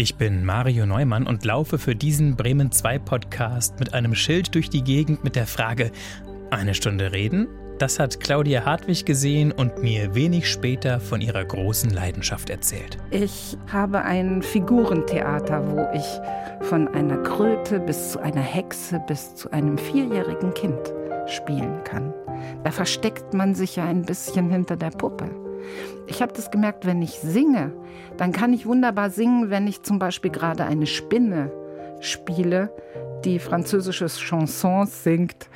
Ich 0.00 0.14
bin 0.14 0.44
Mario 0.44 0.86
Neumann 0.86 1.26
und 1.26 1.44
laufe 1.44 1.76
für 1.76 1.96
diesen 1.96 2.36
Bremen 2.36 2.70
2 2.70 3.00
Podcast 3.00 3.80
mit 3.80 3.94
einem 3.94 4.14
Schild 4.14 4.54
durch 4.54 4.70
die 4.70 4.84
Gegend 4.84 5.24
mit 5.24 5.34
der 5.34 5.48
Frage: 5.48 5.90
Eine 6.50 6.74
Stunde 6.74 7.10
reden? 7.10 7.48
Das 7.80 7.98
hat 7.98 8.20
Claudia 8.20 8.64
Hartwig 8.64 9.04
gesehen 9.04 9.50
und 9.50 9.82
mir 9.82 10.14
wenig 10.14 10.48
später 10.48 11.00
von 11.00 11.20
ihrer 11.20 11.44
großen 11.44 11.90
Leidenschaft 11.90 12.48
erzählt. 12.48 12.96
Ich 13.10 13.58
habe 13.72 14.02
ein 14.02 14.40
Figurentheater, 14.40 15.66
wo 15.66 15.88
ich 15.92 16.68
von 16.68 16.86
einer 16.86 17.16
Kröte 17.24 17.80
bis 17.80 18.12
zu 18.12 18.20
einer 18.20 18.40
Hexe 18.40 19.02
bis 19.08 19.34
zu 19.34 19.50
einem 19.50 19.78
vierjährigen 19.78 20.54
Kind 20.54 20.94
spielen 21.26 21.82
kann. 21.82 22.14
Da 22.62 22.70
versteckt 22.70 23.34
man 23.34 23.56
sich 23.56 23.74
ja 23.74 23.84
ein 23.86 24.02
bisschen 24.02 24.48
hinter 24.48 24.76
der 24.76 24.90
Puppe. 24.90 25.47
Ich 26.06 26.22
habe 26.22 26.32
das 26.32 26.50
gemerkt, 26.50 26.86
wenn 26.86 27.02
ich 27.02 27.18
singe, 27.20 27.72
dann 28.16 28.32
kann 28.32 28.52
ich 28.52 28.66
wunderbar 28.66 29.10
singen, 29.10 29.50
wenn 29.50 29.66
ich 29.66 29.82
zum 29.82 29.98
Beispiel 29.98 30.30
gerade 30.30 30.64
eine 30.64 30.86
Spinne 30.86 31.52
spiele, 32.00 32.70
die 33.24 33.38
französische 33.38 34.06
Chansons 34.08 35.04
singt 35.04 35.48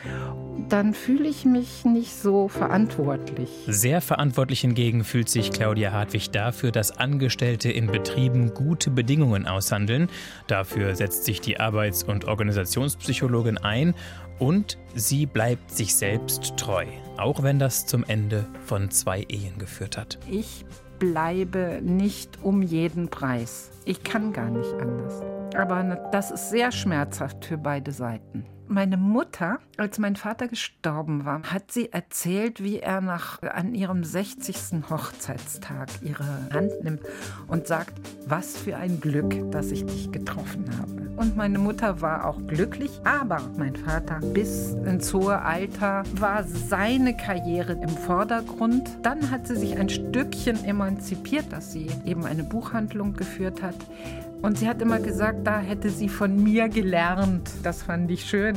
dann 0.69 0.95
fühle 0.95 1.29
ich 1.29 1.45
mich 1.45 1.85
nicht 1.85 2.15
so 2.15 2.49
verantwortlich. 2.49 3.49
Sehr 3.67 4.01
verantwortlich 4.01 4.61
hingegen 4.61 5.05
fühlt 5.05 5.29
sich 5.29 5.51
Claudia 5.51 5.93
Hartwig 5.93 6.31
dafür, 6.31 6.73
dass 6.73 6.97
Angestellte 6.97 7.71
in 7.71 7.89
Betrieben 7.89 8.55
gute 8.55 8.91
Bedingungen 8.91 9.47
aushandeln. 9.47 10.09
Dafür 10.47 10.95
setzt 10.95 11.25
sich 11.25 11.41
die 11.41 11.61
Arbeits- 11.61 12.05
und 12.05 12.27
Organisationspsychologin 12.27 13.59
ein 13.59 13.95
und 14.39 14.79
sie 14.95 15.27
bleibt 15.27 15.71
sich 15.71 15.95
selbst 15.95 16.57
treu, 16.57 16.87
auch 17.17 17.43
wenn 17.43 17.59
das 17.59 17.87
zum 17.87 18.05
Ende 18.05 18.47
von 18.65 18.91
zwei 18.91 19.25
Ehen 19.29 19.59
geführt 19.59 19.97
hat. 19.97 20.19
Ich 20.31 20.65
bleibe 20.99 21.81
nicht 21.83 22.39
um 22.43 22.63
jeden 22.63 23.09
Preis. 23.09 23.71
Ich 23.85 24.03
kann 24.03 24.33
gar 24.33 24.51
nicht 24.51 24.73
anders. 24.75 25.23
Aber 25.57 25.83
das 26.13 26.31
ist 26.31 26.51
sehr 26.51 26.73
schmerzhaft 26.73 27.45
für 27.45 27.59
beide 27.59 27.93
Seiten. 27.93 28.47
Meine 28.69 28.97
Mutter, 28.97 29.59
als 29.77 29.99
mein 29.99 30.17
Vater 30.17 30.49
gestorben 30.49 31.27
war, 31.27 31.43
hat 31.43 31.71
sie 31.71 31.93
erzählt, 31.93 32.63
wie 32.63 32.79
er 32.79 33.03
nach, 33.03 33.43
an 33.43 33.75
ihrem 33.75 34.03
60. 34.03 34.89
Hochzeitstag 34.89 35.91
ihre 36.01 36.25
Hand 36.55 36.73
nimmt 36.83 37.03
und 37.49 37.67
sagt, 37.67 37.93
was 38.27 38.57
für 38.57 38.77
ein 38.77 38.99
Glück, 38.99 39.51
dass 39.51 39.73
ich 39.73 39.85
dich 39.85 40.11
getroffen 40.11 40.65
habe. 40.79 41.03
Und 41.19 41.37
meine 41.37 41.59
Mutter 41.59 42.01
war 42.01 42.25
auch 42.25 42.39
glücklich, 42.47 42.91
aber 43.05 43.43
mein 43.59 43.77
Vater 43.77 44.21
bis 44.21 44.73
ins 44.73 45.13
hohe 45.13 45.43
Alter 45.43 46.05
war 46.15 46.43
seine 46.45 47.15
Karriere 47.15 47.75
im 47.75 47.91
Vordergrund. 47.91 48.89
Dann 49.03 49.31
hat 49.31 49.47
sie 49.47 49.57
sich 49.57 49.77
ein 49.77 49.91
Stückchen 49.91 50.65
emanzipiert, 50.65 51.53
dass 51.53 51.73
sie 51.73 51.91
eben 52.07 52.25
eine 52.25 52.45
Buchhandlung 52.45 53.13
geführt 53.13 53.61
hat. 53.61 53.77
Und 54.43 54.59
sie 54.59 54.69
hat 54.69 54.83
immer 54.83 54.99
gesagt, 54.99 55.47
da 55.47 55.61
hätte 55.61 55.89
sie 55.89 56.09
von 56.09 56.43
mir 56.43 56.69
gelernt. 56.69 57.49
Das 57.63 57.85
fand 57.85 58.11
ich 58.11 58.25
schön. 58.25 58.57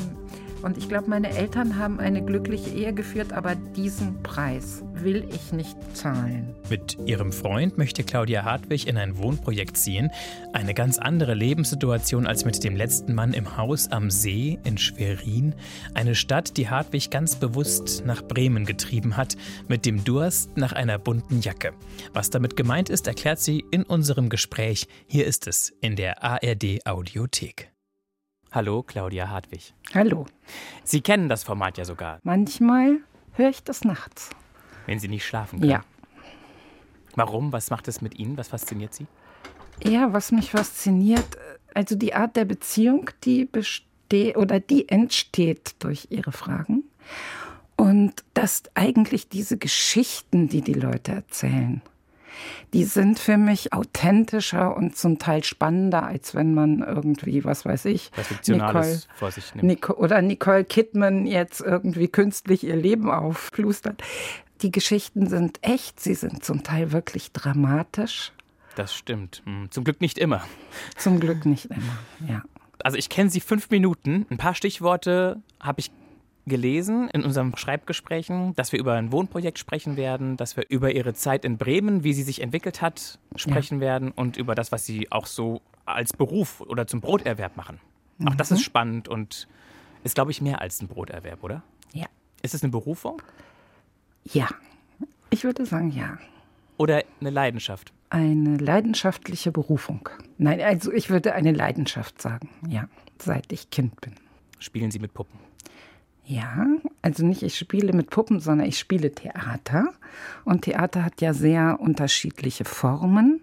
Und 0.62 0.78
ich 0.78 0.90
glaube, 0.90 1.10
meine 1.10 1.30
Eltern 1.30 1.78
haben 1.78 2.00
eine 2.00 2.24
glückliche 2.24 2.70
Ehe 2.70 2.94
geführt, 2.94 3.34
aber 3.34 3.56
diesen 3.56 4.22
Preis 4.24 4.84
will 4.94 5.28
ich 5.30 5.52
nicht 5.52 5.78
zahlen. 5.96 6.56
Mit 6.70 6.98
ihrem 7.06 7.32
Freund 7.32 7.78
möchte 7.78 8.04
Claudia 8.04 8.44
Hartwig 8.44 8.88
in 8.88 8.98
ein 8.98 9.18
Wohnprojekt 9.18 9.78
ziehen. 9.78 10.12
Eine 10.54 10.74
ganz 10.74 10.98
andere 10.98 11.34
Lebenssituation 11.34 12.26
als 12.26 12.46
mit 12.46 12.64
dem 12.64 12.76
letzten 12.76 13.14
Mann 13.14 13.34
im 13.34 13.58
Haus 13.58 13.92
am 13.92 14.10
See 14.10 14.60
in 14.64 14.78
Schwerin. 14.78 15.54
Eine 15.94 16.16
Stadt, 16.16 16.58
die 16.58 16.70
Hartwig 16.70 17.12
ganz 17.12 17.36
bewusst 17.36 18.04
nach 18.06 18.24
Bremen 18.24 18.66
getrieben 18.66 19.18
hat, 19.18 19.36
mit 19.68 19.86
dem 19.86 20.04
Durst 20.04 20.58
nach 20.58 20.74
einer 20.74 20.98
bunten 20.98 21.42
Jacke. 21.42 21.74
Was 22.14 22.30
damit 22.30 22.56
gemeint 22.56 22.90
ist, 22.90 23.08
erklärt 23.08 23.40
sie 23.40 23.64
in 23.72 23.84
unserem 23.84 24.30
Gespräch. 24.30 24.88
Hier 25.08 25.26
ist 25.26 25.48
es 25.48 25.74
in 25.82 25.96
der 25.96 26.24
ARD 26.24 26.86
Audiothek. 26.86 27.75
Hallo, 28.56 28.84
Claudia 28.84 29.30
Hartwig. 29.30 29.74
Hallo. 29.94 30.28
Sie 30.86 31.02
kennen 31.02 31.28
das 31.28 31.44
Format 31.44 31.78
ja 31.78 31.84
sogar. 31.84 32.22
Manchmal 32.24 33.00
höre 33.34 33.50
ich 33.50 33.66
das 33.66 33.84
nachts. 33.84 34.30
Wenn 34.86 34.98
Sie 34.98 35.10
nicht 35.10 35.26
schlafen 35.26 35.60
können. 35.60 35.72
Ja. 35.72 35.84
Warum? 37.16 37.52
Was 37.52 37.70
macht 37.70 37.90
es 37.90 38.02
mit 38.02 38.18
Ihnen? 38.18 38.38
Was 38.38 38.48
fasziniert 38.48 38.94
Sie? 38.94 39.08
Ja, 39.84 40.14
was 40.14 40.32
mich 40.32 40.52
fasziniert, 40.52 41.38
also 41.74 41.96
die 41.96 42.14
Art 42.14 42.38
der 42.38 42.46
Beziehung, 42.46 43.10
die 43.26 43.44
besteht 43.44 44.38
oder 44.38 44.62
die 44.62 44.88
entsteht 44.88 45.76
durch 45.80 46.08
Ihre 46.10 46.32
Fragen. 46.32 46.86
Und 47.76 48.24
dass 48.36 48.64
eigentlich 48.74 49.28
diese 49.28 49.58
Geschichten, 49.58 50.48
die 50.48 50.62
die 50.62 50.76
Leute 50.76 51.12
erzählen, 51.12 51.82
die 52.74 52.84
sind 52.84 53.20
für 53.20 53.38
mich 53.38 53.74
authentischer 53.74 54.76
und 54.76 54.96
zum 54.98 55.20
Teil 55.20 55.44
spannender, 55.44 56.04
als 56.04 56.36
wenn 56.36 56.54
man 56.54 56.80
irgendwie, 56.82 57.44
was 57.46 57.66
weiß 57.66 57.86
ich, 57.86 58.12
Nicole, 58.48 59.02
vor 59.16 59.32
sich 59.32 59.54
nimmt. 59.56 59.68
Nico, 59.68 59.94
oder 59.94 60.22
Nicole 60.22 60.66
Kidman 60.66 61.26
jetzt 61.26 61.62
irgendwie 61.62 62.08
künstlich 62.08 62.64
ihr 62.64 62.76
Leben 62.76 63.10
aufplustert. 63.12 64.02
Die 64.62 64.72
Geschichten 64.72 65.28
sind 65.28 65.60
echt, 65.62 66.00
sie 66.00 66.16
sind 66.16 66.44
zum 66.44 66.64
Teil 66.64 66.92
wirklich 66.92 67.32
dramatisch. 67.32 68.32
Das 68.76 68.94
stimmt. 68.94 69.42
Hm, 69.46 69.68
zum 69.72 69.84
Glück 69.84 70.02
nicht 70.02 70.18
immer. 70.18 70.42
Zum 70.98 71.20
Glück 71.20 71.46
nicht 71.46 71.66
immer, 71.66 72.00
ja. 72.28 72.44
Also 72.84 72.98
ich 72.98 73.10
kenne 73.10 73.30
Sie 73.30 73.40
fünf 73.40 73.70
Minuten. 73.70 74.26
Ein 74.30 74.38
paar 74.38 74.54
Stichworte 74.54 75.42
habe 75.60 75.80
ich 75.80 75.92
gelesen 76.46 77.10
in 77.10 77.24
unseren 77.24 77.56
Schreibgesprächen, 77.56 78.54
dass 78.56 78.72
wir 78.72 78.80
über 78.80 78.94
ein 78.94 79.12
Wohnprojekt 79.12 79.58
sprechen 79.60 79.98
werden, 79.98 80.38
dass 80.38 80.58
wir 80.58 80.66
über 80.70 80.92
ihre 80.92 81.14
Zeit 81.14 81.46
in 81.46 81.58
Bremen, 81.58 82.04
wie 82.04 82.14
sie 82.14 82.24
sich 82.24 82.42
entwickelt 82.42 82.82
hat, 82.82 83.20
sprechen 83.36 83.80
ja. 83.80 83.82
werden 83.82 84.12
und 84.12 84.38
über 84.38 84.56
das, 84.56 84.72
was 84.72 84.86
sie 84.86 85.12
auch 85.12 85.26
so 85.26 85.62
als 85.86 86.14
Beruf 86.14 86.62
oder 86.62 86.88
zum 86.88 87.02
Broterwerb 87.02 87.58
machen. 87.58 87.80
Mhm. 88.18 88.28
Auch 88.28 88.36
das 88.36 88.52
ist 88.52 88.60
mhm. 88.60 88.64
spannend 88.64 89.08
und 89.08 89.48
ist, 90.04 90.16
glaube 90.16 90.32
ich, 90.32 90.42
mehr 90.42 90.62
als 90.62 90.82
ein 90.82 90.88
Broterwerb, 90.88 91.44
oder? 91.44 91.64
Ja. 91.94 92.06
Ist 92.42 92.54
es 92.54 92.64
eine 92.64 92.72
Berufung? 92.72 93.22
Ja. 94.24 94.48
Ich 95.30 95.44
würde 95.44 95.66
sagen, 95.66 95.92
ja. 95.92 96.18
Oder 96.78 97.04
eine 97.20 97.30
Leidenschaft? 97.30 97.92
Eine 98.10 98.58
leidenschaftliche 98.58 99.52
Berufung. 99.52 100.10
Nein, 100.38 100.62
also 100.62 100.92
ich 100.92 101.10
würde 101.10 101.34
eine 101.34 101.52
Leidenschaft 101.52 102.22
sagen, 102.22 102.50
ja, 102.68 102.88
seit 103.20 103.52
ich 103.52 103.72
Kind 103.72 104.00
bin. 104.02 104.14
Spielen 104.60 104.92
Sie 104.92 105.00
mit 105.00 105.14
Puppen? 105.14 105.40
Ja, 106.26 106.66
also 107.04 107.26
nicht 107.26 107.44
ich 107.44 107.58
spiele 107.58 107.94
mit 107.94 108.10
Puppen, 108.10 108.40
sondern 108.40 108.68
ich 108.68 108.80
spiele 108.80 109.14
Theater. 109.14 109.94
Und 110.44 110.64
Theater 110.64 111.06
hat 111.06 111.22
ja 111.22 111.34
sehr 111.34 111.80
unterschiedliche 111.80 112.66
Formen. 112.66 113.42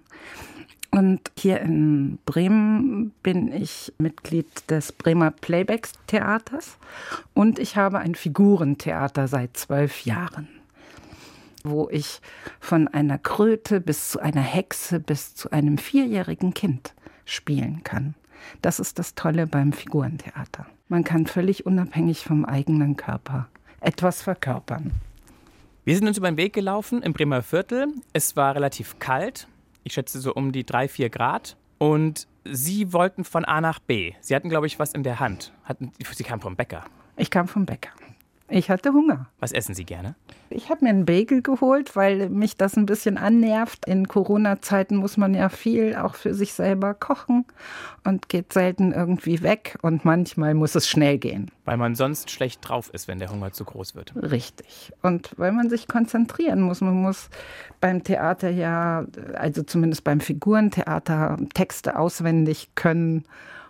Und 0.91 1.21
hier 1.39 1.61
in 1.61 2.19
Bremen 2.27 3.13
bin 3.23 3.51
ich 3.51 3.95
Mitglied 3.99 4.47
des 4.71 4.93
Bremer 4.93 5.31
Playbacks 5.31 5.93
Theaters 6.07 6.77
und 7.33 7.59
ich 7.59 7.77
habe 7.79 7.99
ein 7.99 8.15
Figurentheater 8.15 9.27
seit 9.27 9.57
zwölf 9.57 10.05
Jahren, 10.05 10.49
wo 11.65 11.89
ich 11.91 12.21
von 12.61 12.89
einer 12.89 13.17
Kröte 13.17 13.81
bis 13.81 14.11
zu 14.11 14.21
einer 14.21 14.43
Hexe 14.43 15.01
bis 15.01 15.35
zu 15.35 15.51
einem 15.51 15.79
vierjährigen 15.79 16.53
Kind 16.53 16.93
spielen 17.25 17.83
kann. 17.85 18.15
Das 18.61 18.79
ist 18.79 18.99
das 18.99 19.15
Tolle 19.15 19.47
beim 19.47 19.73
Figurentheater. 19.73 20.67
Man 20.93 21.05
kann 21.05 21.27
völlig 21.27 21.65
unabhängig 21.65 22.23
vom 22.23 22.45
eigenen 22.45 22.99
Körper 22.99 23.49
etwas 23.81 24.21
verkörpern. 24.21 24.91
Wir 25.87 25.97
sind 25.97 26.07
uns 26.07 26.19
über 26.19 26.31
den 26.31 26.37
Weg 26.37 26.53
gelaufen 26.53 27.03
im 27.03 27.15
Bremer 27.15 27.41
Viertel. 27.41 27.87
Es 28.13 28.37
war 28.37 28.55
relativ 28.55 28.99
kalt. 28.99 29.49
Ich 29.85 29.95
schätze 29.95 30.21
so 30.21 30.35
um 30.35 30.53
die 30.53 30.67
drei, 30.67 30.89
vier 30.89 31.09
Grad. 31.09 31.57
Und 31.79 32.29
Sie 32.45 32.93
wollten 32.93 33.25
von 33.25 33.47
A 33.47 33.63
nach 33.63 33.79
B. 33.79 34.13
Sie 34.21 34.37
hatten, 34.37 34.51
glaube 34.51 34.67
ich, 34.67 34.79
was 34.79 34.93
in 34.93 35.03
der 35.03 35.19
Hand. 35.19 35.55
Hatten, 35.65 35.93
Sie 35.99 36.25
kamen 36.25 36.43
vom 36.43 36.57
Bäcker. 36.57 36.85
Ich 37.17 37.31
kam 37.31 37.49
vom 37.49 37.65
Bäcker. 37.65 37.93
Ich 38.53 38.69
hatte 38.69 38.93
Hunger. 38.93 39.29
Was 39.41 39.53
essen 39.53 39.75
Sie 39.75 39.85
gerne? 39.85 40.15
Ich 40.51 40.69
habe 40.69 40.85
mir 40.85 40.91
einen 40.91 41.07
Bagel 41.07 41.41
geholt, 41.41 41.97
weil 41.97 42.29
mich 42.29 42.59
das 42.59 42.77
ein 42.77 42.85
bisschen 42.85 43.17
annervt. 43.17 43.87
In 43.87 44.07
Corona-Zeiten 44.07 44.97
muss 44.97 45.17
man 45.17 45.33
ja 45.33 45.49
viel 45.49 45.97
auch 45.97 46.15
für 46.15 46.35
sich 46.35 46.53
selber 46.53 46.93
kochen 46.93 47.47
und 48.05 48.29
geht 48.29 48.53
selten 48.53 48.93
irgendwie 48.93 49.43
weg. 49.43 49.79
Und 49.81 50.05
manchmal 50.05 50.53
muss 50.53 50.75
es 50.75 50.87
schnell 50.87 51.17
gehen. 51.17 51.51
Weil 51.65 51.79
man 51.79 51.95
sonst 51.95 52.31
schlecht 52.31 52.61
drauf 52.69 52.91
ist, 52.93 53.09
wenn 53.09 53.19
der 53.19 53.31
Hunger 53.31 53.53
zu 53.53 53.65
groß 53.65 53.95
wird. 53.95 54.13
Richtig. 54.17 54.93
Und 55.01 55.31
weil 55.39 55.53
man 55.53 55.71
sich 55.71 55.89
konzentrieren 55.89 56.61
muss. 56.61 56.83
Man 56.83 57.01
muss 57.01 57.31
beim 57.81 58.05
Theater 58.05 58.51
ja, 58.51 59.07
also 59.35 59.63
zumindest 59.63 60.05
beim 60.05 60.21
Figurentheater, 60.21 61.39
Texte 61.55 61.99
auswendig 61.99 62.69
können. 62.75 63.25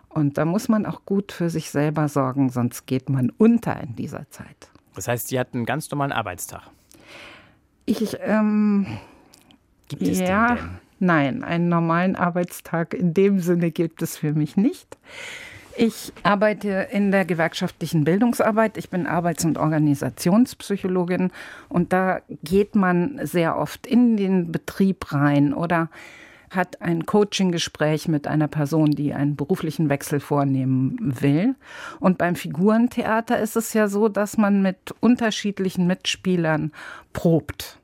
Und 0.09 0.39
da 0.39 0.45
muss 0.45 0.69
man 0.69 0.87
auch 0.87 1.06
gut 1.06 1.31
für 1.31 1.51
sich 1.51 1.71
selber 1.71 2.09
sorgen, 2.09 2.51
sonst 2.51 2.87
geht 2.87 3.09
man 3.09 3.31
unter 3.39 3.81
in 3.81 3.97
dieser 3.97 4.29
Zeit. 4.29 4.72
Das 4.94 5.09
heißt, 5.09 5.29
Sie 5.29 5.39
hatten 5.39 5.59
einen 5.59 5.67
ganz 5.67 5.91
normalen 5.91 6.12
Arbeitstag? 6.12 6.62
Ich, 7.87 8.17
ähm, 8.21 8.87
Gibt 9.89 10.03
es 10.03 10.21
ja, 10.21 10.49
den 10.49 10.56
denn? 10.56 10.79
nein, 11.00 11.44
einen 11.44 11.69
normalen 11.69 12.17
Arbeitstag 12.17 12.94
in 12.94 13.15
dem 13.15 13.41
Sinne 13.41 13.71
gibt 13.71 14.03
es 14.03 14.17
für 14.17 14.33
mich 14.33 14.56
nicht. 14.56 14.97
Ich 15.77 16.12
arbeite 16.23 16.89
in 16.91 17.11
der 17.11 17.25
gewerkschaftlichen 17.25 18.05
Bildungsarbeit. 18.05 18.77
Ich 18.77 18.91
bin 18.91 19.06
Arbeits- 19.06 19.44
und 19.44 19.56
Organisationspsychologin 19.56 21.31
und 21.71 21.93
da 21.94 22.21
geht 22.44 22.75
man 22.75 23.21
sehr 23.23 23.56
oft 23.56 23.87
in 23.87 24.19
den 24.19 24.53
Betrieb 24.53 25.12
rein 25.12 25.55
oder 25.55 25.89
hat 26.55 26.81
ein 26.83 27.07
Coaching-Gespräch 27.07 28.09
mit 28.09 28.27
einer 28.27 28.49
Person, 28.49 28.91
die 28.91 29.15
einen 29.15 29.37
beruflichen 29.37 29.89
Wechsel 29.89 30.21
vornehmen 30.21 30.97
will. 31.01 31.55
Und 32.01 32.19
beim 32.19 32.37
Figurentheater 32.37 33.39
ist 33.39 33.57
es 33.57 33.73
ja 33.73 33.89
so, 33.89 34.09
dass 34.09 34.37
man 34.37 34.63
mit 34.63 34.95
unterschiedlichen 35.01 35.87
Mitspielern 35.87 36.73
probt. 37.13 37.79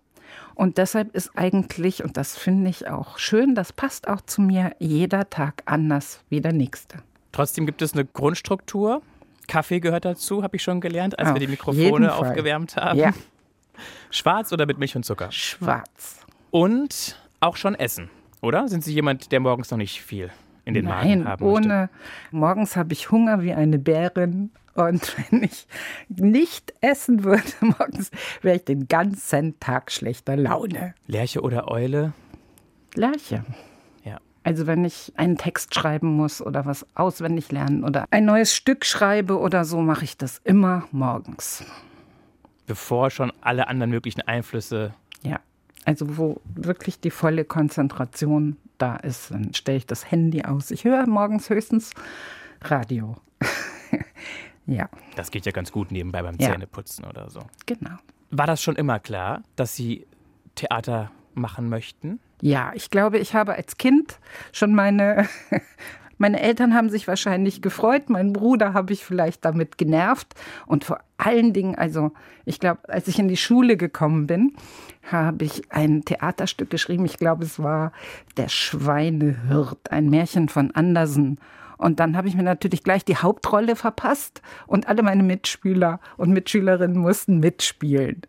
Und 0.54 0.76
deshalb 0.76 1.14
ist 1.14 1.30
eigentlich, 1.36 2.02
und 2.02 2.16
das 2.16 2.36
finde 2.36 2.68
ich 2.70 2.88
auch 2.88 3.18
schön, 3.18 3.54
das 3.54 3.72
passt 3.72 4.08
auch 4.08 4.20
zu 4.22 4.42
mir, 4.42 4.74
jeder 4.80 5.30
Tag 5.30 5.62
anders 5.66 6.20
wie 6.28 6.40
der 6.40 6.52
nächste. 6.52 6.98
Trotzdem 7.30 7.64
gibt 7.64 7.80
es 7.80 7.92
eine 7.92 8.04
Grundstruktur. 8.04 9.02
Kaffee 9.46 9.78
gehört 9.78 10.04
dazu, 10.04 10.42
habe 10.42 10.56
ich 10.56 10.62
schon 10.62 10.80
gelernt, 10.80 11.18
als 11.18 11.28
Auf 11.28 11.34
wir 11.36 11.40
die 11.40 11.46
Mikrofone 11.46 12.12
aufgewärmt 12.12 12.76
haben. 12.76 12.98
Ja. 12.98 13.12
Schwarz 14.10 14.52
oder 14.52 14.66
mit 14.66 14.78
Milch 14.78 14.96
und 14.96 15.04
Zucker? 15.04 15.30
Schwarz. 15.30 16.26
Und 16.50 17.20
auch 17.40 17.56
schon 17.56 17.76
essen, 17.76 18.10
oder? 18.40 18.68
Sind 18.68 18.84
Sie 18.84 18.92
jemand, 18.92 19.32
der 19.32 19.40
morgens 19.40 19.70
noch 19.70 19.78
nicht 19.78 20.00
viel 20.00 20.30
in 20.64 20.74
den 20.74 20.84
Nein, 20.84 21.24
Magen 21.24 21.28
haben 21.28 21.44
ohne. 21.44 21.66
Möchte? 21.66 21.90
Morgens 22.30 22.76
habe 22.76 22.92
ich 22.92 23.10
Hunger 23.10 23.42
wie 23.42 23.54
eine 23.54 23.78
Bärin 23.78 24.50
und 24.74 25.16
wenn 25.30 25.42
ich 25.42 25.66
nicht 26.08 26.74
essen 26.80 27.24
würde 27.24 27.42
morgens, 27.60 28.10
wäre 28.42 28.56
ich 28.56 28.64
den 28.64 28.86
ganzen 28.86 29.58
Tag 29.60 29.90
schlechter 29.90 30.36
Laune. 30.36 30.94
Lerche 31.06 31.40
oder 31.40 31.68
Eule? 31.68 32.12
Lerche. 32.94 33.44
Ja. 34.04 34.18
Also 34.44 34.66
wenn 34.66 34.84
ich 34.84 35.12
einen 35.16 35.36
Text 35.36 35.74
schreiben 35.74 36.08
muss 36.16 36.40
oder 36.40 36.64
was 36.64 36.86
auswendig 36.94 37.50
lernen 37.50 37.82
oder 37.82 38.06
ein 38.10 38.24
neues 38.24 38.54
Stück 38.54 38.84
schreibe 38.84 39.38
oder 39.38 39.64
so, 39.64 39.80
mache 39.80 40.04
ich 40.04 40.16
das 40.16 40.38
immer 40.44 40.86
morgens. 40.92 41.64
Bevor 42.66 43.10
schon 43.10 43.32
alle 43.40 43.68
anderen 43.68 43.90
möglichen 43.90 44.20
Einflüsse. 44.20 44.94
Ja. 45.22 45.40
Also 45.88 46.18
wo 46.18 46.42
wirklich 46.54 47.00
die 47.00 47.10
volle 47.10 47.46
Konzentration 47.46 48.58
da 48.76 48.96
ist, 48.96 49.30
dann 49.30 49.54
stelle 49.54 49.78
ich 49.78 49.86
das 49.86 50.10
Handy 50.10 50.42
aus. 50.42 50.70
Ich 50.70 50.84
höre 50.84 51.06
morgens 51.06 51.48
höchstens 51.48 51.92
Radio. 52.62 53.16
Ja. 54.70 54.90
Das 55.16 55.30
geht 55.30 55.46
ja 55.46 55.52
ganz 55.52 55.72
gut 55.72 55.90
nebenbei 55.90 56.20
beim 56.20 56.36
ja. 56.38 56.50
Zähneputzen 56.50 57.06
oder 57.06 57.30
so. 57.30 57.40
Genau. 57.64 57.96
War 58.30 58.46
das 58.46 58.62
schon 58.62 58.76
immer 58.76 58.98
klar, 59.00 59.42
dass 59.56 59.74
Sie 59.74 60.06
Theater 60.56 61.10
machen 61.32 61.70
möchten? 61.70 62.20
Ja, 62.42 62.72
ich 62.74 62.90
glaube, 62.90 63.18
ich 63.18 63.34
habe 63.34 63.54
als 63.54 63.78
Kind 63.78 64.18
schon 64.52 64.74
meine. 64.74 65.26
Meine 66.18 66.40
Eltern 66.40 66.74
haben 66.74 66.90
sich 66.90 67.08
wahrscheinlich 67.08 67.62
gefreut, 67.62 68.10
mein 68.10 68.32
Bruder 68.32 68.74
habe 68.74 68.92
ich 68.92 69.04
vielleicht 69.04 69.44
damit 69.44 69.78
genervt 69.78 70.34
und 70.66 70.84
vor 70.84 70.98
allen 71.16 71.52
Dingen, 71.52 71.76
also 71.76 72.12
ich 72.44 72.60
glaube, 72.60 72.80
als 72.88 73.08
ich 73.08 73.18
in 73.18 73.28
die 73.28 73.36
Schule 73.36 73.76
gekommen 73.76 74.26
bin, 74.26 74.54
habe 75.10 75.44
ich 75.44 75.62
ein 75.70 76.04
Theaterstück 76.04 76.70
geschrieben. 76.70 77.04
Ich 77.04 77.18
glaube, 77.18 77.44
es 77.44 77.62
war 77.62 77.92
Der 78.36 78.48
Schweinehirt, 78.48 79.90
ein 79.90 80.10
Märchen 80.10 80.48
von 80.48 80.72
Andersen. 80.72 81.38
Und 81.78 82.00
dann 82.00 82.16
habe 82.16 82.28
ich 82.28 82.34
mir 82.34 82.42
natürlich 82.42 82.82
gleich 82.82 83.04
die 83.04 83.16
Hauptrolle 83.16 83.76
verpasst 83.76 84.42
und 84.66 84.88
alle 84.88 85.02
meine 85.02 85.22
Mitspieler 85.22 86.00
und 86.16 86.32
Mitschülerinnen 86.32 86.98
mussten 86.98 87.38
mitspielen. 87.38 88.22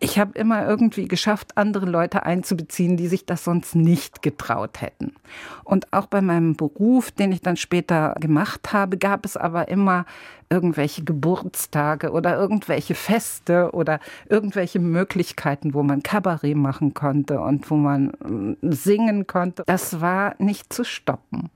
Ich 0.00 0.18
habe 0.18 0.38
immer 0.38 0.66
irgendwie 0.66 1.08
geschafft, 1.08 1.56
andere 1.56 1.86
Leute 1.86 2.24
einzubeziehen, 2.24 2.96
die 2.96 3.08
sich 3.08 3.26
das 3.26 3.44
sonst 3.44 3.74
nicht 3.74 4.22
getraut 4.22 4.80
hätten. 4.80 5.14
Und 5.64 5.92
auch 5.92 6.06
bei 6.06 6.20
meinem 6.20 6.56
Beruf, 6.56 7.10
den 7.10 7.32
ich 7.32 7.40
dann 7.40 7.56
später 7.56 8.14
gemacht 8.20 8.72
habe, 8.72 8.98
gab 8.98 9.24
es 9.24 9.36
aber 9.36 9.68
immer 9.68 10.04
irgendwelche 10.50 11.04
Geburtstage 11.04 12.12
oder 12.12 12.36
irgendwelche 12.36 12.94
Feste 12.94 13.70
oder 13.72 14.00
irgendwelche 14.28 14.78
Möglichkeiten, 14.78 15.74
wo 15.74 15.82
man 15.82 16.02
Kabarett 16.02 16.56
machen 16.56 16.94
konnte 16.94 17.40
und 17.40 17.70
wo 17.70 17.76
man 17.76 18.12
mm, 18.26 18.54
singen 18.62 19.26
konnte. 19.26 19.64
Das 19.66 20.00
war 20.00 20.34
nicht 20.38 20.72
zu 20.72 20.84
stoppen. 20.84 21.50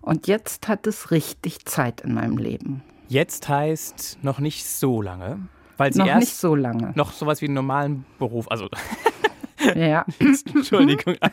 Und 0.00 0.28
jetzt 0.28 0.68
hat 0.68 0.86
es 0.86 1.10
richtig 1.10 1.64
Zeit 1.64 2.02
in 2.02 2.14
meinem 2.14 2.38
Leben. 2.38 2.82
Jetzt 3.08 3.48
heißt 3.48 4.18
noch 4.22 4.38
nicht 4.38 4.66
so 4.66 5.02
lange, 5.02 5.40
weil 5.76 5.92
Sie 5.92 6.00
noch 6.00 6.06
erst 6.06 6.20
nicht 6.20 6.36
so 6.36 6.54
lange. 6.54 6.92
noch 6.94 7.12
sowas 7.12 7.40
wie 7.40 7.46
einen 7.46 7.54
normalen 7.54 8.04
Beruf, 8.18 8.50
also 8.50 8.68
ja. 9.74 10.04
Entschuldigung. 10.18 11.16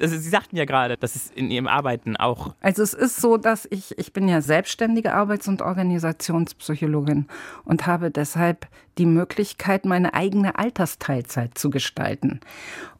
Also, 0.00 0.16
Sie 0.16 0.28
sagten 0.28 0.56
ja 0.56 0.64
gerade, 0.64 0.96
dass 0.96 1.16
es 1.16 1.30
in 1.30 1.50
Ihrem 1.50 1.66
Arbeiten 1.66 2.16
auch. 2.16 2.54
Also 2.60 2.82
es 2.82 2.94
ist 2.94 3.16
so, 3.16 3.36
dass 3.36 3.66
ich, 3.70 3.98
ich 3.98 4.12
bin 4.12 4.28
ja 4.28 4.40
selbstständige 4.40 5.12
Arbeits- 5.12 5.48
und 5.48 5.62
Organisationspsychologin 5.62 7.26
und 7.64 7.86
habe 7.86 8.10
deshalb 8.10 8.68
die 8.98 9.06
Möglichkeit, 9.06 9.84
meine 9.84 10.14
eigene 10.14 10.58
Altersteilzeit 10.58 11.58
zu 11.58 11.70
gestalten. 11.70 12.40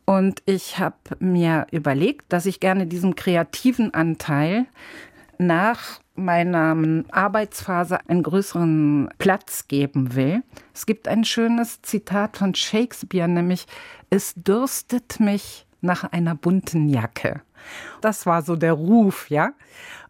Und 0.04 0.42
ich 0.46 0.78
habe 0.78 0.96
mir 1.18 1.66
überlegt, 1.70 2.32
dass 2.32 2.46
ich 2.46 2.60
gerne 2.60 2.86
diesem 2.86 3.14
kreativen 3.14 3.94
Anteil 3.94 4.66
nach 5.38 6.00
meiner 6.16 6.76
Arbeitsphase 7.10 7.98
einen 8.08 8.22
größeren 8.22 9.10
Platz 9.18 9.68
geben 9.68 10.14
will. 10.14 10.42
Es 10.74 10.86
gibt 10.86 11.08
ein 11.08 11.24
schönes 11.24 11.82
Zitat 11.82 12.36
von 12.36 12.54
Shakespeare, 12.54 13.28
nämlich 13.28 13.66
es 14.10 14.34
dürstet 14.34 15.20
mich 15.20 15.66
nach 15.80 16.04
einer 16.04 16.34
bunten 16.34 16.88
Jacke. 16.88 17.42
Das 18.00 18.26
war 18.26 18.42
so 18.42 18.56
der 18.56 18.72
Ruf, 18.72 19.30
ja. 19.30 19.52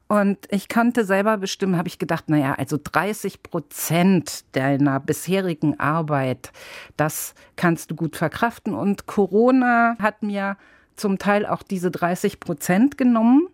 Und 0.09 0.39
ich 0.51 0.69
konnte 0.69 1.05
selber 1.05 1.37
bestimmen, 1.37 1.77
habe 1.77 1.89
ich 1.89 1.99
gedacht, 1.99 2.29
naja, 2.29 2.55
also 2.57 2.79
30 2.83 3.43
Prozent 3.43 4.45
deiner 4.53 5.01
bisherigen 5.01 5.81
Arbeit, 5.81 6.53
das 6.97 7.35
kannst 7.57 7.91
du 7.91 7.97
gut 7.97 8.15
verkraften. 8.17 8.75
Und 8.75 9.07
Corona 9.07 9.97
hat 10.01 10.23
mir 10.23 10.57
zum 10.95 11.19
Teil 11.19 11.45
auch 11.45 11.63
diese 11.63 11.91
30 11.91 12.39
Prozent 12.39 12.97
genommen. 12.97 13.49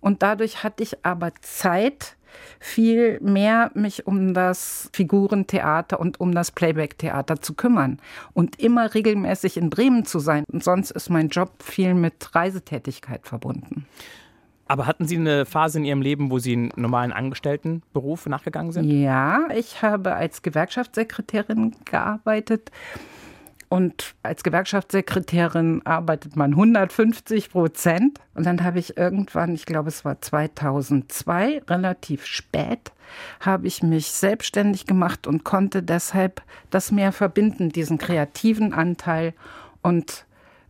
Und 0.00 0.22
dadurch 0.22 0.62
hatte 0.62 0.82
ich 0.82 1.04
aber 1.04 1.32
Zeit, 1.40 2.16
viel 2.58 3.18
mehr 3.20 3.70
mich 3.74 4.06
um 4.06 4.34
das 4.34 4.90
Figurentheater 4.92 6.00
und 6.00 6.20
um 6.20 6.34
das 6.34 6.50
Playback-Theater 6.50 7.40
zu 7.40 7.54
kümmern 7.54 7.98
und 8.34 8.60
immer 8.60 8.94
regelmäßig 8.94 9.56
in 9.56 9.70
Bremen 9.70 10.04
zu 10.04 10.18
sein. 10.18 10.44
Und 10.52 10.62
sonst 10.62 10.90
ist 10.90 11.10
mein 11.10 11.28
Job 11.28 11.62
viel 11.62 11.94
mit 11.94 12.34
Reisetätigkeit 12.34 13.26
verbunden. 13.26 13.86
Aber 14.68 14.86
hatten 14.86 15.06
Sie 15.06 15.16
eine 15.16 15.46
Phase 15.46 15.78
in 15.78 15.84
Ihrem 15.84 16.02
Leben, 16.02 16.30
wo 16.30 16.38
Sie 16.38 16.52
einen 16.52 16.72
normalen 16.74 17.12
Angestelltenberuf 17.12 18.26
nachgegangen 18.26 18.72
sind? 18.72 18.90
Ja, 18.90 19.46
ich 19.54 19.80
habe 19.82 20.14
als 20.14 20.42
Gewerkschaftssekretärin 20.42 21.76
gearbeitet. 21.84 22.72
Und 23.68 24.14
als 24.22 24.44
Gewerkschaftssekretärin 24.44 25.84
arbeitet 25.84 26.36
man 26.36 26.52
150 26.52 27.50
Prozent. 27.50 28.20
Und 28.34 28.46
dann 28.46 28.62
habe 28.62 28.78
ich 28.78 28.96
irgendwann, 28.96 29.54
ich 29.54 29.66
glaube 29.66 29.88
es 29.88 30.04
war 30.04 30.20
2002, 30.20 31.62
relativ 31.68 32.26
spät, 32.26 32.92
habe 33.40 33.66
ich 33.66 33.82
mich 33.82 34.06
selbstständig 34.06 34.86
gemacht 34.86 35.26
und 35.26 35.44
konnte 35.44 35.82
deshalb 35.82 36.42
das 36.70 36.92
mehr 36.92 37.12
verbinden, 37.12 37.70
diesen 37.70 37.98
kreativen 37.98 38.72
Anteil 38.72 39.34
und 39.82 40.26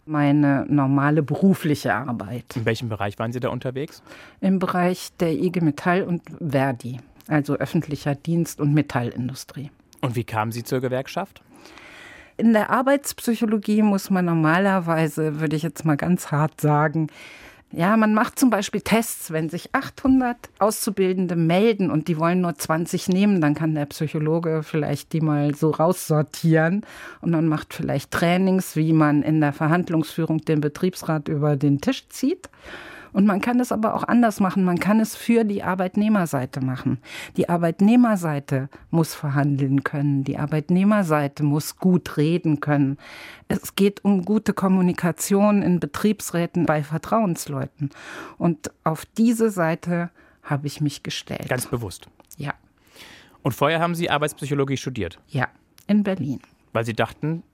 meine 0.07 0.65
normale 0.69 1.23
berufliche 1.23 1.95
Arbeit. 1.95 2.57
In 2.57 2.65
welchem 2.65 2.89
Bereich 2.89 3.19
waren 3.19 3.33
Sie 3.33 3.41
da 3.41 3.49
unterwegs? 3.49 4.03
Im 4.41 4.59
Bereich 4.59 5.11
der 5.19 5.33
IG 5.33 5.61
Metall 5.61 6.03
und 6.03 6.23
Verdi, 6.41 7.01
also 7.29 7.55
öffentlicher 7.55 8.15
Dienst 8.15 8.61
und 8.61 8.73
Metallindustrie. 8.73 9.71
Und 10.01 10.15
wie 10.15 10.25
kamen 10.25 10.53
Sie 10.53 10.63
zur 10.63 10.81
Gewerkschaft? 10.81 11.43
In 12.39 12.53
der 12.53 12.71
Arbeitspsychologie 12.71 13.83
muss 13.83 14.11
man 14.11 14.27
normalerweise, 14.27 15.41
würde 15.41 15.57
ich 15.57 15.63
jetzt 15.63 15.85
mal 15.85 15.97
ganz 15.97 16.31
hart 16.31 16.61
sagen, 16.61 17.09
ja, 17.73 17.97
man 17.97 18.15
macht 18.15 18.39
zum 18.39 18.51
Beispiel 18.51 18.81
Tests, 18.81 19.33
wenn 19.33 19.49
sich 19.49 19.75
800 19.75 20.37
Auszubildende 20.59 21.35
melden 21.35 21.91
und 21.91 22.09
die 22.09 22.19
wollen 22.19 22.41
nur 22.41 22.55
20 22.55 23.09
nehmen, 23.09 23.41
dann 23.41 23.55
kann 23.55 23.75
der 23.75 23.87
Psychologe 23.87 24.63
vielleicht 24.63 25.13
die 25.13 25.21
mal 25.21 25.55
so 25.55 25.71
raussortieren 25.71 26.87
und 27.21 27.33
man 27.33 27.49
macht 27.49 27.75
vielleicht 27.75 28.13
Trainings, 28.13 28.77
wie 28.77 28.93
man 28.93 29.23
in 29.23 29.41
der 29.41 29.53
Verhandlungsführung 29.53 30.39
den 30.39 30.61
Betriebsrat 30.61 31.29
über 31.29 31.57
den 31.57 31.81
Tisch 31.81 32.09
zieht. 32.09 32.49
Und 33.17 33.25
man 33.25 33.41
kann 33.41 33.61
es 33.61 33.73
aber 33.73 33.95
auch 33.95 34.03
anders 34.05 34.41
machen. 34.41 34.63
Man 34.63 34.79
kann 34.79 35.01
es 35.01 35.17
für 35.17 35.45
die 35.45 35.63
Arbeitnehmerseite 35.63 36.61
machen. 36.61 36.99
Die 37.39 37.49
Arbeitnehmerseite 37.49 38.69
muss 38.91 39.15
verhandeln 39.15 39.85
können. 39.85 40.23
Die 40.23 40.37
Arbeitnehmerseite 40.37 41.43
muss 41.43 41.79
gut 41.79 42.19
reden 42.19 42.61
können. 42.61 42.99
Es 43.49 43.75
geht 43.75 44.05
um 44.05 44.27
gute 44.27 44.53
Kommunikation 44.53 45.63
in 45.63 45.81
Betriebsräten 45.81 46.67
bei 46.67 46.83
Vertrauensleuten. 46.83 47.89
Und 48.37 48.71
auf 48.85 49.07
diese 49.07 49.49
Seite 49.49 50.11
habe 50.43 50.67
ich 50.67 50.83
mich 50.83 51.03
gestellt. 51.03 51.49
Ganz 51.49 51.65
bewusst. 51.65 52.09
Ja. 52.37 52.53
Und 53.43 53.53
vorher 53.53 53.81
haben 53.81 53.95
Sie 53.95 54.11
Arbeitspsychologie 54.11 54.77
studiert? 54.77 55.19
Ja, 55.29 55.49
in 55.87 56.03
Berlin. 56.03 56.41
Weil 56.75 56.85
Sie 56.85 56.93
dachten, 56.93 57.45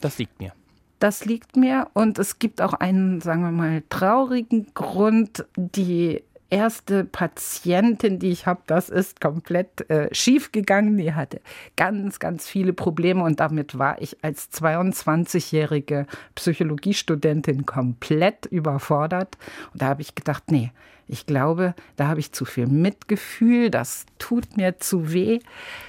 das 0.00 0.18
liegt 0.18 0.38
mir. 0.38 0.52
Das 1.00 1.24
liegt 1.24 1.56
mir 1.56 1.88
und 1.94 2.18
es 2.18 2.38
gibt 2.38 2.60
auch 2.60 2.74
einen, 2.74 3.22
sagen 3.22 3.42
wir 3.42 3.50
mal, 3.50 3.82
traurigen 3.88 4.66
Grund. 4.74 5.46
Die 5.56 6.22
erste 6.50 7.04
Patientin, 7.04 8.18
die 8.18 8.30
ich 8.30 8.44
habe, 8.44 8.60
das 8.66 8.90
ist 8.90 9.18
komplett 9.18 9.88
äh, 9.88 10.14
schief 10.14 10.52
gegangen. 10.52 10.98
Die 10.98 11.14
hatte 11.14 11.40
ganz, 11.76 12.18
ganz 12.18 12.46
viele 12.46 12.74
Probleme 12.74 13.22
und 13.22 13.40
damit 13.40 13.78
war 13.78 14.02
ich 14.02 14.22
als 14.22 14.52
22-jährige 14.52 16.06
Psychologiestudentin 16.34 17.64
komplett 17.64 18.44
überfordert. 18.44 19.38
Und 19.72 19.80
da 19.80 19.86
habe 19.86 20.02
ich 20.02 20.14
gedacht, 20.14 20.50
nee, 20.50 20.70
ich 21.06 21.24
glaube, 21.24 21.74
da 21.96 22.08
habe 22.08 22.20
ich 22.20 22.32
zu 22.32 22.44
viel 22.44 22.66
Mitgefühl, 22.66 23.70
das 23.70 24.04
tut 24.18 24.58
mir 24.58 24.78
zu 24.78 25.12
weh, 25.14 25.38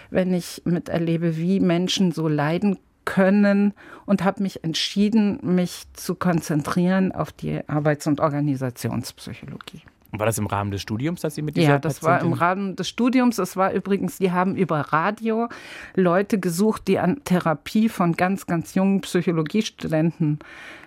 wenn 0.10 0.34
ich 0.34 0.62
miterlebe, 0.64 1.36
wie 1.36 1.60
Menschen 1.60 2.14
so 2.14 2.30
leiden 2.30 2.78
können 3.12 3.74
und 4.06 4.24
habe 4.24 4.42
mich 4.42 4.64
entschieden, 4.64 5.38
mich 5.44 5.84
zu 5.92 6.16
konzentrieren 6.16 7.12
auf 7.12 7.34
die 7.34 7.60
Arbeits- 7.68 8.08
und 8.08 8.22
Organisationspsychologie. 8.22 9.82
War 10.14 10.26
das 10.26 10.38
im 10.38 10.48
Rahmen 10.48 10.72
des 10.72 10.82
Studiums, 10.82 11.20
dass 11.20 11.36
Sie 11.36 11.42
mit 11.42 11.58
dieser 11.58 11.72
Ja, 11.72 11.80
das 11.80 12.00
Patientin 12.00 12.30
war 12.30 12.34
im 12.34 12.40
Rahmen 12.40 12.76
des 12.78 12.88
Studiums. 12.88 13.38
Es 13.38 13.58
war 13.58 13.74
übrigens, 13.74 14.18
die 14.18 14.32
haben 14.32 14.56
über 14.56 14.80
Radio 14.80 15.50
Leute 15.94 16.40
gesucht, 16.40 16.88
die 16.88 17.00
an 17.00 17.22
Therapie 17.26 17.90
von 17.90 18.14
ganz, 18.14 18.46
ganz 18.46 18.76
jungen 18.76 19.02
Psychologiestudenten 19.02 20.40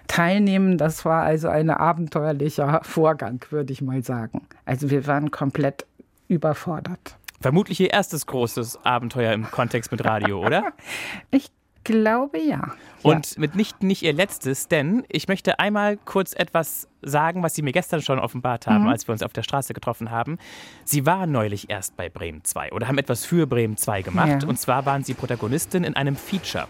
teilnehmen. 0.09 0.79
Das 0.79 1.05
war 1.05 1.25
also 1.25 1.49
ein 1.49 1.69
abenteuerlicher 1.69 2.81
Vorgang, 2.85 3.45
würde 3.51 3.75
ich 3.75 3.83
mal 3.83 4.03
sagen. 4.03 4.47
Also 4.65 4.89
wir 4.89 5.07
waren 5.07 5.31
komplett 5.31 5.85
überfordert. 6.29 7.19
Vermutlich 7.43 7.81
Ihr 7.81 7.91
erstes 7.91 8.25
großes 8.25 8.83
Abenteuer 8.87 9.35
im 9.35 9.51
Kontext 9.51 9.93
mit 9.93 10.03
Radio, 10.07 10.43
oder? 10.43 10.73
ich 11.31 11.51
glaube 11.85 12.39
ja. 12.39 12.73
Und 13.03 13.33
ja. 13.33 13.41
mitnichten 13.41 13.87
nicht 13.87 14.03
Ihr 14.03 14.13
letztes, 14.13 14.69
denn 14.69 15.05
ich 15.09 15.29
möchte 15.29 15.59
einmal 15.59 15.99
kurz 15.99 16.33
etwas 16.35 16.89
sagen, 17.03 17.43
was 17.43 17.55
Sie 17.55 17.63
mir 17.63 17.73
gestern 17.73 18.03
schon 18.03 18.19
offenbart 18.19 18.67
haben, 18.67 18.85
mhm. 18.85 18.91
als 18.91 19.07
wir 19.07 19.13
uns 19.13 19.23
auf 19.23 19.33
der 19.33 19.43
Straße 19.43 19.75
getroffen 19.75 20.11
haben. 20.11 20.39
Sie 20.85 21.07
waren 21.07 21.31
neulich 21.31 21.71
erst 21.71 21.97
bei 21.97 22.09
Bremen 22.09 22.43
2 22.45 22.73
oder 22.73 22.89
haben 22.89 22.99
etwas 22.99 23.25
für 23.25 23.47
Bremen 23.47 23.77
2 23.77 24.03
gemacht. 24.03 24.43
Ja. 24.43 24.49
Und 24.49 24.59
zwar 24.59 24.87
waren 24.87 25.05
Sie 25.05 25.15
Protagonistin 25.15 25.85
in 25.85 25.95
einem 25.95 26.17
Feature. 26.17 26.67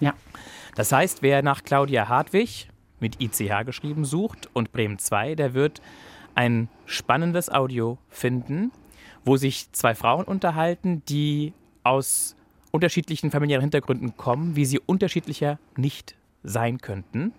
Ja. 0.00 0.14
Das 0.76 0.92
heißt, 0.92 1.22
wer 1.22 1.42
nach 1.42 1.62
Claudia 1.64 2.08
Hartwig 2.08 2.68
mit 3.00 3.20
ICH 3.20 3.64
geschrieben 3.66 4.04
sucht 4.04 4.48
und 4.52 4.72
Bremen 4.72 4.98
2, 4.98 5.34
der 5.34 5.54
wird 5.54 5.82
ein 6.34 6.68
spannendes 6.86 7.50
Audio 7.50 7.98
finden, 8.08 8.72
wo 9.24 9.36
sich 9.36 9.70
zwei 9.72 9.94
Frauen 9.94 10.24
unterhalten, 10.24 11.02
die 11.06 11.52
aus 11.82 12.36
unterschiedlichen 12.74 13.30
familiären 13.30 13.62
Hintergründen 13.62 14.16
kommen, 14.16 14.56
wie 14.56 14.64
sie 14.64 14.80
unterschiedlicher 14.80 15.60
nicht 15.76 16.16
sein 16.42 16.78
könnten. 16.78 17.32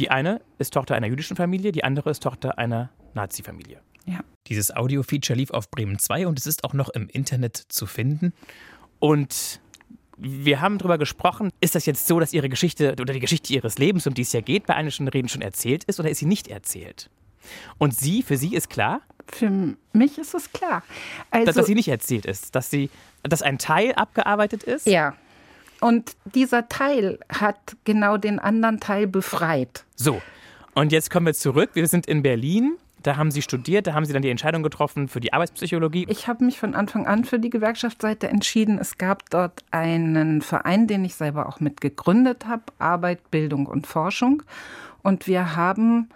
Die 0.00 0.10
eine 0.10 0.40
ist 0.58 0.74
Tochter 0.74 0.96
einer 0.96 1.06
jüdischen 1.06 1.36
Familie, 1.36 1.70
die 1.70 1.84
andere 1.84 2.10
ist 2.10 2.20
Tochter 2.24 2.58
einer 2.58 2.90
Nazi-Familie. 3.14 3.80
Ja. 4.06 4.20
Dieses 4.48 4.74
Audio-Feature 4.74 5.38
lief 5.38 5.52
auf 5.52 5.70
Bremen 5.70 6.00
2 6.00 6.26
und 6.26 6.36
es 6.36 6.48
ist 6.48 6.64
auch 6.64 6.74
noch 6.74 6.88
im 6.88 7.08
Internet 7.08 7.56
zu 7.56 7.86
finden. 7.86 8.32
Und 8.98 9.60
wir 10.18 10.60
haben 10.60 10.78
darüber 10.78 10.98
gesprochen, 10.98 11.50
ist 11.60 11.76
das 11.76 11.86
jetzt 11.86 12.08
so, 12.08 12.18
dass 12.18 12.32
Ihre 12.32 12.48
Geschichte 12.48 12.96
oder 13.00 13.12
die 13.14 13.20
Geschichte 13.20 13.52
Ihres 13.52 13.78
Lebens, 13.78 14.04
um 14.08 14.14
die 14.14 14.22
es 14.22 14.32
ja 14.32 14.40
geht, 14.40 14.66
bei 14.66 14.74
Einischen 14.74 15.06
Reden 15.06 15.28
schon 15.28 15.42
erzählt 15.42 15.84
ist 15.84 16.00
oder 16.00 16.10
ist 16.10 16.18
sie 16.18 16.26
nicht 16.26 16.48
erzählt? 16.48 17.08
Und 17.78 17.96
Sie, 17.96 18.22
für 18.22 18.36
Sie 18.36 18.54
ist 18.54 18.70
klar? 18.70 19.00
Für 19.26 19.50
mich 19.92 20.18
ist 20.18 20.34
es 20.34 20.52
klar. 20.52 20.82
Also, 21.30 21.46
dass, 21.46 21.56
dass 21.56 21.66
sie 21.66 21.74
nicht 21.74 21.88
erzählt 21.88 22.26
ist, 22.26 22.54
dass, 22.54 22.70
sie, 22.70 22.90
dass 23.22 23.42
ein 23.42 23.58
Teil 23.58 23.92
abgearbeitet 23.94 24.62
ist? 24.62 24.86
Ja. 24.86 25.14
Und 25.80 26.16
dieser 26.34 26.68
Teil 26.68 27.18
hat 27.28 27.58
genau 27.84 28.16
den 28.16 28.38
anderen 28.38 28.80
Teil 28.80 29.06
befreit. 29.06 29.84
So. 29.96 30.20
Und 30.74 30.92
jetzt 30.92 31.10
kommen 31.10 31.26
wir 31.26 31.34
zurück. 31.34 31.70
Wir 31.74 31.86
sind 31.88 32.06
in 32.06 32.22
Berlin. 32.22 32.76
Da 33.02 33.16
haben 33.16 33.30
Sie 33.30 33.42
studiert, 33.42 33.86
da 33.86 33.92
haben 33.92 34.06
Sie 34.06 34.14
dann 34.14 34.22
die 34.22 34.30
Entscheidung 34.30 34.62
getroffen 34.62 35.08
für 35.08 35.20
die 35.20 35.34
Arbeitspsychologie. 35.34 36.06
Ich 36.08 36.26
habe 36.26 36.42
mich 36.42 36.58
von 36.58 36.74
Anfang 36.74 37.06
an 37.06 37.24
für 37.24 37.38
die 37.38 37.50
Gewerkschaftsseite 37.50 38.28
entschieden. 38.28 38.78
Es 38.78 38.96
gab 38.96 39.28
dort 39.28 39.62
einen 39.70 40.40
Verein, 40.40 40.86
den 40.86 41.04
ich 41.04 41.14
selber 41.14 41.46
auch 41.46 41.60
mit 41.60 41.82
gegründet 41.82 42.46
habe, 42.46 42.62
Arbeit, 42.78 43.30
Bildung 43.30 43.66
und 43.66 43.86
Forschung. 43.86 44.42
Und 45.02 45.26
wir 45.26 45.54
haben 45.54 46.08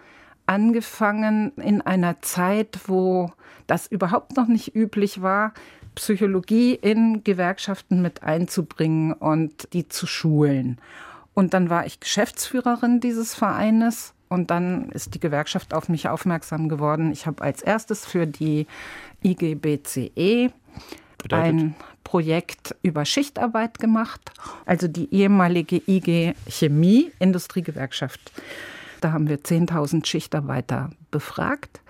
angefangen 0.49 1.51
in 1.57 1.81
einer 1.81 2.21
Zeit, 2.21 2.79
wo 2.87 3.31
das 3.67 3.85
überhaupt 3.85 4.35
noch 4.35 4.47
nicht 4.47 4.75
üblich 4.75 5.21
war, 5.21 5.53
Psychologie 5.93 6.73
in 6.73 7.23
Gewerkschaften 7.23 8.01
mit 8.01 8.23
einzubringen 8.23 9.13
und 9.13 9.71
die 9.73 9.87
zu 9.87 10.07
schulen. 10.07 10.79
Und 11.35 11.53
dann 11.53 11.69
war 11.69 11.85
ich 11.85 11.99
Geschäftsführerin 11.99 12.99
dieses 12.99 13.35
Vereines 13.35 14.15
und 14.27 14.49
dann 14.49 14.89
ist 14.89 15.13
die 15.13 15.19
Gewerkschaft 15.19 15.75
auf 15.75 15.87
mich 15.87 16.09
aufmerksam 16.09 16.67
geworden. 16.67 17.11
Ich 17.11 17.27
habe 17.27 17.43
als 17.43 17.61
erstes 17.61 18.07
für 18.07 18.25
die 18.25 18.65
IGBCE 19.23 20.51
Bedeutet? 21.19 21.31
ein 21.31 21.75
Projekt 22.03 22.75
über 22.81 23.05
Schichtarbeit 23.05 23.77
gemacht, 23.77 24.31
also 24.65 24.87
die 24.87 25.13
ehemalige 25.13 25.79
IG 25.87 26.33
Chemie 26.47 27.11
Industriegewerkschaft 27.19 28.31
da 28.99 29.11
haben 29.11 29.27
wir 29.27 29.39
10.000 29.39 30.05
Schichtarbeiter 30.05 30.89
befragt. 31.11 31.81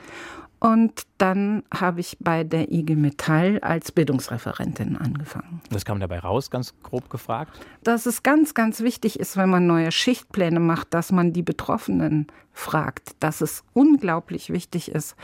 Und 0.59 1.03
dann 1.17 1.63
habe 1.73 2.01
ich 2.01 2.17
bei 2.19 2.43
der 2.43 2.69
IG 2.69 2.95
Metall 2.95 3.59
als 3.61 3.93
Bildungsreferentin 3.93 4.97
angefangen. 4.97 5.61
Was 5.69 5.85
kam 5.85 6.01
dabei 6.01 6.19
raus, 6.19 6.51
ganz 6.51 6.73
grob 6.83 7.09
gefragt? 7.09 7.65
Dass 7.83 8.05
es 8.05 8.23
ganz, 8.23 8.53
ganz 8.53 8.81
wichtig 8.81 9.19
ist, 9.21 9.37
wenn 9.37 9.49
man 9.49 9.67
neue 9.67 9.93
Schichtpläne 9.93 10.59
macht, 10.59 10.93
dass 10.93 11.13
man 11.13 11.31
die 11.31 11.43
Betroffenen 11.43 12.27
fragt. 12.51 13.15
Dass 13.21 13.39
es 13.39 13.63
unglaublich 13.73 14.49
wichtig 14.49 14.91
ist, 14.91 15.15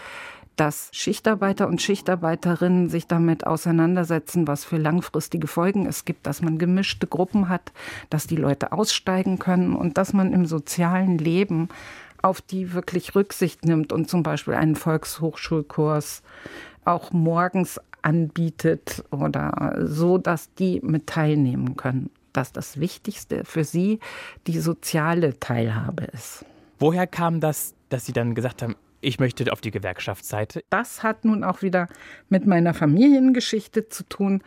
dass 0.56 0.90
Schichtarbeiter 0.94 1.68
und 1.68 1.82
Schichtarbeiterinnen 1.82 2.90
sich 2.90 3.08
damit 3.08 3.46
auseinandersetzen, 3.46 4.48
was 4.48 4.64
für 4.64 4.78
langfristige 4.78 5.48
Folgen 5.48 5.86
es 5.86 6.06
gibt, 6.06 6.26
dass 6.28 6.42
man 6.42 6.58
gemischte 6.58 7.08
Gruppen 7.08 7.50
hat, 7.50 7.72
dass 8.10 8.28
die 8.28 8.36
Leute 8.36 8.72
aussteigen 8.72 9.40
können 9.40 9.76
und 9.76 9.98
dass 9.98 10.14
man 10.14 10.34
im 10.34 10.46
sozialen 10.46 11.18
Leben 11.18 11.70
auf 12.22 12.42
die 12.42 12.74
wirklich 12.74 13.16
Rücksicht 13.16 13.66
nimmt 13.66 13.94
und 13.94 14.10
zum 14.10 14.24
Beispiel 14.24 14.56
einen 14.56 14.76
Volkshochschulkurs 14.76 16.24
auch 16.84 17.12
morgens 17.12 17.80
anbietet 18.02 19.04
oder 19.12 19.76
so, 19.80 20.18
dass 20.18 20.54
die 20.54 20.80
mit 20.84 21.08
teilnehmen 21.08 21.76
können. 21.76 22.10
Dass 22.34 22.52
das 22.52 22.80
Wichtigste 22.80 23.46
für 23.46 23.64
sie 23.64 24.00
die 24.48 24.60
soziale 24.60 25.40
Teilhabe 25.40 26.06
ist. 26.06 26.46
Woher 26.80 27.08
kam 27.08 27.40
das, 27.40 27.74
dass 27.90 28.06
Sie 28.06 28.12
dann 28.12 28.36
gesagt 28.36 28.62
haben, 28.62 28.76
ich 29.06 29.20
möchte 29.20 29.52
auf 29.52 29.62
die 29.62 29.72
Gewerkschaftsseite. 29.72 30.64
Das 30.70 31.04
hat 31.04 31.26
nun 31.26 31.44
auch 31.44 31.62
wieder 31.62 31.88
mit 32.30 32.46
meiner 32.46 32.74
Familiengeschichte 32.74 33.88
zu 33.88 34.04
tun. 34.04 34.42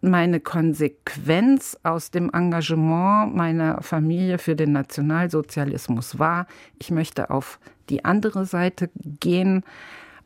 Meine 0.00 0.40
Konsequenz 0.40 1.78
aus 1.82 2.10
dem 2.10 2.30
Engagement 2.30 3.34
meiner 3.34 3.80
Familie 3.80 4.38
für 4.38 4.54
den 4.54 4.72
Nationalsozialismus 4.72 6.18
war, 6.18 6.46
ich 6.78 6.90
möchte 6.90 7.30
auf 7.30 7.58
die 7.88 8.04
andere 8.04 8.44
Seite 8.44 8.90
gehen, 8.94 9.64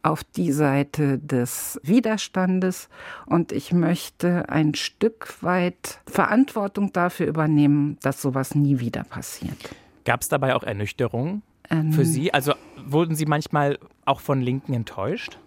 auf 0.02 0.24
die 0.24 0.52
Seite 0.52 1.18
des 1.18 1.80
Widerstandes 1.82 2.88
und 3.26 3.52
ich 3.52 3.72
möchte 3.72 4.48
ein 4.48 4.74
Stück 4.74 5.42
weit 5.42 6.00
Verantwortung 6.06 6.92
dafür 6.92 7.26
übernehmen, 7.26 7.98
dass 8.02 8.22
sowas 8.22 8.54
nie 8.54 8.80
wieder 8.80 9.04
passiert. 9.04 9.70
Gab 10.04 10.22
es 10.22 10.28
dabei 10.28 10.54
auch 10.54 10.62
Ernüchterung? 10.62 11.42
Ähm, 11.70 11.92
Für 11.92 12.04
Sie? 12.04 12.32
Also 12.32 12.54
wurden 12.92 13.14
Sie 13.14 13.26
manchmal 13.26 13.78
auch 14.04 14.20
von 14.20 14.40
Linken 14.40 14.74
enttäuscht? 14.74 15.38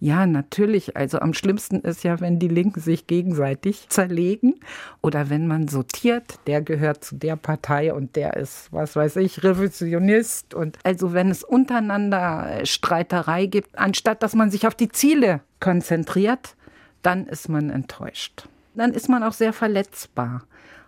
Ja, 0.00 0.26
natürlich. 0.26 0.96
Also 0.96 1.18
am 1.20 1.34
schlimmsten 1.34 1.80
ist 1.80 2.02
ja, 2.04 2.20
wenn 2.20 2.38
die 2.38 2.48
Linken 2.48 2.80
sich 2.80 3.06
gegenseitig 3.06 3.88
zerlegen 3.88 4.60
oder 5.00 5.30
wenn 5.30 5.46
man 5.46 5.68
sortiert, 5.68 6.38
der 6.46 6.60
gehört 6.60 7.04
zu 7.04 7.16
der 7.16 7.36
Partei 7.36 7.94
und 7.94 8.16
der 8.16 8.36
ist, 8.36 8.72
was 8.72 8.96
weiß 8.96 9.16
ich, 9.16 9.42
Revisionist. 9.42 10.54
Und 10.54 10.78
also 10.84 11.12
wenn 11.12 11.30
es 11.30 11.44
untereinander 11.44 12.60
Streiterei 12.64 13.46
gibt, 13.46 13.78
anstatt 13.78 14.22
dass 14.22 14.34
man 14.34 14.50
sich 14.50 14.66
auf 14.66 14.74
die 14.74 14.88
Ziele 14.88 15.40
konzentriert, 15.60 16.56
dann 17.02 17.26
ist 17.26 17.48
man 17.48 17.70
enttäuscht. 17.70 18.48
Dann 18.74 18.92
ist 18.92 19.08
man 19.08 19.22
auch 19.22 19.32
sehr 19.32 19.52
verletzbar 19.52 20.42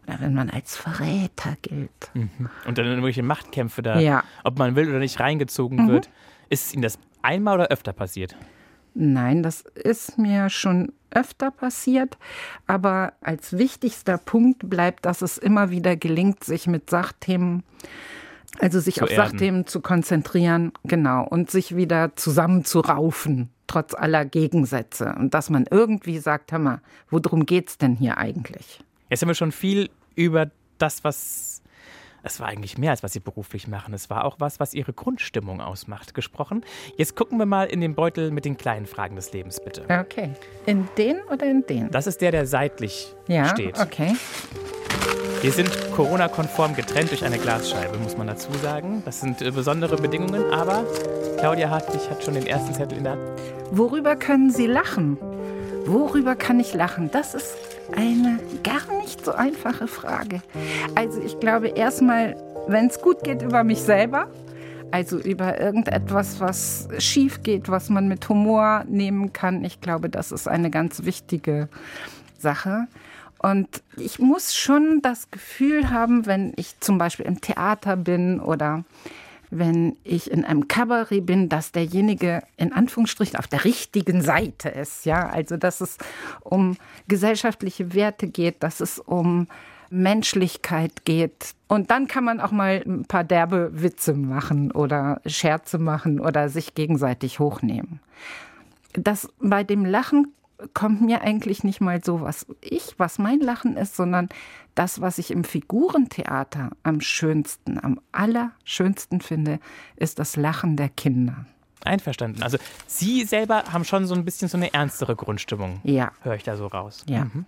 oder 0.07 0.21
wenn 0.21 0.35
man 0.35 0.51
als 0.51 0.77
Verräter 0.77 1.57
gilt. 1.63 2.11
Mhm. 2.15 2.49
Und 2.67 2.79
dann 2.79 2.87
irgendwelche 2.87 3.23
Machtkämpfe 3.23 3.83
da, 3.83 3.99
ja. 3.99 4.23
ob 4.45 4.59
man 4.59 4.77
will 4.77 4.89
oder 4.89 4.99
nicht, 4.99 5.21
reingezogen 5.21 5.85
mhm. 5.85 5.89
wird. 5.89 6.11
Ist 6.51 6.73
Ihnen 6.75 6.83
das 6.83 6.99
einmal 7.23 7.57
oder 7.57 7.69
öfter 7.69 7.93
passiert? 7.93 8.37
Nein, 8.95 9.43
das 9.43 9.63
ist 9.63 10.19
mir 10.19 10.49
schon 10.51 10.93
öfter 11.11 11.51
passiert, 11.51 12.17
aber 12.67 13.15
als 13.21 13.59
wichtigster 13.59 14.19
Punkt 14.19 14.69
bleibt, 14.71 15.05
dass 15.05 15.23
es 15.23 15.39
immer 15.39 15.71
wieder 15.71 15.97
gelingt, 15.97 16.45
sich 16.45 16.67
mit 16.67 16.91
Sachthemen, 16.91 17.65
also 18.61 18.79
sich 18.79 18.97
zu 18.97 19.05
auf 19.05 19.11
erden. 19.11 19.31
Sachthemen 19.31 19.67
zu 19.67 19.81
konzentrieren, 19.81 20.73
genau, 20.85 21.27
und 21.27 21.51
sich 21.51 21.75
wieder 21.75 22.15
zusammenzuraufen, 22.15 23.51
trotz 23.67 23.95
aller 23.95 24.25
Gegensätze. 24.25 25.15
Und 25.19 25.35
dass 25.35 25.51
man 25.51 25.67
irgendwie 25.69 26.19
sagt, 26.19 26.53
hör 26.53 26.61
mal, 26.61 26.81
worum 27.11 27.47
geht's 27.47 27.79
denn 27.79 27.97
hier 27.97 28.19
eigentlich? 28.19 28.81
Jetzt 29.11 29.23
haben 29.23 29.29
wir 29.29 29.35
schon 29.35 29.53
viel 29.53 29.91
über 30.15 30.51
das, 30.79 31.05
was 31.05 31.63
Es 32.23 32.41
war 32.41 32.49
eigentlich 32.49 32.79
mehr 32.79 32.91
als 32.91 33.03
was 33.03 33.13
Sie 33.13 33.21
beruflich 33.21 33.69
machen. 33.69 33.93
Es 33.93 34.09
war 34.09 34.25
auch 34.25 34.37
was, 34.39 34.59
was 34.59 34.73
Ihre 34.73 34.95
Grundstimmung 34.95 35.61
ausmacht. 35.61 36.15
Gesprochen. 36.15 36.65
Jetzt 36.97 37.17
gucken 37.17 37.39
wir 37.39 37.45
mal 37.45 37.67
in 37.67 37.83
den 37.83 37.95
Beutel 37.95 38.31
mit 38.31 38.47
den 38.47 38.57
kleinen 38.57 38.87
Fragen 38.87 39.15
des 39.17 39.33
Lebens, 39.33 39.61
bitte. 39.63 39.83
Okay. 39.83 40.31
In 40.65 40.89
den 40.97 41.21
oder 41.31 41.45
in 41.47 41.67
den? 41.67 41.91
Das 41.91 42.07
ist 42.07 42.23
der, 42.23 42.31
der 42.31 42.47
seitlich 42.47 43.15
ja, 43.29 43.49
steht. 43.49 43.79
Okay. 43.79 44.17
Wir 45.43 45.53
sind 45.53 45.71
Corona-konform 45.95 46.75
getrennt 46.75 47.11
durch 47.11 47.23
eine 47.23 47.39
Glasscheibe, 47.39 47.99
muss 47.99 48.17
man 48.17 48.27
dazu 48.27 48.51
sagen. 48.63 49.03
Das 49.05 49.21
sind 49.21 49.43
äh, 49.43 49.51
besondere 49.51 49.97
Bedingungen, 49.97 50.51
aber 50.51 50.87
Claudia 51.39 51.69
Hartwig 51.69 52.09
hat 52.09 52.25
schon 52.25 52.33
den 52.33 52.47
ersten 52.47 52.73
Zettel 52.73 52.97
in 52.97 53.05
der 53.05 53.13
Hand. 53.13 53.23
Worüber 53.71 54.17
können 54.17 54.51
Sie 54.51 54.67
lachen? 54.67 55.19
Worüber 55.85 56.35
kann 56.35 56.59
ich 56.59 56.73
lachen? 56.73 57.11
Das 57.11 57.35
ist 57.35 57.55
eine 57.95 58.39
gar 58.63 58.99
nicht 58.99 59.25
so 59.25 59.33
einfache 59.33 59.87
Frage. 59.87 60.43
Also 60.95 61.21
ich 61.21 61.39
glaube 61.41 61.69
erstmal, 61.69 62.37
wenn 62.67 62.87
es 62.87 63.01
gut 63.01 63.25
geht, 63.25 63.43
über 63.43 63.65
mich 63.65 63.81
selber. 63.81 64.29
Also 64.91 65.19
über 65.19 65.61
irgendetwas, 65.61 66.39
was 66.39 66.89
schief 66.99 67.43
geht, 67.43 67.69
was 67.69 67.91
man 67.91 68.07
mit 68.07 68.29
Humor 68.29 68.85
nehmen 68.87 69.33
kann. 69.33 69.65
Ich 69.65 69.81
glaube, 69.81 70.09
das 70.09 70.31
ist 70.31 70.47
eine 70.47 70.71
ganz 70.71 71.05
wichtige 71.05 71.69
Sache. 72.39 72.87
Und 73.39 73.83
ich 73.97 74.21
muss 74.21 74.55
schon 74.55 75.01
das 75.03 75.31
Gefühl 75.33 75.91
haben, 75.91 76.27
wenn 76.27 76.53
ich 76.57 76.79
zum 76.79 76.99
Beispiel 76.99 77.27
im 77.27 77.41
Theater 77.41 77.97
bin 77.97 78.39
oder 78.39 78.85
wenn 79.51 79.97
ich 80.05 80.31
in 80.31 80.45
einem 80.45 80.69
Kabarett 80.69 81.27
bin, 81.27 81.49
dass 81.49 81.73
derjenige 81.73 82.43
in 82.57 82.73
Anführungsstrichen 82.73 83.39
auf 83.39 83.47
der 83.47 83.65
richtigen 83.65 84.21
Seite 84.23 84.69
ist. 84.69 85.05
Ja, 85.05 85.29
also 85.29 85.57
dass 85.57 85.81
es 85.81 85.99
um 86.41 86.77
gesellschaftliche 87.09 87.95
Werte 87.95 88.27
geht, 88.27 88.63
dass 88.63 88.81
es 88.81 88.99
um 88.99 89.47
Menschlichkeit 89.91 91.05
geht. 91.05 91.55
Und 91.69 91.91
dann 91.91 92.09
kann 92.09 92.25
man 92.25 92.41
auch 92.41 92.51
mal 92.51 92.83
ein 92.85 93.05
paar 93.05 93.25
derbe 93.25 93.71
Witze 93.73 94.15
machen 94.15 94.73
oder 94.73 95.21
Scherze 95.27 95.79
machen 95.79 96.21
oder 96.21 96.49
sich 96.49 96.75
gegenseitig 96.75 97.39
hochnehmen. 97.39 98.01
Das 98.95 99.29
bei 99.41 99.65
dem 99.65 99.85
Lachen 99.85 100.33
kommt 100.73 101.03
mir 101.03 101.23
eigentlich 101.23 101.65
nicht 101.65 101.81
mal 101.81 102.03
so, 102.03 102.21
was 102.21 102.47
ich, 102.61 102.95
was 102.99 103.19
mein 103.19 103.41
Lachen 103.41 103.77
ist, 103.77 103.97
sondern 103.97 104.29
das, 104.75 105.01
was 105.01 105.19
ich 105.19 105.31
im 105.31 105.45
Figurentheater 105.45 106.71
am 106.83 107.01
schönsten, 107.01 107.79
am 107.83 108.01
allerschönsten 108.13 109.21
finde, 109.21 109.59
ist 109.97 110.19
das 110.19 110.37
Lachen 110.37 110.77
der 110.77 110.89
Kinder. 110.89 111.47
Einverstanden. 111.85 112.43
Also 112.43 112.59
Sie 112.87 113.25
selber 113.25 113.65
haben 113.71 113.85
schon 113.85 114.07
so 114.07 114.15
ein 114.15 114.25
bisschen 114.25 114.49
so 114.49 114.57
eine 114.57 114.73
ernstere 114.73 115.17
Grundstimmung. 115.17 115.81
Ja. 115.85 116.13
Höre 116.23 116.37
ich 116.37 116.43
da 116.43 116.57
so 116.57 116.67
raus. 116.67 117.05
Ja. 117.09 117.27
Mhm. 117.27 117.45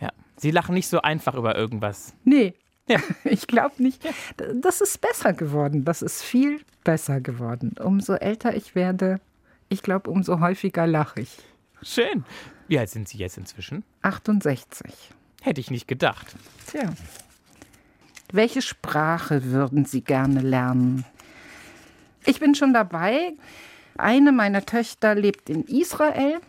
Ja. 0.00 0.10
Sie 0.36 0.50
lachen 0.50 0.74
nicht 0.74 0.88
so 0.88 1.02
einfach 1.02 1.34
über 1.34 1.56
irgendwas. 1.56 2.14
Nee. 2.24 2.54
Ja. 2.88 2.98
Ich 3.24 3.46
glaube 3.46 3.82
nicht. 3.82 4.02
Das 4.62 4.80
ist 4.80 5.00
besser 5.00 5.34
geworden. 5.34 5.84
Das 5.84 6.00
ist 6.00 6.22
viel 6.22 6.60
besser 6.82 7.20
geworden. 7.20 7.74
Umso 7.78 8.14
älter 8.14 8.56
ich 8.56 8.74
werde, 8.74 9.20
ich 9.68 9.82
glaube, 9.82 10.10
umso 10.10 10.40
häufiger 10.40 10.86
lache 10.86 11.20
ich. 11.20 11.36
Schön. 11.82 12.24
Wie 12.66 12.78
alt 12.78 12.90
sind 12.90 13.08
Sie 13.08 13.18
jetzt 13.18 13.38
inzwischen? 13.38 13.84
68. 14.02 14.92
Hätte 15.42 15.60
ich 15.60 15.70
nicht 15.70 15.88
gedacht. 15.88 16.34
Tja. 16.66 16.92
Welche 18.32 18.60
Sprache 18.60 19.44
würden 19.44 19.84
Sie 19.84 20.02
gerne 20.02 20.40
lernen? 20.40 21.04
Ich 22.26 22.40
bin 22.40 22.54
schon 22.54 22.74
dabei. 22.74 23.32
Eine 23.96 24.32
meiner 24.32 24.66
Töchter 24.66 25.14
lebt 25.14 25.48
in 25.48 25.64
Israel 25.64 26.40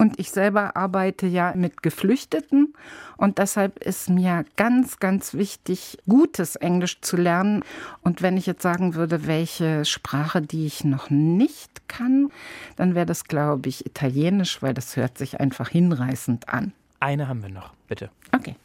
und 0.00 0.18
ich 0.18 0.30
selber 0.30 0.78
arbeite 0.78 1.26
ja 1.26 1.52
mit 1.54 1.82
Geflüchteten 1.82 2.72
und 3.18 3.36
deshalb 3.36 3.84
ist 3.84 4.08
mir 4.08 4.46
ganz, 4.56 4.98
ganz 4.98 5.34
wichtig, 5.34 5.98
gutes 6.08 6.56
Englisch 6.56 7.02
zu 7.02 7.18
lernen. 7.18 7.62
Und 8.00 8.22
wenn 8.22 8.38
ich 8.38 8.46
jetzt 8.46 8.62
sagen 8.62 8.94
würde, 8.94 9.26
welche 9.26 9.84
Sprache, 9.84 10.40
die 10.40 10.64
ich 10.64 10.84
noch 10.84 11.10
nicht 11.10 11.86
kann, 11.86 12.30
dann 12.76 12.94
wäre 12.94 13.04
das, 13.04 13.24
glaube 13.24 13.68
ich, 13.68 13.84
Italienisch, 13.84 14.62
weil 14.62 14.72
das 14.72 14.96
hört 14.96 15.18
sich 15.18 15.38
einfach 15.38 15.68
hinreißend 15.68 16.48
an. 16.48 16.72
Eine 16.98 17.28
haben 17.28 17.42
wir 17.42 17.50
noch, 17.50 17.74
bitte. 17.86 18.08
Okay. 18.32 18.56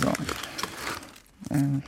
So. 0.00 1.54
Mhm. 1.54 1.82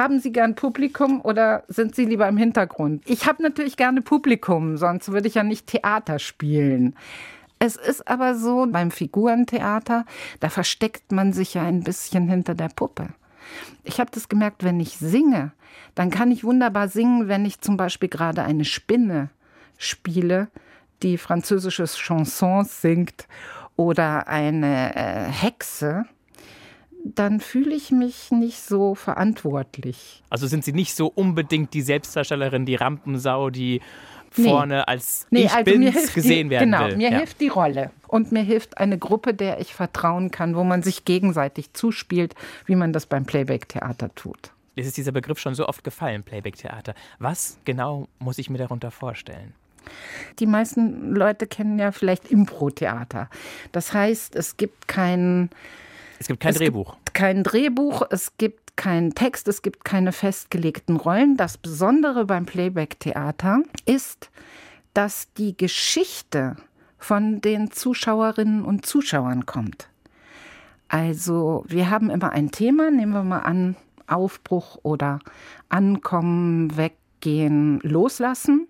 Haben 0.00 0.18
Sie 0.18 0.32
gern 0.32 0.54
Publikum 0.54 1.20
oder 1.20 1.62
sind 1.68 1.94
Sie 1.94 2.06
lieber 2.06 2.26
im 2.26 2.38
Hintergrund? 2.38 3.02
Ich 3.04 3.26
habe 3.26 3.42
natürlich 3.42 3.76
gerne 3.76 4.00
Publikum, 4.00 4.78
sonst 4.78 5.12
würde 5.12 5.28
ich 5.28 5.34
ja 5.34 5.42
nicht 5.42 5.66
Theater 5.66 6.18
spielen. 6.18 6.96
Es 7.58 7.76
ist 7.76 8.08
aber 8.08 8.34
so 8.34 8.66
beim 8.66 8.92
Figurentheater, 8.92 10.06
da 10.40 10.48
versteckt 10.48 11.12
man 11.12 11.34
sich 11.34 11.52
ja 11.52 11.64
ein 11.64 11.82
bisschen 11.82 12.30
hinter 12.30 12.54
der 12.54 12.70
Puppe. 12.70 13.08
Ich 13.84 14.00
habe 14.00 14.10
das 14.10 14.30
gemerkt, 14.30 14.64
wenn 14.64 14.80
ich 14.80 14.96
singe, 14.96 15.52
dann 15.94 16.08
kann 16.08 16.30
ich 16.30 16.44
wunderbar 16.44 16.88
singen, 16.88 17.28
wenn 17.28 17.44
ich 17.44 17.60
zum 17.60 17.76
Beispiel 17.76 18.08
gerade 18.08 18.42
eine 18.42 18.64
Spinne 18.64 19.28
spiele, 19.76 20.48
die 21.02 21.18
französische 21.18 21.84
Chansons 21.84 22.80
singt 22.80 23.28
oder 23.76 24.28
eine 24.28 24.96
äh, 24.96 25.24
Hexe 25.30 26.06
dann 27.04 27.40
fühle 27.40 27.74
ich 27.74 27.90
mich 27.90 28.30
nicht 28.30 28.60
so 28.60 28.94
verantwortlich. 28.94 30.22
Also 30.30 30.46
sind 30.46 30.64
Sie 30.64 30.72
nicht 30.72 30.94
so 30.94 31.06
unbedingt 31.06 31.74
die 31.74 31.82
Selbstdarstellerin, 31.82 32.66
die 32.66 32.74
Rampensau, 32.74 33.50
die 33.50 33.80
vorne 34.30 34.76
nee. 34.76 34.82
als 34.86 35.26
nee, 35.30 35.40
ich 35.42 35.52
also 35.52 35.64
bin's 35.64 36.14
gesehen 36.14 36.48
die, 36.48 36.54
werden 36.54 36.70
genau, 36.70 36.86
will. 36.86 36.96
Mir 36.96 37.10
ja. 37.10 37.18
hilft 37.18 37.40
die 37.40 37.48
Rolle 37.48 37.90
und 38.06 38.32
mir 38.32 38.42
hilft 38.42 38.78
eine 38.78 38.98
Gruppe, 38.98 39.34
der 39.34 39.60
ich 39.60 39.74
vertrauen 39.74 40.30
kann, 40.30 40.54
wo 40.54 40.64
man 40.64 40.82
sich 40.82 41.04
gegenseitig 41.04 41.72
zuspielt, 41.72 42.34
wie 42.66 42.76
man 42.76 42.92
das 42.92 43.06
beim 43.06 43.24
Playback-Theater 43.24 44.14
tut. 44.14 44.52
Es 44.76 44.86
ist 44.86 44.96
dieser 44.96 45.12
Begriff 45.12 45.38
schon 45.38 45.54
so 45.54 45.66
oft 45.66 45.84
gefallen, 45.84 46.22
Playback-Theater. 46.22 46.94
Was 47.18 47.58
genau 47.64 48.08
muss 48.18 48.38
ich 48.38 48.50
mir 48.50 48.58
darunter 48.58 48.90
vorstellen? 48.90 49.52
Die 50.38 50.46
meisten 50.46 51.14
Leute 51.14 51.46
kennen 51.46 51.78
ja 51.78 51.90
vielleicht 51.90 52.30
Impro-Theater. 52.30 53.28
Das 53.72 53.92
heißt, 53.92 54.36
es 54.36 54.56
gibt 54.56 54.86
keinen 54.88 55.50
es 56.20 56.28
gibt 56.28 56.40
kein 56.40 56.52
es 56.52 56.58
Drehbuch. 56.58 56.92
Gibt 56.96 57.14
kein 57.14 57.42
Drehbuch, 57.42 58.02
es 58.10 58.36
gibt 58.36 58.76
keinen 58.76 59.14
Text, 59.14 59.48
es 59.48 59.62
gibt 59.62 59.84
keine 59.86 60.12
festgelegten 60.12 60.96
Rollen. 60.96 61.38
Das 61.38 61.56
Besondere 61.56 62.26
beim 62.26 62.44
Playback-Theater 62.44 63.62
ist, 63.86 64.30
dass 64.92 65.32
die 65.32 65.56
Geschichte 65.56 66.56
von 66.98 67.40
den 67.40 67.70
Zuschauerinnen 67.70 68.64
und 68.64 68.84
Zuschauern 68.84 69.46
kommt. 69.46 69.88
Also 70.88 71.64
wir 71.66 71.88
haben 71.88 72.10
immer 72.10 72.32
ein 72.32 72.50
Thema, 72.50 72.90
nehmen 72.90 73.12
wir 73.12 73.24
mal 73.24 73.38
an, 73.38 73.76
Aufbruch 74.06 74.78
oder 74.82 75.20
Ankommen, 75.70 76.76
Weggehen, 76.76 77.80
Loslassen. 77.82 78.68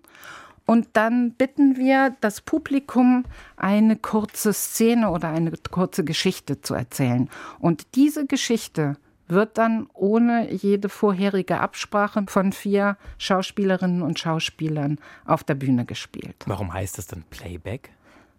Und 0.71 0.87
dann 0.93 1.33
bitten 1.33 1.75
wir 1.75 2.15
das 2.21 2.39
Publikum, 2.39 3.25
eine 3.57 3.97
kurze 3.97 4.53
Szene 4.53 5.11
oder 5.11 5.27
eine 5.27 5.51
kurze 5.69 6.05
Geschichte 6.05 6.61
zu 6.61 6.75
erzählen. 6.75 7.29
Und 7.59 7.93
diese 7.95 8.25
Geschichte 8.25 8.95
wird 9.27 9.57
dann 9.57 9.89
ohne 9.91 10.49
jede 10.49 10.87
vorherige 10.87 11.59
Absprache 11.59 12.23
von 12.29 12.53
vier 12.53 12.95
Schauspielerinnen 13.17 14.01
und 14.01 14.17
Schauspielern 14.17 14.97
auf 15.25 15.43
der 15.43 15.55
Bühne 15.55 15.83
gespielt. 15.83 16.37
Warum 16.45 16.73
heißt 16.73 16.97
das 16.97 17.07
dann 17.07 17.23
Playback? 17.29 17.89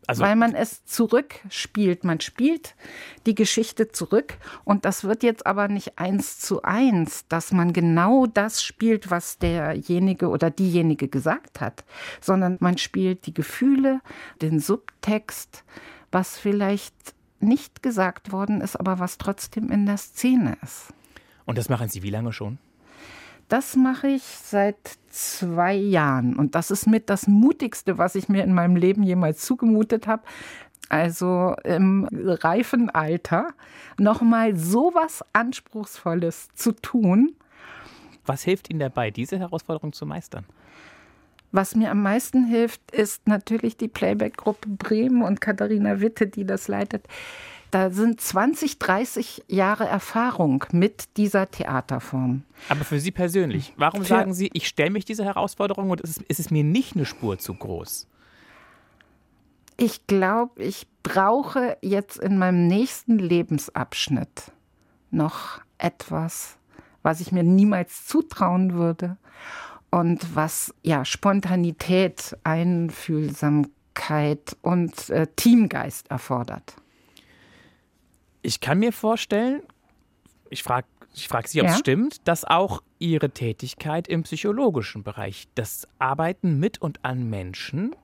Also 0.07 0.23
weil 0.23 0.37
man 0.37 0.55
es 0.55 0.85
zurückspielt. 0.85 2.05
Man 2.05 2.21
spielt 2.21 2.75
die 3.27 3.35
Geschichte 3.35 3.89
zurück 3.89 4.37
und 4.65 4.85
das 4.85 5.05
wird 5.05 5.23
jetzt 5.23 5.47
aber 5.47 5.69
nicht 5.69 5.99
eins 5.99 6.41
zu 6.41 6.63
eins, 6.63 7.27
dass 7.29 7.53
man 7.53 7.73
genau 7.73 8.27
das 8.27 8.63
spielt, 8.63 9.11
was 9.11 9.39
derjenige 9.39 10.29
oder 10.29 10.51
diejenige 10.51 11.09
gesagt 11.09 11.61
hat, 11.61 11.85
sondern 12.21 12.57
man 12.61 12.79
spielt 12.79 13.27
die 13.27 13.35
Gefühle, 13.35 14.01
den 14.41 14.59
Subtext, 14.59 15.65
was 16.11 16.37
vielleicht 16.37 17.15
nicht 17.39 17.83
gesagt 17.83 18.33
worden 18.33 18.61
ist, 18.61 18.77
aber 18.77 18.99
was 18.99 19.19
trotzdem 19.19 19.71
in 19.71 19.87
der 19.87 19.97
Szene 19.99 20.57
ist. 20.63 20.93
Und 21.45 21.59
das 21.59 21.69
machen 21.69 21.89
Sie 21.89 22.03
wie 22.03 22.11
lange 22.11 22.33
schon? 22.33 22.59
Das 23.53 23.77
mache 23.77 24.09
ich 24.09 24.23
seit 24.23 24.79
zwei 25.11 25.75
Jahren. 25.75 26.37
Und 26.37 26.55
das 26.55 26.71
ist 26.71 26.87
mit 26.87 27.11
das 27.11 27.27
Mutigste, 27.27 27.99
was 27.99 28.15
ich 28.15 28.31
mir 28.31 28.45
in 28.45 28.55
meinem 28.55 28.77
Leben 28.77 29.03
jemals 29.03 29.43
zugemutet 29.43 30.07
habe. 30.07 30.23
Also 30.89 31.55
im 31.63 32.09
reifen 32.11 32.89
Alter 32.89 33.49
nochmal 33.99 34.57
so 34.57 34.93
was 34.95 35.23
Anspruchsvolles 35.35 36.49
zu 36.55 36.73
tun. 36.73 37.35
Was 38.25 38.43
hilft 38.43 38.71
Ihnen 38.71 38.81
dabei, 38.81 39.11
diese 39.11 39.39
Herausforderung 39.39 39.93
zu 39.93 40.07
meistern? 40.07 40.47
Was 41.51 41.75
mir 41.75 41.91
am 41.91 42.03
meisten 42.03 42.47
hilft, 42.47 42.91
ist 42.91 43.29
natürlich 43.29 43.77
die 43.77 43.89
Playback-Gruppe 43.89 44.67
Bremen 44.67 45.21
und 45.21 45.43
Katharina 45.43 46.01
Witte, 46.01 46.27
die 46.27 46.47
das 46.47 46.69
leitet. 46.69 47.07
Da 47.73 47.91
sind 47.91 48.21
20, 48.21 48.79
30 48.79 49.43
Jahre 49.49 49.87
Erfahrung 49.87 50.65
mit 50.73 51.17
dieser 51.17 51.51
Theaterform. 51.51 52.43
Aber 52.69 52.85
für 52.85 53.01
Sie 53.01 53.11
persönlich, 53.11 53.73
warum 53.79 54.03
für 54.03 54.09
sagen 54.09 54.35
Sie, 54.35 54.51
ich 54.53 54.69
stelle 54.69 54.91
mich 54.91 55.07
dieser 55.07 55.25
Herausforderung 55.25 55.89
und 55.89 56.03
ist 56.03 56.19
es, 56.19 56.25
ist 56.29 56.39
es 56.39 56.51
mir 56.51 56.65
nicht 56.65 56.97
eine 56.97 57.07
Spur 57.07 57.39
zu 57.39 57.55
groß? 57.55 58.09
Ich 59.79 60.07
glaube, 60.07 60.63
ich 60.63 60.87
brauche 61.03 61.79
jetzt 61.81 62.19
in 62.19 62.37
meinem 62.37 62.67
nächsten 62.67 63.19
Lebensabschnitt 63.19 64.53
noch 65.11 65.63
etwas, 65.79 66.59
was 67.03 67.23
ich 67.23 67.33
mir 67.33 67.43
niemals 67.43 68.07
zutrauen 68.07 68.75
würde 68.75 69.17
und 69.91 70.37
was 70.37 70.75
ja 70.83 71.07
Spontanität, 71.07 72.37
Einfühlsamkeit 72.45 74.59
und 74.61 75.09
äh, 75.09 75.27
Teamgeist 75.37 76.11
erfordert. 76.11 76.77
Ich 78.43 78.61
kann 78.61 78.79
mir 78.79 78.93
vorstellen, 78.93 79.63
ich 80.51 80.63
frage 80.63 80.87
ich 81.15 81.29
frag 81.29 81.47
Sie, 81.47 81.61
ob 81.61 81.67
es 81.67 81.75
ja? 81.75 81.79
stimmt, 81.79 82.27
dass 82.27 82.45
auch 82.45 82.83
Ihre 82.99 83.31
Tätigkeit 83.31 84.09
im 84.09 84.23
psychologischen 84.23 85.03
Bereich, 85.03 85.47
das 85.55 85.87
Arbeiten 85.99 86.59
mit 86.59 86.81
und 86.81 87.05
an 87.05 87.29
Menschen, 87.29 87.95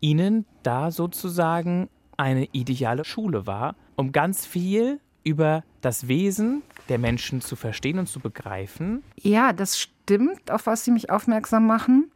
Ihnen 0.00 0.46
da 0.62 0.90
sozusagen 0.90 1.88
eine 2.16 2.46
ideale 2.52 3.04
Schule 3.04 3.46
war, 3.46 3.74
um 3.96 4.12
ganz 4.12 4.46
viel 4.46 5.00
über 5.24 5.64
das 5.80 6.08
Wesen 6.08 6.62
der 6.88 6.98
Menschen 6.98 7.40
zu 7.40 7.56
verstehen 7.56 7.98
und 7.98 8.06
zu 8.06 8.20
begreifen. 8.20 9.02
Ja, 9.20 9.52
das 9.52 9.78
stimmt, 9.78 10.50
auf 10.50 10.66
was 10.66 10.84
Sie 10.84 10.90
mich 10.90 11.10
aufmerksam 11.10 11.66
machen. 11.66 12.10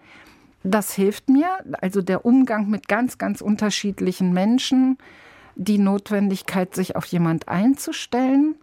Das 0.62 0.92
hilft 0.92 1.28
mir, 1.28 1.48
also 1.80 2.02
der 2.02 2.24
Umgang 2.24 2.68
mit 2.68 2.88
ganz, 2.88 3.16
ganz 3.18 3.40
unterschiedlichen 3.40 4.32
Menschen, 4.32 4.98
die 5.58 5.78
Notwendigkeit, 5.78 6.74
sich 6.74 6.96
auf 6.96 7.04
jemand 7.06 7.48
einzustellen. 7.48 8.54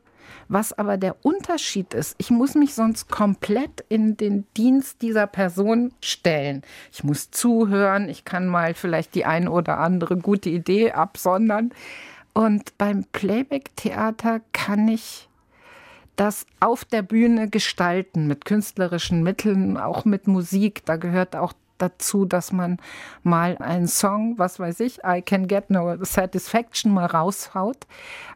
Was 0.47 0.73
aber 0.73 0.97
der 0.97 1.15
Unterschied 1.23 1.93
ist, 1.93 2.15
ich 2.17 2.29
muss 2.29 2.55
mich 2.55 2.75
sonst 2.75 3.09
komplett 3.09 3.83
in 3.89 4.15
den 4.15 4.45
Dienst 4.55 5.01
dieser 5.01 5.27
Person 5.27 5.91
stellen. 6.01 6.61
Ich 6.91 7.03
muss 7.03 7.31
zuhören, 7.31 8.09
ich 8.09 8.25
kann 8.25 8.47
mal 8.47 8.73
vielleicht 8.75 9.15
die 9.15 9.25
ein 9.25 9.47
oder 9.47 9.79
andere 9.79 10.17
gute 10.17 10.49
Idee 10.49 10.91
absondern. 10.91 11.71
Und 12.33 12.77
beim 12.77 13.05
Playback-Theater 13.11 14.41
kann 14.51 14.87
ich 14.87 15.29
das 16.15 16.45
auf 16.59 16.85
der 16.85 17.01
Bühne 17.01 17.49
gestalten 17.49 18.27
mit 18.27 18.45
künstlerischen 18.45 19.23
Mitteln, 19.23 19.77
auch 19.77 20.05
mit 20.05 20.27
Musik. 20.27 20.85
Da 20.85 20.95
gehört 20.95 21.35
auch 21.35 21.53
dazu, 21.77 22.25
dass 22.25 22.51
man 22.51 22.77
mal 23.23 23.57
einen 23.57 23.87
Song, 23.87 24.37
was 24.37 24.59
weiß 24.59 24.79
ich, 24.81 24.99
I 25.05 25.21
Can 25.21 25.47
Get 25.47 25.69
No 25.69 25.95
Satisfaction 26.03 26.93
mal 26.93 27.05
raushaut. 27.05 27.87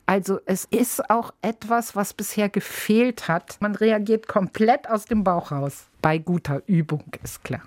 Also 0.06 0.40
es 0.46 0.66
ist 0.66 1.10
auch 1.10 1.34
etwas, 1.42 1.96
was 1.96 2.14
bisher 2.14 2.50
gefehlt 2.50 3.28
hat. 3.28 3.58
Man 3.60 3.76
reagiert 3.76 4.28
komplett 4.28 4.90
aus 4.90 5.06
dem 5.06 5.24
Bauch 5.24 5.52
raus. 5.52 5.88
Bei 6.02 6.18
guter 6.18 6.62
Übung 6.68 7.04
ist 7.24 7.44
klar. 7.44 7.62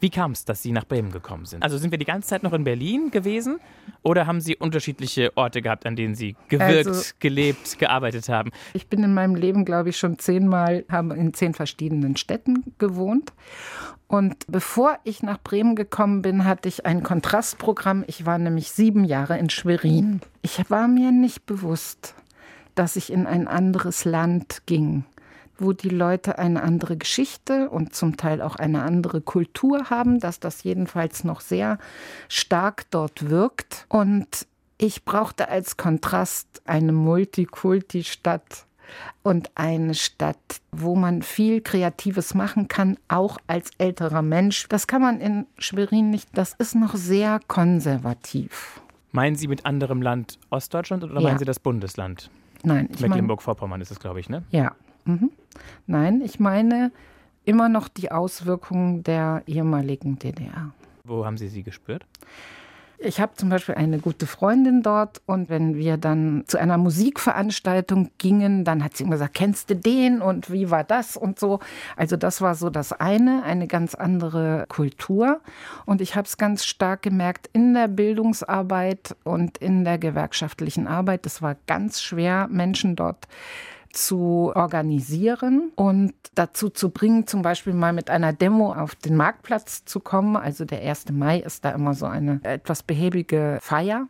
Wie 0.00 0.10
kam 0.10 0.32
es, 0.32 0.44
dass 0.44 0.62
Sie 0.62 0.72
nach 0.72 0.84
Bremen 0.84 1.10
gekommen 1.10 1.46
sind? 1.46 1.62
Also 1.62 1.78
sind 1.78 1.90
wir 1.90 1.98
die 1.98 2.04
ganze 2.04 2.28
Zeit 2.28 2.42
noch 2.42 2.52
in 2.52 2.64
Berlin 2.64 3.10
gewesen 3.10 3.58
oder 4.02 4.26
haben 4.26 4.40
Sie 4.40 4.56
unterschiedliche 4.56 5.32
Orte 5.36 5.62
gehabt, 5.62 5.86
an 5.86 5.96
denen 5.96 6.14
Sie 6.14 6.36
gewirkt, 6.48 6.88
also, 6.88 7.12
gelebt, 7.18 7.78
gearbeitet 7.78 8.28
haben? 8.28 8.50
Ich 8.74 8.88
bin 8.88 9.02
in 9.02 9.14
meinem 9.14 9.34
Leben, 9.34 9.64
glaube 9.64 9.88
ich, 9.88 9.98
schon 9.98 10.18
zehnmal, 10.18 10.84
habe 10.90 11.16
in 11.16 11.32
zehn 11.32 11.54
verschiedenen 11.54 12.16
Städten 12.16 12.74
gewohnt. 12.78 13.32
Und 14.08 14.46
bevor 14.46 14.98
ich 15.04 15.22
nach 15.22 15.38
Bremen 15.38 15.74
gekommen 15.74 16.22
bin, 16.22 16.44
hatte 16.44 16.68
ich 16.68 16.86
ein 16.86 17.02
Kontrastprogramm. 17.02 18.04
Ich 18.06 18.26
war 18.26 18.38
nämlich 18.38 18.70
sieben 18.70 19.04
Jahre 19.04 19.38
in 19.38 19.50
Schwerin. 19.50 20.20
Ich 20.42 20.70
war 20.70 20.86
mir 20.86 21.10
nicht 21.10 21.46
bewusst, 21.46 22.14
dass 22.74 22.96
ich 22.96 23.10
in 23.10 23.26
ein 23.26 23.48
anderes 23.48 24.04
Land 24.04 24.62
ging 24.66 25.04
wo 25.58 25.72
die 25.72 25.88
Leute 25.88 26.38
eine 26.38 26.62
andere 26.62 26.96
Geschichte 26.96 27.70
und 27.70 27.94
zum 27.94 28.16
Teil 28.16 28.42
auch 28.42 28.56
eine 28.56 28.82
andere 28.82 29.20
Kultur 29.20 29.90
haben, 29.90 30.20
dass 30.20 30.40
das 30.40 30.62
jedenfalls 30.62 31.24
noch 31.24 31.40
sehr 31.40 31.78
stark 32.28 32.84
dort 32.90 33.30
wirkt. 33.30 33.86
Und 33.88 34.46
ich 34.78 35.04
brauchte 35.04 35.48
als 35.48 35.76
Kontrast 35.76 36.62
eine 36.66 36.92
Multikulti-Stadt 36.92 38.66
und 39.22 39.50
eine 39.54 39.94
Stadt, 39.94 40.60
wo 40.70 40.94
man 40.94 41.22
viel 41.22 41.60
Kreatives 41.60 42.34
machen 42.34 42.68
kann, 42.68 42.98
auch 43.08 43.38
als 43.46 43.70
älterer 43.78 44.22
Mensch. 44.22 44.68
Das 44.68 44.86
kann 44.86 45.02
man 45.02 45.20
in 45.20 45.46
Schwerin 45.58 46.10
nicht, 46.10 46.28
das 46.34 46.52
ist 46.54 46.74
noch 46.74 46.94
sehr 46.94 47.40
konservativ. 47.48 48.80
Meinen 49.12 49.36
Sie 49.36 49.48
mit 49.48 49.64
anderem 49.64 50.02
Land 50.02 50.38
Ostdeutschland 50.50 51.02
oder 51.02 51.14
ja. 51.14 51.20
meinen 51.20 51.38
Sie 51.38 51.44
das 51.44 51.58
Bundesland? 51.58 52.30
Nein, 52.62 52.88
ich 52.92 53.00
Mecklenburg-Vorpommern 53.00 53.80
ist 53.80 53.90
es, 53.90 53.98
glaube 53.98 54.20
ich, 54.20 54.28
ne? 54.28 54.42
Ja, 54.50 54.72
Mhm. 55.06 55.30
Nein, 55.86 56.20
ich 56.20 56.38
meine 56.38 56.92
immer 57.44 57.68
noch 57.68 57.88
die 57.88 58.10
Auswirkungen 58.10 59.02
der 59.04 59.42
ehemaligen 59.46 60.18
DDR. 60.18 60.72
Wo 61.04 61.24
haben 61.24 61.38
Sie 61.38 61.48
sie 61.48 61.62
gespürt? 61.62 62.04
Ich 62.98 63.20
habe 63.20 63.34
zum 63.34 63.50
Beispiel 63.50 63.74
eine 63.74 63.98
gute 63.98 64.26
Freundin 64.26 64.82
dort 64.82 65.20
und 65.26 65.50
wenn 65.50 65.76
wir 65.76 65.98
dann 65.98 66.44
zu 66.46 66.58
einer 66.58 66.78
Musikveranstaltung 66.78 68.10
gingen, 68.16 68.64
dann 68.64 68.82
hat 68.82 68.96
sie 68.96 69.04
immer 69.04 69.12
gesagt, 69.12 69.34
kennst 69.34 69.68
du 69.68 69.76
den 69.76 70.22
und 70.22 70.50
wie 70.50 70.70
war 70.70 70.82
das 70.82 71.14
und 71.16 71.38
so. 71.38 71.60
Also 71.96 72.16
das 72.16 72.40
war 72.40 72.54
so 72.54 72.70
das 72.70 72.92
eine, 72.92 73.42
eine 73.42 73.66
ganz 73.66 73.94
andere 73.94 74.64
Kultur. 74.68 75.42
Und 75.84 76.00
ich 76.00 76.16
habe 76.16 76.26
es 76.26 76.38
ganz 76.38 76.64
stark 76.64 77.02
gemerkt 77.02 77.50
in 77.52 77.74
der 77.74 77.88
Bildungsarbeit 77.88 79.14
und 79.24 79.58
in 79.58 79.84
der 79.84 79.98
gewerkschaftlichen 79.98 80.86
Arbeit. 80.86 81.26
Es 81.26 81.42
war 81.42 81.54
ganz 81.66 82.00
schwer, 82.00 82.48
Menschen 82.50 82.96
dort 82.96 83.28
zu 83.96 84.52
organisieren 84.54 85.72
und 85.74 86.12
dazu 86.34 86.68
zu 86.68 86.90
bringen, 86.90 87.26
zum 87.26 87.42
Beispiel 87.42 87.72
mal 87.72 87.92
mit 87.92 88.10
einer 88.10 88.32
Demo 88.32 88.72
auf 88.72 88.94
den 88.94 89.16
Marktplatz 89.16 89.84
zu 89.84 90.00
kommen. 90.00 90.36
Also 90.36 90.64
der 90.64 90.82
1. 90.82 91.10
Mai 91.12 91.38
ist 91.38 91.64
da 91.64 91.70
immer 91.70 91.94
so 91.94 92.06
eine 92.06 92.40
etwas 92.42 92.82
behäbige 92.82 93.58
Feier. 93.62 94.06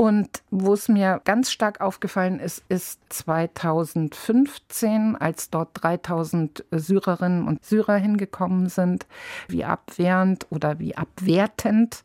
Und 0.00 0.44
wo 0.52 0.74
es 0.74 0.88
mir 0.88 1.20
ganz 1.24 1.50
stark 1.50 1.80
aufgefallen 1.80 2.38
ist, 2.38 2.62
ist 2.68 3.00
2015, 3.08 5.16
als 5.16 5.50
dort 5.50 5.70
3000 5.72 6.64
Syrerinnen 6.70 7.48
und 7.48 7.64
Syrer 7.64 7.96
hingekommen 7.96 8.68
sind, 8.68 9.08
wie 9.48 9.64
abwehrend 9.64 10.46
oder 10.50 10.78
wie 10.78 10.96
abwertend 10.96 12.04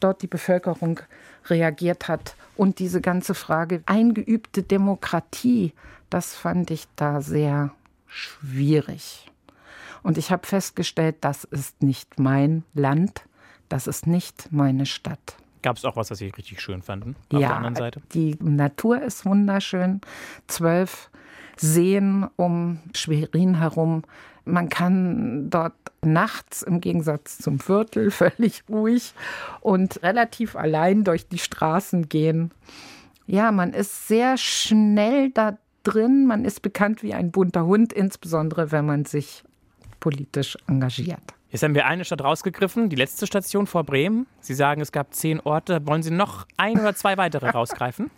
dort 0.00 0.20
die 0.20 0.26
Bevölkerung 0.26 1.00
reagiert 1.46 2.08
hat. 2.08 2.34
Und 2.58 2.78
diese 2.78 3.00
ganze 3.00 3.34
Frage 3.34 3.82
eingeübte 3.86 4.62
Demokratie 4.62 5.72
das 6.10 6.34
fand 6.34 6.70
ich 6.70 6.86
da 6.96 7.20
sehr 7.20 7.72
schwierig. 8.06 9.30
Und 10.02 10.18
ich 10.18 10.30
habe 10.30 10.46
festgestellt, 10.46 11.16
das 11.20 11.44
ist 11.44 11.82
nicht 11.82 12.18
mein 12.18 12.64
Land, 12.74 13.22
das 13.68 13.86
ist 13.86 14.06
nicht 14.06 14.50
meine 14.50 14.86
Stadt. 14.86 15.36
Gab 15.62 15.76
es 15.76 15.84
auch 15.84 15.96
was, 15.96 16.10
was 16.10 16.18
Sie 16.18 16.28
richtig 16.28 16.60
schön 16.60 16.82
fanden 16.82 17.16
auf 17.32 17.40
ja, 17.40 17.48
der 17.48 17.56
anderen 17.56 17.76
Seite? 17.76 18.00
Die 18.14 18.36
Natur 18.40 19.02
ist 19.02 19.26
wunderschön. 19.26 20.00
Zwölf 20.46 21.10
Seen 21.56 22.26
um 22.36 22.80
Schwerin 22.94 23.58
herum. 23.58 24.02
Man 24.46 24.70
kann 24.70 25.50
dort 25.50 25.74
nachts 26.02 26.62
im 26.62 26.80
Gegensatz 26.80 27.36
zum 27.36 27.60
Viertel 27.60 28.10
völlig 28.10 28.64
ruhig 28.70 29.12
und 29.60 30.02
relativ 30.02 30.56
allein 30.56 31.04
durch 31.04 31.28
die 31.28 31.38
Straßen 31.38 32.08
gehen. 32.08 32.52
Ja, 33.26 33.52
man 33.52 33.74
ist 33.74 34.08
sehr 34.08 34.38
schnell 34.38 35.30
da 35.30 35.58
drin. 35.82 36.26
Man 36.26 36.44
ist 36.44 36.62
bekannt 36.62 37.02
wie 37.02 37.14
ein 37.14 37.30
bunter 37.30 37.66
Hund, 37.66 37.92
insbesondere 37.92 38.72
wenn 38.72 38.86
man 38.86 39.04
sich 39.04 39.44
politisch 40.00 40.56
engagiert. 40.66 41.20
Jetzt 41.50 41.62
haben 41.62 41.74
wir 41.74 41.86
eine 41.86 42.04
Stadt 42.04 42.22
rausgegriffen, 42.22 42.88
die 42.88 42.96
letzte 42.96 43.26
Station 43.26 43.66
vor 43.66 43.84
Bremen. 43.84 44.26
Sie 44.40 44.54
sagen, 44.54 44.80
es 44.80 44.92
gab 44.92 45.12
zehn 45.14 45.40
Orte. 45.40 45.84
Wollen 45.86 46.02
Sie 46.02 46.12
noch 46.12 46.46
ein 46.56 46.78
oder 46.78 46.94
zwei 46.94 47.16
weitere 47.16 47.48
rausgreifen? 47.50 48.10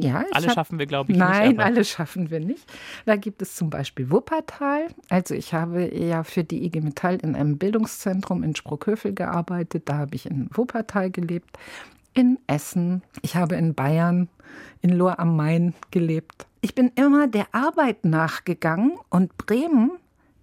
Ja, 0.00 0.24
alle 0.32 0.46
hab, 0.46 0.54
schaffen 0.54 0.78
wir, 0.78 0.86
glaube 0.86 1.10
ich, 1.10 1.18
nein, 1.18 1.48
nicht. 1.48 1.56
Nein, 1.58 1.66
alle 1.66 1.84
schaffen 1.84 2.30
wir 2.30 2.38
nicht. 2.38 2.64
Da 3.04 3.16
gibt 3.16 3.42
es 3.42 3.56
zum 3.56 3.68
Beispiel 3.68 4.10
Wuppertal. 4.10 4.86
Also 5.08 5.34
ich 5.34 5.54
habe 5.54 5.92
ja 5.92 6.22
für 6.22 6.44
die 6.44 6.64
IG 6.64 6.80
Metall 6.80 7.16
in 7.16 7.34
einem 7.34 7.58
Bildungszentrum 7.58 8.44
in 8.44 8.54
Sprockhövel 8.54 9.12
gearbeitet. 9.12 9.88
Da 9.88 9.96
habe 9.98 10.14
ich 10.14 10.26
in 10.26 10.48
Wuppertal 10.52 11.10
gelebt. 11.10 11.58
In 12.18 12.38
Essen. 12.46 13.02
Ich 13.22 13.36
habe 13.36 13.54
in 13.54 13.74
Bayern, 13.74 14.28
in 14.82 14.90
Lohr 14.90 15.18
am 15.20 15.36
Main 15.36 15.74
gelebt 15.90 16.48
ich 16.60 16.74
bin 16.74 16.90
immer 16.94 17.26
der 17.26 17.46
Arbeit 17.52 18.04
nachgegangen 18.04 18.98
und 19.10 19.36
Bremen, 19.36 19.92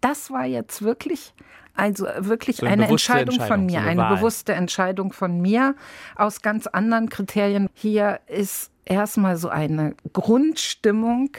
das 0.01 0.31
war 0.31 0.45
jetzt 0.45 0.81
wirklich 0.81 1.33
also 1.77 2.07
wirklich 2.19 2.57
so 2.57 2.65
eine, 2.65 2.83
eine 2.83 2.87
Entscheidung, 2.87 3.35
Entscheidung, 3.35 3.57
von 3.57 3.65
mir, 3.65 3.81
so 3.81 3.87
eine, 3.87 4.05
eine 4.05 4.15
bewusste 4.15 4.53
Entscheidung 4.53 5.11
von 5.11 5.41
mir 5.41 5.75
aus 6.15 6.41
ganz 6.41 6.67
anderen 6.67 7.09
Kriterien. 7.09 7.67
Hier 7.73 8.21
ist 8.27 8.71
erstmal 8.85 9.35
so 9.35 9.49
eine 9.49 9.93
Grundstimmung, 10.13 11.31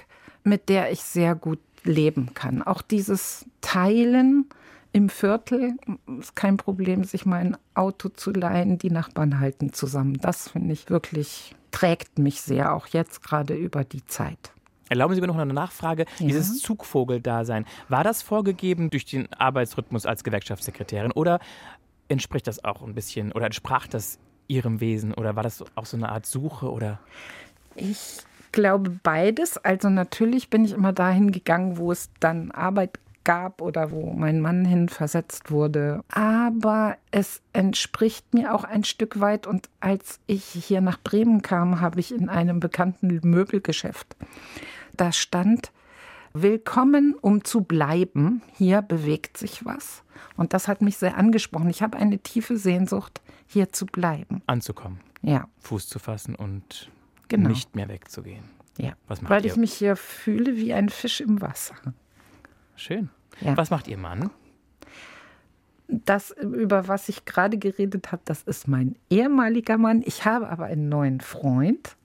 mit 0.44 0.68
der 0.68 0.92
ich 0.92 1.00
sehr 1.00 1.34
gut 1.34 1.60
leben 1.84 2.34
kann. 2.34 2.62
Auch 2.62 2.82
dieses 2.82 3.46
Teilen 3.62 4.46
im 4.96 5.10
Viertel 5.10 5.76
ist 6.18 6.34
kein 6.36 6.56
Problem, 6.56 7.04
sich 7.04 7.26
mal 7.26 7.36
ein 7.36 7.58
Auto 7.74 8.08
zu 8.08 8.30
leihen. 8.30 8.78
Die 8.78 8.90
Nachbarn 8.90 9.40
halten 9.40 9.74
zusammen. 9.74 10.16
Das 10.22 10.48
finde 10.48 10.72
ich 10.72 10.88
wirklich 10.88 11.54
trägt 11.70 12.18
mich 12.18 12.40
sehr, 12.40 12.72
auch 12.72 12.86
jetzt 12.86 13.22
gerade 13.22 13.54
über 13.54 13.84
die 13.84 14.06
Zeit. 14.06 14.38
Erlauben 14.88 15.14
Sie 15.14 15.20
mir 15.20 15.26
noch 15.26 15.36
eine 15.36 15.52
Nachfrage. 15.52 16.06
Ja. 16.18 16.28
Dieses 16.28 16.60
Zugvogeldasein, 16.62 17.66
war 17.90 18.04
das 18.04 18.22
vorgegeben 18.22 18.88
durch 18.88 19.04
den 19.04 19.30
Arbeitsrhythmus 19.34 20.06
als 20.06 20.24
Gewerkschaftssekretärin 20.24 21.12
oder 21.12 21.40
entspricht 22.08 22.46
das 22.46 22.64
auch 22.64 22.80
ein 22.80 22.94
bisschen 22.94 23.32
oder 23.32 23.44
entsprach 23.44 23.86
das 23.88 24.18
Ihrem 24.48 24.80
Wesen 24.80 25.12
oder 25.12 25.36
war 25.36 25.42
das 25.42 25.62
auch 25.74 25.84
so 25.84 25.98
eine 25.98 26.08
Art 26.08 26.24
Suche 26.24 26.72
oder? 26.72 27.00
Ich 27.74 28.20
glaube 28.52 28.98
beides. 29.02 29.58
Also 29.58 29.90
natürlich 29.90 30.48
bin 30.48 30.64
ich 30.64 30.72
immer 30.72 30.94
dahin 30.94 31.32
gegangen, 31.32 31.76
wo 31.76 31.92
es 31.92 32.08
dann 32.18 32.50
Arbeit 32.50 32.98
gab 33.26 33.60
oder 33.60 33.90
wo 33.90 34.14
mein 34.14 34.40
Mann 34.40 34.64
hin 34.64 34.88
versetzt 34.88 35.50
wurde. 35.50 36.02
Aber 36.08 36.96
es 37.10 37.42
entspricht 37.52 38.32
mir 38.32 38.54
auch 38.54 38.64
ein 38.64 38.84
Stück 38.84 39.20
weit. 39.20 39.46
Und 39.46 39.68
als 39.80 40.20
ich 40.26 40.44
hier 40.44 40.80
nach 40.80 40.98
Bremen 40.98 41.42
kam, 41.42 41.82
habe 41.82 42.00
ich 42.00 42.14
in 42.14 42.30
einem 42.30 42.60
bekannten 42.60 43.20
Möbelgeschäft, 43.22 44.16
da 44.96 45.12
stand, 45.12 45.70
Willkommen, 46.38 47.14
um 47.18 47.44
zu 47.44 47.62
bleiben. 47.62 48.42
Hier 48.58 48.82
bewegt 48.82 49.38
sich 49.38 49.64
was. 49.64 50.02
Und 50.36 50.52
das 50.52 50.68
hat 50.68 50.82
mich 50.82 50.98
sehr 50.98 51.16
angesprochen. 51.16 51.70
Ich 51.70 51.80
habe 51.80 51.96
eine 51.96 52.18
tiefe 52.18 52.58
Sehnsucht, 52.58 53.22
hier 53.46 53.72
zu 53.72 53.86
bleiben. 53.86 54.42
Anzukommen. 54.46 55.00
Ja. 55.22 55.48
Fuß 55.60 55.88
zu 55.88 55.98
fassen 55.98 56.34
und 56.34 56.90
Genau. 57.28 57.48
nicht 57.48 57.74
mehr 57.74 57.88
wegzugehen. 57.88 58.44
Ja. 58.76 58.92
Was 59.08 59.22
macht 59.22 59.30
Weil 59.30 59.46
ihr? 59.46 59.50
ich 59.50 59.56
mich 59.56 59.72
hier 59.72 59.96
fühle 59.96 60.56
wie 60.58 60.74
ein 60.74 60.90
Fisch 60.90 61.22
im 61.22 61.40
Wasser. 61.40 61.74
Schön. 62.74 63.08
Ja. 63.40 63.56
Was 63.56 63.70
macht 63.70 63.86
Ihr 63.88 63.98
Mann? 63.98 64.30
Das, 65.88 66.30
über 66.32 66.88
was 66.88 67.08
ich 67.08 67.24
gerade 67.26 67.58
geredet 67.58 68.10
habe, 68.10 68.22
das 68.24 68.42
ist 68.42 68.66
mein 68.66 68.96
ehemaliger 69.08 69.78
Mann. 69.78 70.02
Ich 70.04 70.24
habe 70.24 70.48
aber 70.48 70.64
einen 70.64 70.88
neuen 70.88 71.20
Freund. 71.20 71.96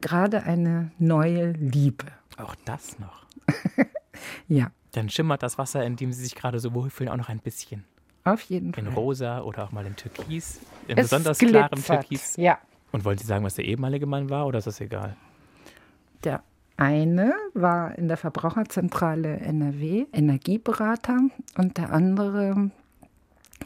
Gerade 0.00 0.44
eine 0.44 0.92
neue 0.98 1.50
Liebe. 1.52 2.06
Auch 2.36 2.54
das 2.64 2.98
noch. 2.98 3.24
Ja, 4.48 4.72
Dann 4.92 5.08
schimmert 5.10 5.44
das 5.44 5.58
Wasser, 5.58 5.84
in 5.84 5.94
dem 5.94 6.12
Sie 6.12 6.22
sich 6.24 6.34
gerade 6.34 6.58
so 6.58 6.74
wohlfühlen, 6.74 7.12
auch 7.12 7.16
noch 7.16 7.28
ein 7.28 7.38
bisschen. 7.38 7.84
auf 8.24 8.40
jeden 8.42 8.72
In 8.74 8.86
Fall. 8.86 8.94
rosa 8.94 9.40
oder 9.42 9.62
auch 9.64 9.70
mal 9.72 9.86
in 9.86 9.94
Türkis. 9.94 10.60
In 10.88 10.98
Es 10.98 11.04
besonders 11.08 11.38
klarem 11.38 11.70
glitzert. 11.70 12.00
Türkis. 12.08 12.36
Ja, 12.36 12.58
Und 12.90 13.04
wollen 13.04 13.16
Sie 13.16 13.24
sagen, 13.26 13.44
was 13.44 13.54
der 13.54 13.64
ehemalige 13.66 14.06
Mann 14.06 14.28
war 14.28 14.46
oder 14.46 14.58
ist 14.58 14.66
das 14.66 14.80
egal? 14.80 15.16
der 16.24 16.42
eine 16.78 17.34
war 17.54 17.98
in 17.98 18.06
der 18.06 18.16
Verbraucherzentrale 18.16 19.40
NRW 19.40 20.06
Energieberater 20.12 21.18
und 21.56 21.76
der 21.76 21.92
andere 21.92 22.70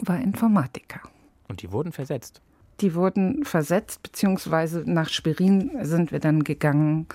war 0.00 0.18
Informatiker. 0.18 1.00
Und 1.48 1.60
die 1.62 1.70
wurden 1.70 1.92
versetzt. 1.92 2.40
Die 2.80 2.94
wurden 2.94 3.44
versetzt, 3.44 4.02
beziehungsweise 4.02 4.82
nach 4.86 5.10
Schwerin 5.10 5.70
sind 5.82 6.10
wir 6.10 6.20
dann 6.20 6.42
gegangen, 6.42 7.06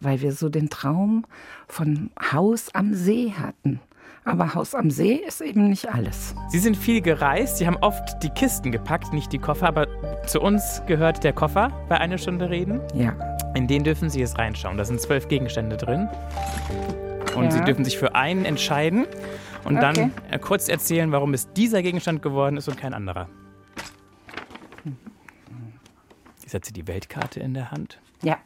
weil 0.00 0.20
wir 0.20 0.32
so 0.32 0.48
den 0.48 0.70
Traum 0.70 1.24
von 1.68 2.10
Haus 2.32 2.74
am 2.74 2.92
See 2.92 3.32
hatten. 3.32 3.80
Aber 4.26 4.54
Haus 4.54 4.74
am 4.74 4.90
See 4.90 5.16
ist 5.16 5.40
eben 5.42 5.68
nicht 5.68 5.92
alles. 5.92 6.34
Sie 6.48 6.58
sind 6.58 6.76
viel 6.76 7.02
gereist, 7.02 7.58
Sie 7.58 7.66
haben 7.66 7.76
oft 7.82 8.22
die 8.22 8.30
Kisten 8.30 8.72
gepackt, 8.72 9.12
nicht 9.12 9.32
die 9.32 9.38
Koffer, 9.38 9.68
aber 9.68 9.86
zu 10.26 10.40
uns 10.40 10.82
gehört 10.86 11.24
der 11.24 11.34
Koffer 11.34 11.70
bei 11.90 11.98
einer 11.98 12.16
Stunde 12.16 12.48
reden. 12.48 12.80
Ja. 12.94 13.14
In 13.54 13.66
den 13.66 13.84
dürfen 13.84 14.08
Sie 14.08 14.20
jetzt 14.20 14.38
reinschauen. 14.38 14.78
Da 14.78 14.84
sind 14.84 15.00
zwölf 15.00 15.28
Gegenstände 15.28 15.76
drin. 15.76 16.08
Und 17.36 17.44
Ja. 17.44 17.50
Sie 17.50 17.60
dürfen 17.64 17.84
sich 17.84 17.98
für 17.98 18.14
einen 18.14 18.44
entscheiden 18.46 19.06
und 19.64 19.76
dann 19.76 20.12
äh, 20.30 20.38
kurz 20.38 20.68
erzählen, 20.68 21.12
warum 21.12 21.34
es 21.34 21.52
dieser 21.52 21.82
Gegenstand 21.82 22.22
geworden 22.22 22.56
ist 22.56 22.68
und 22.68 22.78
kein 22.78 22.94
anderer. 22.94 23.28
Ich 26.44 26.50
setze 26.50 26.72
die 26.72 26.86
Weltkarte 26.86 27.40
in 27.40 27.54
der 27.54 27.70
Hand. 27.70 28.00
Ja. 28.22 28.38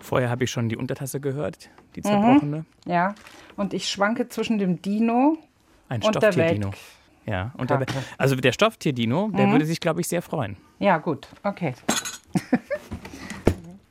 Vorher 0.00 0.28
habe 0.30 0.44
ich 0.44 0.50
schon 0.50 0.68
die 0.68 0.76
Untertasse 0.76 1.20
gehört, 1.20 1.70
die 1.94 2.02
zerbrochene. 2.02 2.64
Ja. 2.84 3.14
Und 3.56 3.72
ich 3.74 3.88
schwanke 3.88 4.28
zwischen 4.28 4.58
dem 4.58 4.80
Dino 4.82 5.38
Ein 5.88 6.02
und 6.02 6.22
der. 6.22 6.36
Welt. 6.36 6.66
Ja, 7.24 7.52
und 7.56 7.70
der, 7.70 7.84
also 8.18 8.36
der 8.36 8.52
Stofftier-Dino, 8.52 9.30
der 9.36 9.50
würde 9.50 9.66
sich, 9.66 9.80
glaube 9.80 10.00
ich, 10.00 10.06
sehr 10.08 10.22
freuen. 10.22 10.56
Ja, 10.78 10.98
gut. 10.98 11.26
Okay. 11.42 11.74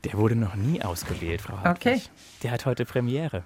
Der 0.04 0.14
wurde 0.14 0.36
noch 0.36 0.54
nie 0.54 0.80
ausgewählt, 0.82 1.40
Frau 1.40 1.58
Hartwig. 1.58 1.94
Okay. 1.94 1.96
Mhm. 1.96 2.40
Der 2.44 2.50
hat 2.52 2.64
heute 2.66 2.84
Premiere. 2.84 3.42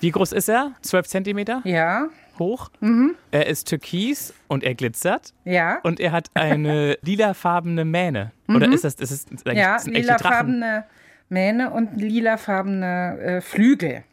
Wie 0.00 0.10
groß 0.10 0.32
ist 0.32 0.48
er? 0.48 0.72
12 0.82 1.06
Zentimeter 1.06 1.62
Ja. 1.64 2.08
hoch. 2.38 2.70
Mhm. 2.80 3.14
Er 3.30 3.46
ist 3.46 3.68
türkis 3.68 4.34
und 4.46 4.62
er 4.62 4.74
glitzert. 4.74 5.32
Ja. 5.44 5.78
Und 5.84 5.98
er 6.00 6.12
hat 6.12 6.28
eine 6.34 6.98
lilafarbene 7.02 7.86
Mähne. 7.86 8.32
Oder 8.46 8.70
ist 8.70 8.84
das, 8.84 8.96
ist 8.96 9.10
es 9.10 9.26
eigentlich 9.46 9.54
Mhm. 9.54 9.58
ja, 9.58 9.72
das 9.72 9.84
Drachen? 9.84 9.94
lilafarbene 9.94 10.84
Mähne 11.30 11.70
und 11.70 11.96
lilafarbene 11.96 13.18
äh, 13.18 13.40
Flügel. 13.40 14.04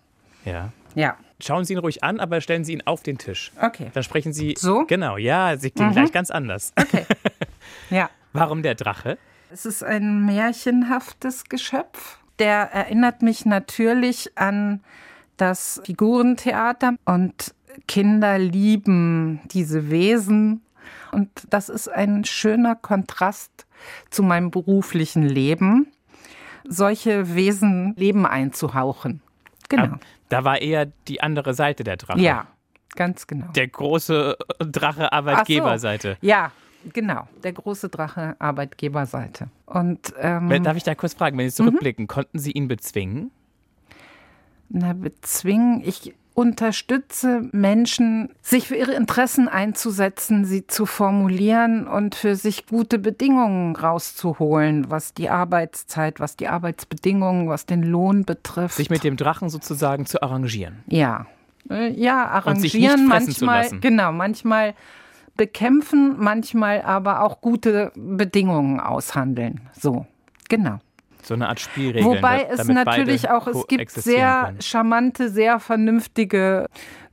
Ja. 0.46 0.72
Ja. 0.96 1.18
Schauen 1.44 1.66
Sie 1.66 1.74
ihn 1.74 1.80
ruhig 1.80 2.04
an, 2.04 2.20
aber 2.20 2.40
stellen 2.40 2.64
Sie 2.64 2.74
ihn 2.74 2.84
auf 2.86 3.04
den 3.04 3.18
Tisch. 3.18 3.52
Okay. 3.62 3.92
Dann 3.94 4.04
sprechen 4.04 4.32
Sie. 4.32 4.56
So? 4.58 4.82
Mhm. 4.82 4.88
Genau, 4.88 5.18
ja, 5.18 5.58
Sie 5.58 5.72
klingen 5.72 5.92
gleich 5.92 6.12
ganz 6.12 6.32
anders. 6.32 6.74
Okay. 6.76 7.06
Ja. 7.90 8.10
Warum 8.34 8.62
der 8.62 8.76
Drache? 8.76 9.18
Es 9.52 9.66
ist 9.66 9.84
ein 9.84 10.26
märchenhaftes 10.26 11.46
Geschöpf. 11.46 12.18
Der 12.40 12.72
erinnert 12.72 13.22
mich 13.22 13.46
natürlich 13.46 14.32
an 14.36 14.82
das 15.38 15.82
Figurentheater 15.86 16.96
und 17.06 17.54
Kinder 17.88 18.38
lieben 18.38 19.42
diese 19.52 19.90
Wesen. 19.90 20.62
Und 21.12 21.30
das 21.50 21.70
ist 21.70 21.88
ein 21.88 22.26
schöner 22.26 22.76
Kontrast 22.76 23.66
zu 24.10 24.24
meinem 24.24 24.52
beruflichen 24.52 25.24
Leben, 25.24 25.88
solche 26.68 27.36
Wesen 27.36 27.94
Leben 27.98 28.26
einzuhauchen. 28.26 29.22
Genau. 29.76 29.96
Da 30.30 30.44
war 30.44 30.62
eher 30.62 30.88
die 31.08 31.22
andere 31.22 31.54
Seite 31.54 31.84
der 31.84 31.98
Drache. 31.98 32.20
Ja, 32.20 32.48
ganz 32.96 33.28
genau. 33.28 33.48
Der 33.56 33.68
große 33.68 34.38
Drache 34.60 35.12
Arbeitgeberseite. 35.12 36.18
Ja, 36.22 36.52
genau. 36.92 37.28
Der 37.44 37.54
große 37.54 37.90
Drache 37.90 38.36
Arbeitgeberseite. 38.40 39.48
Und 39.66 40.14
ähm, 40.20 40.64
Darf 40.64 40.78
ich 40.78 40.84
da 40.84 40.96
kurz 40.96 41.14
fragen, 41.14 41.38
wenn 41.38 41.50
Sie 41.50 41.62
Mhm. 41.62 41.68
zurückblicken, 41.68 42.08
konnten 42.08 42.40
Sie 42.40 42.52
ihn 42.52 42.68
bezwingen? 42.68 43.32
Na, 44.70 44.94
bezwingen. 44.94 45.82
Ich 45.86 46.14
unterstütze 46.34 47.48
Menschen, 47.52 48.30
sich 48.42 48.68
für 48.68 48.76
ihre 48.76 48.94
Interessen 48.94 49.48
einzusetzen, 49.48 50.46
sie 50.46 50.66
zu 50.66 50.86
formulieren 50.86 51.88
und 51.88 52.16
für 52.16 52.36
sich 52.36 52.66
gute 52.66 52.98
Bedingungen 52.98 53.76
rauszuholen, 53.76 54.90
was 54.90 55.14
die 55.14 55.30
Arbeitszeit, 55.30 56.20
was 56.20 56.36
die 56.36 56.48
Arbeitsbedingungen, 56.48 57.50
was 57.50 57.66
den 57.66 57.84
Lohn 57.84 58.26
betrifft. 58.26 58.76
Sich 58.76 58.90
mit 58.90 59.04
dem 59.04 59.18
Drachen 59.18 59.50
sozusagen 59.50 60.06
zu 60.06 60.22
arrangieren. 60.22 60.84
ja. 60.88 61.28
Äh, 61.70 61.92
Ja, 61.92 62.44
Und 62.46 62.60
sich 62.60 62.74
nicht 62.74 62.88
arrangieren 62.88 63.08
manchmal, 63.08 63.70
genau, 63.80 64.12
manchmal 64.12 64.74
bekämpfen, 65.38 66.16
manchmal 66.18 66.82
aber 66.82 67.22
auch 67.22 67.42
gute 67.42 67.92
Bedingungen 67.96 68.80
aushandeln. 68.80 69.62
So, 69.80 70.06
genau. 70.50 70.80
So 71.24 71.34
eine 71.34 71.50
Art 71.50 71.60
Spielregeln. 71.60 72.06
Wobei 72.06 72.48
es 72.50 72.68
natürlich 72.68 73.30
auch, 73.30 73.48
es 73.48 73.66
gibt 73.68 73.90
sehr 73.92 74.44
können. 74.46 74.62
charmante, 74.62 75.30
sehr 75.30 75.60
vernünftige, 75.60 76.68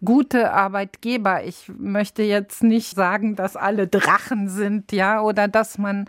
gute 0.05 0.53
Arbeitgeber. 0.53 1.44
Ich 1.44 1.70
möchte 1.79 2.23
jetzt 2.23 2.62
nicht 2.62 2.94
sagen, 2.94 3.37
dass 3.37 3.57
alle 3.57 3.87
Drachen 3.87 4.49
sind, 4.49 4.92
ja, 4.92 5.20
oder 5.20 5.49
dass 5.49 5.79
man 5.79 6.07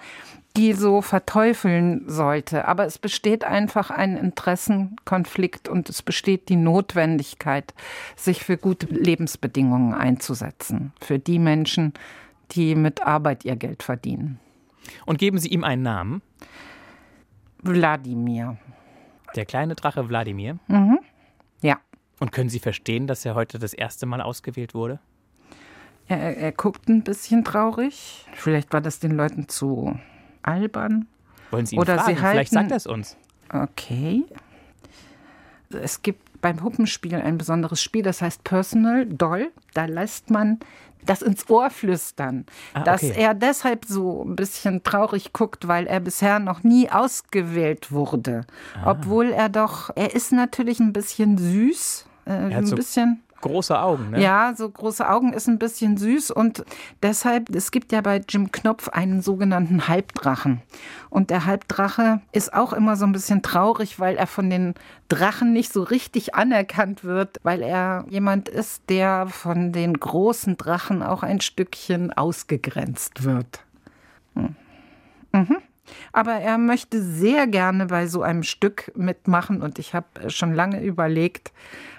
die 0.57 0.73
so 0.73 1.01
verteufeln 1.01 2.03
sollte. 2.07 2.67
Aber 2.67 2.85
es 2.85 2.97
besteht 2.97 3.43
einfach 3.43 3.89
ein 3.89 4.17
Interessenkonflikt 4.17 5.69
und 5.69 5.89
es 5.89 6.01
besteht 6.01 6.49
die 6.49 6.57
Notwendigkeit, 6.57 7.73
sich 8.15 8.43
für 8.43 8.57
gute 8.57 8.87
Lebensbedingungen 8.87 9.93
einzusetzen. 9.93 10.91
Für 10.99 11.19
die 11.19 11.39
Menschen, 11.39 11.93
die 12.51 12.75
mit 12.75 13.01
Arbeit 13.01 13.45
ihr 13.45 13.55
Geld 13.55 13.83
verdienen. 13.83 14.39
Und 15.05 15.19
geben 15.19 15.37
Sie 15.37 15.49
ihm 15.49 15.63
einen 15.63 15.83
Namen. 15.83 16.21
Wladimir. 17.63 18.58
Der 19.36 19.45
kleine 19.45 19.76
Drache 19.76 20.08
Wladimir. 20.10 20.60
Ja. 21.62 21.80
Und 22.19 22.32
können 22.32 22.50
Sie 22.50 22.60
verstehen, 22.60 23.08
dass 23.08 23.26
er 23.26 23.36
heute 23.36 23.60
das 23.60 23.74
erste 23.74 24.06
Mal 24.06 24.21
ausgewählt 24.21 24.74
wurde? 24.74 25.00
Er, 26.08 26.38
er 26.38 26.52
guckt 26.52 26.89
ein 26.89 27.04
bisschen 27.04 27.43
traurig. 27.43 28.26
Vielleicht 28.34 28.74
war 28.74 28.82
das 28.82 29.00
den 29.00 29.12
Leuten 29.12 29.47
zu 29.47 29.97
albern. 30.43 31.08
Wollen 31.52 31.65
Sie 31.65 31.76
ihn 31.76 31.82
Oder 31.82 31.95
fragen? 31.97 32.10
Sie 32.10 32.15
Vielleicht 32.15 32.36
halten- 32.38 32.54
sagt 32.56 32.71
er 32.71 32.78
es 32.78 32.88
uns. 32.88 33.17
Okay. 33.54 34.26
Es 35.69 36.02
gibt 36.02 36.30
beim 36.41 36.58
Puppenspiel 36.58 37.15
ein 37.15 37.38
besonderes 37.38 37.82
Spiel, 37.82 38.04
das 38.04 38.21
heißt 38.21 38.43
Personal 38.43 39.06
Doll. 39.06 39.51
Da 39.73 39.86
lässt 39.86 40.30
man 40.30 40.60
das 41.06 41.21
ins 41.21 41.49
Ohr 41.49 41.69
flüstern, 41.69 42.45
Ah, 42.73 42.82
dass 42.84 43.04
okay. 43.04 43.15
er 43.17 43.34
deshalb 43.34 43.86
so 43.86 44.23
ein 44.23 44.36
bisschen 44.36 44.84
traurig 44.84 45.34
guckt, 45.34 45.67
weil 45.67 45.88
er 45.88 45.99
bisher 45.99 46.39
noch 46.39 46.63
nie 46.63 46.89
ausgewählt 46.91 47.91
wurde. 47.91 48.45
Ah. 48.75 48.91
Obwohl 48.91 49.32
er 49.32 49.49
doch, 49.49 49.89
er 49.95 50.13
ist 50.13 50.32
natürlich 50.32 50.80
ein 50.80 50.93
bisschen 50.93 51.38
süß, 51.38 52.06
äh, 52.25 52.32
ein 52.32 52.65
so 52.65 52.75
bisschen. 52.75 53.23
Große 53.41 53.80
Augen, 53.80 54.12
ne? 54.12 54.21
Ja, 54.21 54.54
so 54.56 54.69
große 54.69 55.08
Augen 55.08 55.34
ist 55.34 55.47
ein 55.47 55.60
bisschen 55.60 55.97
süß 55.97 56.32
und 56.32 56.63
deshalb, 57.01 57.54
es 57.56 57.71
gibt 57.71 57.91
ja 57.91 58.01
bei 58.01 58.21
Jim 58.27 58.51
Knopf 58.51 58.89
einen 58.89 59.21
sogenannten 59.21 59.88
Halbdrachen. 59.88 60.62
Und 61.10 61.30
der 61.30 61.45
Halbdrache 61.45 62.21
ist 62.32 62.54
auch 62.54 62.71
immer 62.71 62.95
so 62.95 63.06
ein 63.06 63.12
bisschen 63.12 63.41
traurig, 63.41 63.99
weil 63.99 64.15
er 64.15 64.27
von 64.27 64.49
den 64.49 64.75
Drachen 65.10 65.54
nicht 65.54 65.73
so 65.73 65.84
richtig 65.84 66.36
anerkannt 66.36 67.04
wird, 67.04 67.39
weil 67.43 67.62
er 67.62 68.06
jemand 68.10 68.47
ist, 68.47 68.84
der 68.89 69.27
von 69.27 69.71
den 69.71 69.95
großen 69.95 70.56
Drachen 70.58 71.04
auch 71.04 71.23
ein 71.23 71.41
Stückchen 71.41 72.13
ausgegrenzt 72.13 73.23
wird. 73.23 73.65
Aber 76.13 76.34
er 76.34 76.58
möchte 76.58 77.01
sehr 77.01 77.47
gerne 77.47 77.86
bei 77.88 78.08
so 78.08 78.21
einem 78.21 78.43
Stück 78.43 78.91
mitmachen 78.95 79.62
und 79.62 79.80
ich 79.80 79.93
habe 79.93 80.30
schon 80.30 80.54
lange 80.54 80.82
überlegt, 80.82 81.51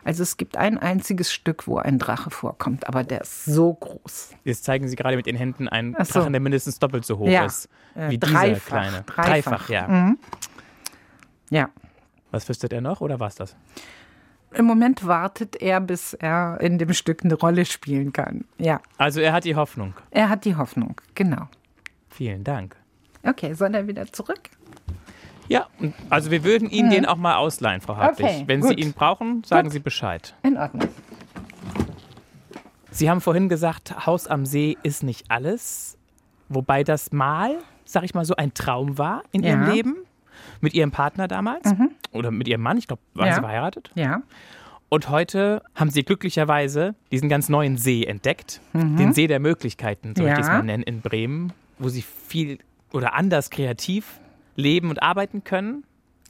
also 0.05 0.23
es 0.23 0.37
gibt 0.37 0.57
ein 0.57 0.79
einziges 0.79 1.33
Stück, 1.33 1.67
wo 1.67 1.79
ein 1.79 1.99
Drache 1.99 2.31
vorkommt, 2.31 2.89
aber 2.89 3.05
der 3.05 3.21
ist 3.23 3.45
so 3.45 3.75
groß. 3.75 4.35
Jetzt 4.45 4.65
zeigen 4.65 4.89
Sie 4.89 4.97
gerade 4.97 5.17
mit 5.17 5.27
den 5.27 5.37
Händen 5.37 5.69
einen 5.69 5.95
so. 6.05 6.21
Drachen, 6.21 6.33
der 6.33 6.41
mindestens 6.41 6.79
doppelt 6.79 7.05
so 7.05 7.19
hoch 7.19 7.29
Ja. 7.29 7.45
ist 7.47 7.69
Äh, 7.95 8.11
wie 8.11 8.19
dreifach, 8.19 8.43
dieser 8.45 8.61
kleine. 8.61 9.03
dreifach. 9.07 9.69
ja. 9.69 9.87
Mhm. 9.89 10.19
Ja. 11.51 11.69
Was 12.31 12.45
flüstert 12.45 12.73
er 12.73 12.81
noch 12.81 13.01
oder 13.01 13.21
war's 13.21 13.35
das? 13.35 13.55
Im 14.55 14.65
Moment 14.67 15.07
wartet 15.07 15.57
er, 15.63 15.81
bis 15.81 16.13
er 16.15 16.59
in 16.61 16.77
dem 16.79 16.93
Stück 16.93 17.25
eine 17.25 17.35
Rolle 17.35 17.65
spielen 17.65 18.13
kann. 18.13 18.45
Ja, 18.59 18.81
Also 18.99 19.21
er 19.21 19.33
hat 19.33 19.45
die 19.45 19.57
Hoffnung. 19.57 19.95
er 20.11 20.29
hat 20.29 20.45
die 20.45 20.57
Hoffnung, 20.57 21.01
genau. 21.15 21.49
Vielen 22.11 22.45
Dank. 22.45 22.77
Okay, 23.25 23.55
soll 23.55 23.75
er 23.75 23.87
wieder 23.87 24.07
zurück? 24.13 24.41
Ja, 25.49 25.67
also 26.09 26.31
wir 26.31 26.45
würden 26.45 26.71
Ihnen 26.71 26.91
den 26.91 27.05
auch 27.07 27.17
mal 27.17 27.37
ausleihen, 27.37 27.81
Frau 27.81 27.97
Hartwig. 27.97 28.25
Okay, 28.27 28.45
Wenn 28.47 28.63
Sie 28.63 28.69
gut. 28.71 28.79
ihn 28.81 28.93
brauchen, 28.93 29.45
sagen 29.45 29.65
Gut. 29.65 29.73
Sie 29.73 29.79
Bescheid. 29.81 30.35
In 30.43 30.57
Ordnung. 30.57 30.89
Sie 32.91 33.09
haben 33.11 33.21
vorhin 33.21 33.49
gesagt, 33.49 34.07
Haus 34.07 34.27
am 34.27 34.45
See 34.47 34.77
ist 34.83 35.03
nicht 35.03 35.31
alles, 35.31 35.97
wobei 36.49 36.85
das 36.85 37.13
mal, 37.13 37.57
sag 37.85 38.05
ich 38.05 38.15
mal 38.15 38.25
so, 38.25 38.37
ein 38.37 38.55
Traum 38.55 38.99
war 38.99 39.23
in 39.33 39.43
Ihrem 39.43 39.63
Ja. 39.67 39.73
Leben. 39.73 39.97
Mit 40.61 40.75
Ihrem 40.75 40.91
Partner 40.91 41.29
damals 41.29 41.69
oder 42.13 42.31
mit 42.31 42.49
Ihrem 42.49 42.63
Mann, 42.63 42.77
ich 42.79 42.87
glaube, 42.87 43.03
waren 43.15 43.27
Ja. 43.29 43.35
Sie 43.35 43.41
verheiratet. 43.41 43.91
Ja, 43.95 44.23
Und 44.89 45.09
heute 45.09 45.63
haben 45.75 45.91
Sie 45.91 46.03
glücklicherweise 46.05 46.95
diesen 47.11 47.29
ganz 47.29 47.49
neuen 47.49 47.77
See 47.79 48.05
entdeckt, 48.05 48.61
den 48.75 49.13
See 49.13 49.27
der 49.27 49.41
Möglichkeiten, 49.41 50.15
so 50.17 50.23
möchte 50.23 50.41
ich 50.41 50.47
es 50.47 50.49
Mhm. 50.49 50.53
Ja. 50.53 50.59
mal 50.59 50.65
nennen, 50.65 50.83
in 50.83 51.01
Bremen, 51.01 51.53
wo 51.79 51.89
Sie 51.89 52.03
viel 52.03 52.59
oder 52.93 53.15
anders 53.15 53.51
kreativ 53.51 54.21
leben 54.57 54.91
und 54.91 55.03
arbeiten 55.03 55.45
können 55.45 55.85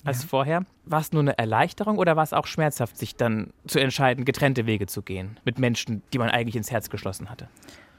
als 0.05 0.25
vorher. 0.25 0.65
War 0.85 1.01
es 1.01 1.13
nur 1.13 1.23
eine 1.23 1.39
Erleichterung 1.39 1.99
oder 1.99 2.17
war 2.17 2.25
es 2.25 2.33
auch 2.33 2.47
schmerzhaft, 2.47 2.99
sich 2.99 3.17
dann 3.17 3.53
zu 3.67 3.79
entscheiden, 3.79 4.25
getrennte 4.25 4.67
Wege 4.67 4.87
zu 4.87 5.03
gehen 5.03 5.39
mit 5.45 5.59
Menschen, 5.59 6.03
die 6.13 6.19
man 6.19 6.29
eigentlich 6.29 6.57
ins 6.57 6.71
Herz 6.71 6.91
geschlossen 6.91 7.31
hatte? 7.31 7.49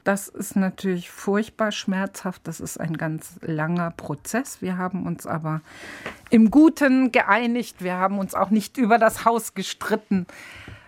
das 0.04 0.28
ist 0.28 0.56
natürlich 0.56 1.10
furchtbar 1.10 1.72
schmerzhaft. 1.72 2.42
Das 2.48 2.60
ist 2.60 2.80
ein 2.80 2.98
ganz 2.98 3.40
langer 3.42 3.92
Prozess. 3.92 4.62
Wir 4.62 4.78
haben 4.78 5.06
uns 5.06 5.26
aber 5.26 5.62
im 6.30 6.52
Guten 6.52 7.12
geeinigt. 7.12 7.84
Wir 7.84 7.96
haben 7.96 8.20
uns 8.20 8.34
auch 8.34 8.50
nicht 8.50 8.78
über 8.78 8.98
das 8.98 9.26
Haus 9.26 9.54
gestritten, 9.54 10.28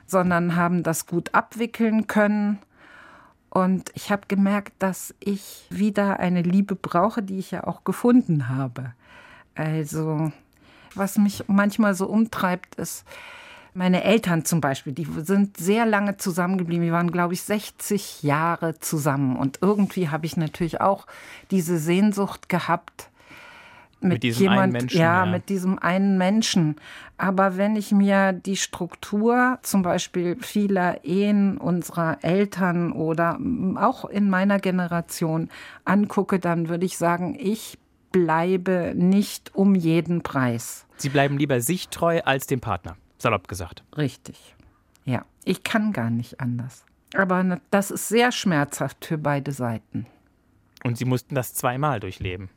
sondern 0.05 0.55
haben 0.55 0.83
das 0.83 1.05
gut 1.05 1.33
abwickeln 1.33 2.07
können. 2.07 2.59
Und 3.55 3.89
ich 3.93 4.11
habe 4.11 4.23
gemerkt, 4.27 4.73
dass 4.79 5.15
ich 5.21 5.65
wieder 5.69 6.19
eine 6.19 6.41
Liebe 6.41 6.75
brauche, 6.75 7.23
die 7.23 7.39
ich 7.39 7.51
ja 7.51 7.63
auch 7.63 7.85
gefunden 7.85 8.49
habe. 8.49 8.91
Also, 9.55 10.33
was 10.93 11.17
mich 11.17 11.45
manchmal 11.47 11.95
so 11.95 12.05
umtreibt, 12.07 12.75
ist, 12.75 13.05
meine 13.73 14.03
Eltern 14.03 14.43
zum 14.43 14.59
Beispiel, 14.59 14.91
die 14.91 15.07
sind 15.19 15.55
sehr 15.55 15.85
lange 15.85 16.17
zusammengeblieben. 16.17 16.83
Die 16.83 16.91
waren, 16.91 17.13
glaube 17.13 17.33
ich, 17.33 17.43
60 17.43 18.23
Jahre 18.23 18.77
zusammen. 18.81 19.37
Und 19.37 19.59
irgendwie 19.61 20.09
habe 20.09 20.25
ich 20.25 20.35
natürlich 20.35 20.81
auch 20.81 21.07
diese 21.49 21.77
Sehnsucht 21.77 22.49
gehabt, 22.49 23.09
mit, 24.05 24.15
Mit 24.15 24.23
diesem 24.23 24.43
jemand, 24.43 24.61
einen 24.61 24.71
Menschen, 24.71 24.99
ja, 24.99 25.25
ja. 25.25 25.31
mit 25.31 25.49
diesem 25.49 25.79
einen 25.79 26.17
Menschen. 26.17 26.75
Aber 27.17 27.57
wenn 27.57 27.75
ich 27.75 27.91
mir 27.91 28.33
die 28.33 28.57
Struktur 28.57 29.59
zum 29.61 29.81
Beispiel 29.81 30.37
vieler 30.41 31.03
Ehen 31.03 31.57
unserer 31.57 32.23
Eltern 32.23 32.91
oder 32.91 33.39
auch 33.75 34.05
in 34.05 34.29
meiner 34.29 34.59
Generation 34.59 35.49
angucke, 35.85 36.39
dann 36.39 36.69
würde 36.69 36.85
ich 36.85 36.97
sagen, 36.97 37.37
ich 37.39 37.77
bleibe 38.11 38.93
nicht 38.95 39.53
um 39.55 39.75
jeden 39.75 40.21
Preis. 40.21 40.85
Sie 40.97 41.09
bleiben 41.09 41.37
lieber 41.37 41.59
sich 41.59 41.89
treu 41.89 42.21
als 42.23 42.47
dem 42.47 42.61
Partner, 42.61 42.95
salopp 43.17 43.47
gesagt. 43.47 43.83
Richtig. 43.97 44.55
Ja, 45.03 45.25
ich 45.43 45.63
kann 45.63 45.93
gar 45.93 46.09
nicht 46.09 46.39
anders. 46.39 46.85
Aber 47.15 47.59
das 47.71 47.91
ist 47.91 48.07
sehr 48.07 48.31
schmerzhaft 48.31 49.05
für 49.05 49.17
beide 49.17 49.51
Seiten. 49.51 50.07
Und 50.83 50.97
Sie 50.97 51.05
mussten 51.05 51.35
das 51.35 51.53
zweimal 51.53 51.99
durchleben. 51.99 52.49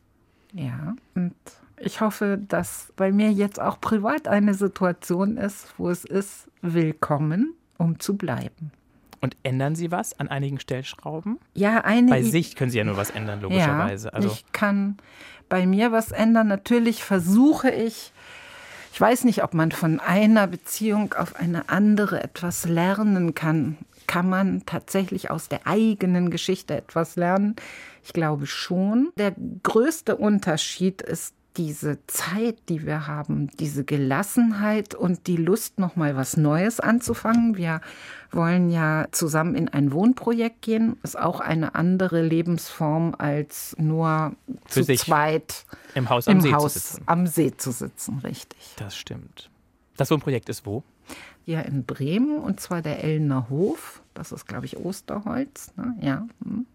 Ja, 0.52 0.94
und 1.14 1.34
ich 1.76 2.00
hoffe, 2.00 2.38
dass 2.48 2.92
bei 2.96 3.12
mir 3.12 3.30
jetzt 3.30 3.61
auch 3.61 3.80
privat 3.80 4.28
eine 4.28 4.54
Situation 4.54 5.37
ist, 5.37 5.74
wo 5.78 5.90
es 5.90 6.04
ist, 6.04 6.48
willkommen, 6.62 7.54
um 7.76 8.00
zu 8.00 8.16
bleiben. 8.16 8.72
Und 9.20 9.37
ändern 9.42 9.74
Sie 9.74 9.90
was 9.90 10.18
an 10.18 10.28
einigen 10.28 10.61
Stellschrauben? 10.61 11.38
Ja, 11.54 11.84
eine 11.84 12.11
Bei 12.11 12.22
sich 12.22 12.54
können 12.54 12.70
Sie 12.70 12.78
ja 12.78 12.84
nur 12.84 12.96
was 12.96 13.11
ändern, 13.11 13.40
logischerweise. 13.40 14.08
Ja, 14.08 14.14
also 14.14 14.28
ich 14.28 14.44
kann 14.52 14.96
bei 15.48 15.66
mir 15.66 15.92
was 15.92 16.12
ändern. 16.12 16.48
Natürlich 16.48 17.02
versuche 17.02 17.70
ich, 17.70 18.12
ich 18.92 19.00
weiß 19.00 19.24
nicht, 19.24 19.42
ob 19.42 19.54
man 19.54 19.72
von 19.72 19.98
einer 19.98 20.46
Beziehung 20.46 21.14
auf 21.14 21.37
eine 21.37 21.68
andere 21.68 22.22
etwas 22.22 22.66
lernen 22.66 23.34
kann. 23.34 23.76
Kann 24.08 24.28
man 24.28 24.62
tatsächlich 24.66 25.30
aus 25.30 25.48
der 25.48 25.66
eigenen 25.66 26.30
Geschichte 26.30 26.74
etwas 26.74 27.14
lernen? 27.14 27.54
Ich 28.02 28.12
glaube 28.12 28.46
schon. 28.46 29.10
Der 29.16 29.34
größte 29.62 30.16
Unterschied 30.16 31.02
ist 31.02 31.34
diese 31.58 31.98
Zeit, 32.06 32.56
die 32.68 32.86
wir 32.86 33.06
haben, 33.06 33.48
diese 33.58 33.84
Gelassenheit 33.84 34.94
und 34.94 35.26
die 35.26 35.36
Lust, 35.36 35.78
noch 35.78 35.94
mal 35.94 36.16
was 36.16 36.36
Neues 36.36 36.80
anzufangen. 36.80 37.56
Wir 37.56 37.82
wollen 38.30 38.70
ja 38.70 39.08
zusammen 39.10 39.54
in 39.54 39.68
ein 39.68 39.92
Wohnprojekt 39.92 40.62
gehen. 40.62 40.96
Ist 41.02 41.18
auch 41.18 41.40
eine 41.40 41.74
andere 41.74 42.22
Lebensform 42.22 43.14
als 43.18 43.76
nur 43.78 44.36
Für 44.66 44.84
zu 44.84 44.94
zweit 44.94 45.66
im 45.94 46.08
Haus 46.08 46.28
am 46.28 46.36
im 46.36 46.40
See 46.40 46.52
Haus 46.52 47.00
am 47.06 47.26
See 47.26 47.54
zu 47.54 47.72
sitzen, 47.72 48.20
richtig. 48.20 48.74
Das 48.76 48.96
stimmt. 48.96 49.50
Das 49.96 50.10
Wohnprojekt 50.10 50.48
ist 50.48 50.64
wo? 50.64 50.82
Hier 51.48 51.64
in 51.64 51.87
Bremen 51.87 52.37
und 52.40 52.61
zwar 52.61 52.82
der 52.82 53.02
Ellner 53.02 53.48
Hof. 53.48 54.02
Das 54.12 54.32
ist, 54.32 54.46
glaube 54.46 54.66
ich, 54.66 54.76
Osterholz. 54.76 55.72
Ne? 55.78 55.96
Ja. 56.02 56.28
hm. 56.44 56.66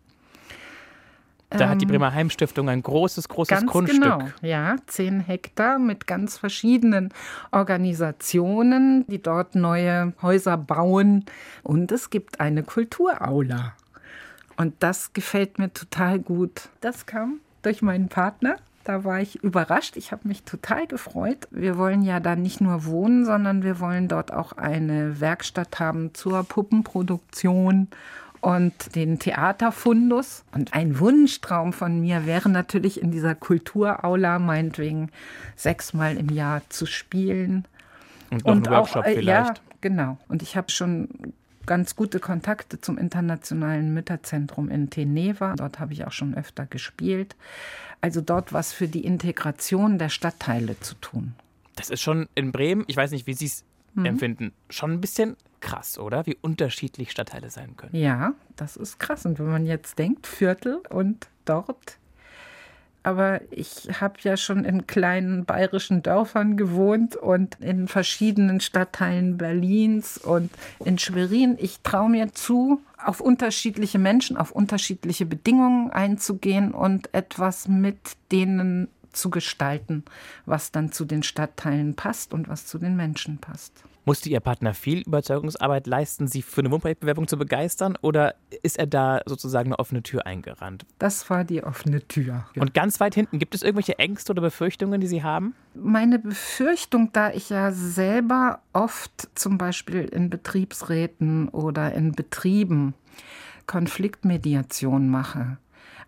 Da 1.51 1.69
hat 1.69 1.79
die 1.79 1.85
Bremer 1.85 2.11
Heimstiftung 2.11 2.67
ein 2.69 2.81
großes, 2.81 3.29
großes 3.29 3.51
Ähm, 3.51 3.59
Ganz 3.59 3.71
Grundstück. 3.71 4.01
genau, 4.01 4.27
ja, 4.41 4.77
zehn 4.87 5.19
Hektar 5.19 5.77
mit 5.77 6.07
ganz 6.07 6.39
verschiedenen 6.39 7.13
Organisationen, 7.51 9.05
die 9.05 9.21
dort 9.21 9.53
neue 9.53 10.13
Häuser 10.23 10.57
bauen. 10.57 11.25
Und 11.61 11.91
es 11.91 12.09
gibt 12.09 12.39
eine 12.39 12.63
Kulturaula. 12.63 13.73
Und 14.57 14.73
das 14.79 15.13
gefällt 15.13 15.59
mir 15.59 15.71
total 15.71 16.17
gut. 16.17 16.69
Das 16.81 17.05
kam 17.05 17.41
durch 17.61 17.83
meinen 17.83 18.09
Partner. 18.09 18.55
Da 18.83 19.03
war 19.03 19.21
ich 19.21 19.41
überrascht. 19.43 19.95
Ich 19.95 20.11
habe 20.11 20.27
mich 20.27 20.43
total 20.43 20.87
gefreut. 20.87 21.47
Wir 21.51 21.77
wollen 21.77 22.01
ja 22.01 22.19
da 22.19 22.35
nicht 22.35 22.59
nur 22.59 22.85
wohnen, 22.85 23.25
sondern 23.25 23.63
wir 23.63 23.79
wollen 23.79 24.07
dort 24.07 24.33
auch 24.33 24.53
eine 24.53 25.21
Werkstatt 25.21 25.79
haben 25.79 26.13
zur 26.13 26.43
Puppenproduktion 26.43 27.87
und 28.41 28.95
den 28.95 29.19
Theaterfundus. 29.19 30.43
Und 30.53 30.73
ein 30.73 30.99
Wunschtraum 30.99 31.71
von 31.71 32.01
mir 32.01 32.25
wäre 32.25 32.49
natürlich 32.49 33.01
in 33.01 33.11
dieser 33.11 33.35
Kulturaula 33.35 34.37
meinetwegen 34.37 35.11
sechsmal 35.55 36.17
im 36.17 36.29
Jahr 36.29 36.61
zu 36.67 36.85
spielen. 36.85 37.65
Und 38.43 38.67
ein 38.67 38.73
Workshop 38.73 39.05
äh, 39.05 39.15
vielleicht. 39.15 39.57
Ja, 39.57 39.63
genau. 39.79 40.17
Und 40.27 40.41
ich 40.41 40.57
habe 40.57 40.69
schon 40.71 41.07
ganz 41.65 41.95
gute 41.95 42.19
Kontakte 42.19 42.79
zum 42.81 42.97
Internationalen 42.97 43.93
Mütterzentrum 43.93 44.69
in 44.69 44.89
Teneva. 44.89 45.53
Dort 45.55 45.79
habe 45.79 45.93
ich 45.93 46.05
auch 46.05 46.11
schon 46.11 46.35
öfter 46.35 46.65
gespielt. 46.65 47.35
Also 48.01 48.21
dort 48.21 48.51
was 48.53 48.73
für 48.73 48.87
die 48.87 49.05
Integration 49.05 49.97
der 49.97 50.09
Stadtteile 50.09 50.79
zu 50.79 50.95
tun. 50.95 51.35
Das 51.75 51.89
ist 51.89 52.01
schon 52.01 52.27
in 52.35 52.51
Bremen, 52.51 52.83
ich 52.87 52.97
weiß 52.97 53.11
nicht, 53.11 53.27
wie 53.27 53.33
Sie 53.33 53.45
es 53.45 53.63
Mhm. 53.95 54.05
empfinden, 54.05 54.53
schon 54.71 54.91
ein 54.91 55.01
bisschen 55.01 55.37
krass, 55.59 55.99
oder? 55.99 56.25
Wie 56.25 56.35
unterschiedlich 56.41 57.11
Stadtteile 57.11 57.49
sein 57.51 57.77
können. 57.77 57.95
Ja, 57.95 58.33
das 58.55 58.75
ist 58.75 58.99
krass. 58.99 59.25
Und 59.27 59.37
wenn 59.37 59.45
man 59.51 59.65
jetzt 59.67 59.99
denkt, 59.99 60.25
Viertel 60.27 60.81
und 60.89 61.27
dort. 61.45 61.97
Aber 63.03 63.41
ich 63.51 63.89
habe 63.99 64.15
ja 64.21 64.37
schon 64.37 64.63
in 64.63 64.87
kleinen 64.87 65.43
bayerischen 65.43 66.03
Dörfern 66.03 66.55
gewohnt 66.55 67.17
und 67.17 67.57
in 67.59 67.89
verschiedenen 67.89 68.61
Stadtteilen 68.61 69.37
Berlins 69.37 70.17
und 70.17 70.49
in 70.83 70.97
Schwerin. 70.97 71.57
Ich 71.59 71.81
traue 71.81 72.09
mir 72.09 72.31
zu, 72.31 72.81
auf 72.97 73.19
unterschiedliche 73.19 73.99
Menschen, 73.99 74.37
auf 74.37 74.51
unterschiedliche 74.51 75.25
Bedingungen 75.25 75.91
einzugehen 75.91 76.71
und 76.71 77.13
etwas 77.13 77.67
mit 77.67 77.97
denen 78.31 78.87
zu 79.13 79.29
gestalten, 79.29 80.03
was 80.45 80.71
dann 80.71 80.91
zu 80.91 81.05
den 81.05 81.23
Stadtteilen 81.23 81.95
passt 81.95 82.33
und 82.33 82.49
was 82.49 82.65
zu 82.65 82.77
den 82.77 82.95
Menschen 82.95 83.37
passt. 83.37 83.83
Musste 84.05 84.27
Ihr 84.27 84.41
Partner 84.41 84.73
viel 84.73 84.99
Überzeugungsarbeit 84.99 85.87
leisten, 85.87 86.27
Sie 86.27 86.41
für 86.41 86.59
eine 86.59 86.71
Wohnprojektbewerbung 86.71 87.25
zu 87.29 87.37
begeistern? 87.37 87.97
Oder 88.01 88.35
ist 88.61 88.77
er 88.77 88.85
da 88.85 89.21
sozusagen 89.25 89.69
eine 89.69 89.79
offene 89.79 90.03
Tür 90.03 90.25
eingerannt? 90.25 90.85
Das 90.99 91.29
war 91.29 91.45
die 91.45 91.63
offene 91.63 92.05
Tür. 92.05 92.45
Und 92.57 92.73
ganz 92.73 92.99
weit 92.99 93.15
hinten, 93.15 93.39
gibt 93.39 93.55
es 93.55 93.63
irgendwelche 93.63 93.97
Ängste 93.99 94.33
oder 94.33 94.41
Befürchtungen, 94.41 94.99
die 94.99 95.07
Sie 95.07 95.23
haben? 95.23 95.55
Meine 95.73 96.19
Befürchtung, 96.19 97.11
da 97.13 97.31
ich 97.31 97.49
ja 97.49 97.71
selber 97.71 98.59
oft 98.73 99.29
zum 99.35 99.57
Beispiel 99.57 100.01
in 100.03 100.29
Betriebsräten 100.29 101.47
oder 101.47 101.93
in 101.93 102.11
Betrieben 102.11 102.95
Konfliktmediation 103.67 105.07
mache. 105.07 105.57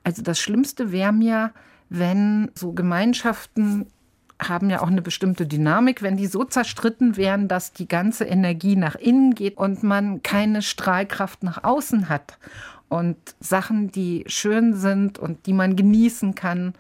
Also 0.04 0.22
das 0.22 0.40
Schlimmste 0.40 0.92
wäre 0.92 1.14
mir, 1.14 1.54
wenn 1.90 2.52
so 2.56 2.74
Gemeinschaften 2.74 3.88
haben 4.40 4.70
ja 4.70 4.82
auch 4.82 4.88
eine 4.88 5.02
bestimmte 5.02 5.48
Dynamik, 5.48 6.02
wenn 6.02 6.18
die 6.18 6.28
so 6.28 6.44
zerstritten 6.44 7.16
wären, 7.16 7.48
dass 7.48 7.72
die 7.72 7.88
ganze 7.88 8.26
Energie 8.26 8.76
nach 8.76 8.96
innen 8.96 9.34
geht 9.34 9.58
und 9.58 9.84
man 9.84 10.24
keine 10.24 10.62
Strahlkraft 10.62 11.44
nach 11.44 11.64
außen 11.64 12.10
hat 12.10 12.38
und 12.90 13.18
Sachen, 13.40 13.92
die 13.92 14.26
schön 14.28 14.74
sind 14.74 15.20
und 15.20 15.46
die 15.46 15.54
man 15.54 15.76
genießen 15.76 16.36
kann, 16.36 16.74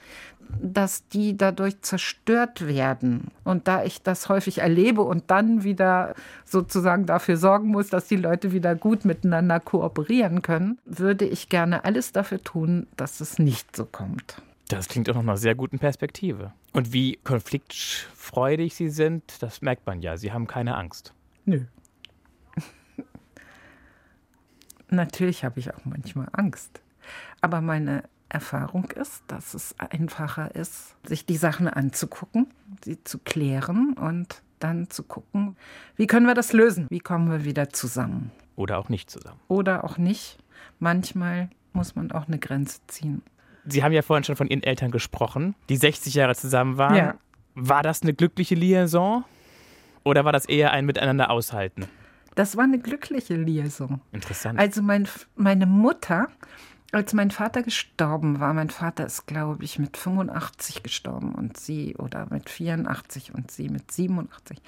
dass 0.61 1.07
die 1.07 1.35
dadurch 1.37 1.81
zerstört 1.81 2.67
werden. 2.67 3.31
Und 3.43 3.67
da 3.67 3.83
ich 3.83 4.03
das 4.03 4.29
häufig 4.29 4.59
erlebe 4.59 5.01
und 5.01 5.31
dann 5.31 5.63
wieder 5.63 6.13
sozusagen 6.43 7.05
dafür 7.05 7.37
sorgen 7.37 7.69
muss, 7.69 7.89
dass 7.89 8.07
die 8.07 8.15
Leute 8.15 8.51
wieder 8.51 8.75
gut 8.75 9.05
miteinander 9.05 9.59
kooperieren 9.59 10.41
können, 10.41 10.77
würde 10.85 11.25
ich 11.25 11.49
gerne 11.49 11.83
alles 11.83 12.11
dafür 12.11 12.43
tun, 12.43 12.87
dass 12.95 13.21
es 13.21 13.39
nicht 13.39 13.75
so 13.75 13.85
kommt. 13.85 14.41
Das 14.67 14.87
klingt 14.87 15.09
auch 15.09 15.15
nach 15.15 15.21
einer 15.21 15.37
sehr 15.37 15.55
guten 15.55 15.79
Perspektive. 15.79 16.53
Und 16.73 16.91
wie 16.91 17.17
konfliktfreudig 17.23 18.75
Sie 18.75 18.89
sind, 18.89 19.41
das 19.41 19.61
merkt 19.61 19.85
man 19.85 20.01
ja. 20.01 20.17
Sie 20.17 20.31
haben 20.31 20.47
keine 20.47 20.75
Angst. 20.75 21.13
Nö. 21.45 21.65
Natürlich 24.89 25.43
habe 25.43 25.59
ich 25.59 25.73
auch 25.73 25.85
manchmal 25.85 26.27
Angst. 26.31 26.81
Aber 27.41 27.61
meine 27.61 28.03
Erfahrung 28.29 28.85
ist, 28.91 29.23
dass 29.27 29.53
es 29.53 29.75
einfacher 29.79 30.55
ist, 30.55 30.95
sich 31.07 31.25
die 31.25 31.37
Sachen 31.37 31.67
anzugucken, 31.67 32.47
sie 32.83 33.03
zu 33.03 33.19
klären 33.19 33.93
und 33.93 34.41
dann 34.59 34.89
zu 34.89 35.03
gucken, 35.03 35.55
wie 35.95 36.07
können 36.07 36.25
wir 36.25 36.33
das 36.33 36.53
lösen? 36.53 36.87
Wie 36.89 36.99
kommen 36.99 37.29
wir 37.29 37.45
wieder 37.45 37.69
zusammen? 37.69 38.31
Oder 38.55 38.79
auch 38.79 38.89
nicht 38.89 39.11
zusammen. 39.11 39.39
Oder 39.47 39.83
auch 39.83 39.97
nicht. 39.97 40.37
Manchmal 40.79 41.49
muss 41.73 41.95
man 41.95 42.11
auch 42.11 42.27
eine 42.27 42.39
Grenze 42.39 42.79
ziehen. 42.87 43.21
Sie 43.67 43.83
haben 43.83 43.91
ja 43.91 44.01
vorhin 44.01 44.23
schon 44.23 44.35
von 44.35 44.47
Ihren 44.47 44.63
Eltern 44.63 44.91
gesprochen, 44.91 45.55
die 45.69 45.77
60 45.77 46.13
Jahre 46.13 46.35
zusammen 46.35 46.77
waren. 46.77 46.95
Ja. 46.95 47.15
War 47.55 47.83
das 47.83 48.01
eine 48.01 48.13
glückliche 48.13 48.55
Liaison 48.55 49.23
oder 50.03 50.25
war 50.25 50.31
das 50.31 50.45
eher 50.45 50.71
ein 50.71 50.85
Miteinander 50.85 51.29
aushalten? 51.31 51.87
Das 52.35 52.57
war 52.57 52.65
eine 52.65 52.79
glückliche 52.79 53.35
Liaison. 53.35 54.01
Interessant. 54.11 54.59
Also 54.59 54.81
mein, 54.81 55.07
meine 55.35 55.65
Mutter, 55.65 56.27
als 56.91 57.13
mein 57.13 57.31
Vater 57.31 57.63
gestorben 57.63 58.39
war, 58.39 58.53
mein 58.53 58.69
Vater 58.69 59.05
ist, 59.05 59.25
glaube 59.25 59.63
ich, 59.63 59.79
mit 59.79 59.95
85 59.97 60.83
gestorben 60.83 61.33
und 61.33 61.57
sie, 61.57 61.95
oder 61.95 62.27
mit 62.29 62.49
84 62.49 63.33
und 63.33 63.51
sie 63.51 63.69
mit 63.69 63.89
87. 63.91 64.61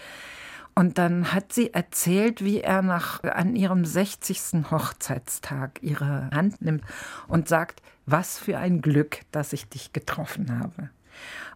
Und 0.78 1.00
dann 1.00 1.34
hat 1.34 1.54
sie 1.54 1.74
erzählt, 1.74 2.44
wie 2.44 2.62
er 2.62 2.84
nach, 2.84 3.24
an 3.24 3.56
ihrem 3.56 3.84
60. 3.84 4.70
Hochzeitstag 4.70 5.80
ihre 5.82 6.30
Hand 6.30 6.62
nimmt 6.62 6.84
und 7.28 7.48
sagt, 7.48 7.82
was 8.06 8.38
für 8.38 8.60
ein 8.60 8.82
Glück, 8.82 9.22
dass 9.32 9.54
ich 9.54 9.68
dich 9.70 9.92
getroffen 9.92 10.60
habe. 10.60 10.92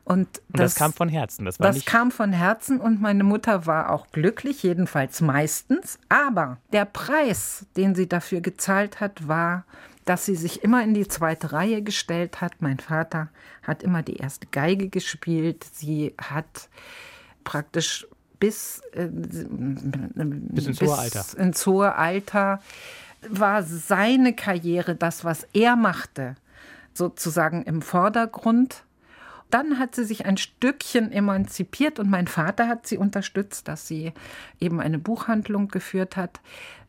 Und 0.05 0.28
das, 0.38 0.43
und 0.47 0.59
das, 0.59 0.76
kam 0.76 0.93
von 0.93 1.07
Herzen. 1.07 1.45
Das, 1.45 1.59
das 1.59 1.86
kam 1.86 2.09
von 2.09 2.34
Herzen 2.34 2.82
und 2.82 2.99
meine 2.99 3.24
Mutter 3.24 3.67
war 3.67 3.91
auch 3.91 4.07
glücklich, 4.11 4.63
jedenfalls 4.63 5.22
meistens. 5.22 5.99
Aber 6.09 6.57
der 6.74 6.86
Preis, 6.86 7.67
den 7.78 7.93
sie 7.93 8.09
dafür 8.09 8.41
gezahlt 8.41 9.01
hat, 9.01 9.28
war, 9.28 9.65
dass 10.03 10.26
sie 10.26 10.36
sich 10.36 10.63
immer 10.63 10.84
in 10.84 10.95
die 10.95 11.07
zweite 11.07 11.53
Reihe 11.53 11.84
gestellt 11.84 12.41
hat. 12.41 12.53
Mein 12.63 12.80
Vater 12.80 13.30
hat 13.61 13.84
immer 13.84 14.01
die 14.01 14.15
erste 14.15 14.47
Geige 14.47 14.89
gespielt. 14.89 15.63
Sie 15.63 16.15
hat 16.19 16.69
praktisch 17.43 18.07
bis, 18.42 18.82
äh, 18.94 19.08
bis 19.08 20.68
ins 20.68 20.82
hohe 20.82 20.98
Alter. 20.98 21.26
Ins 21.38 21.66
hohe 21.66 21.96
Alter 21.96 22.60
war 23.30 23.64
seine 23.64 24.34
Karriere, 24.34 24.96
das, 24.96 25.24
was 25.24 25.48
er 25.54 25.78
machte, 25.78 26.36
sozusagen 26.94 27.64
im 27.64 27.82
Vordergrund. 27.82 28.84
Dann 29.52 29.78
hat 29.80 29.96
sie 29.96 30.06
sich 30.06 30.26
ein 30.26 30.38
Stückchen 30.38 31.12
emanzipiert 31.12 32.00
und 32.00 32.10
mein 32.10 32.28
Vater 32.28 32.68
hat 32.68 32.88
sie 32.88 32.98
unterstützt, 32.98 33.68
dass 33.68 33.88
sie 33.88 34.12
eben 34.60 34.82
eine 34.82 34.98
Buchhandlung 34.98 35.68
geführt 35.68 36.18
hat. 36.18 36.39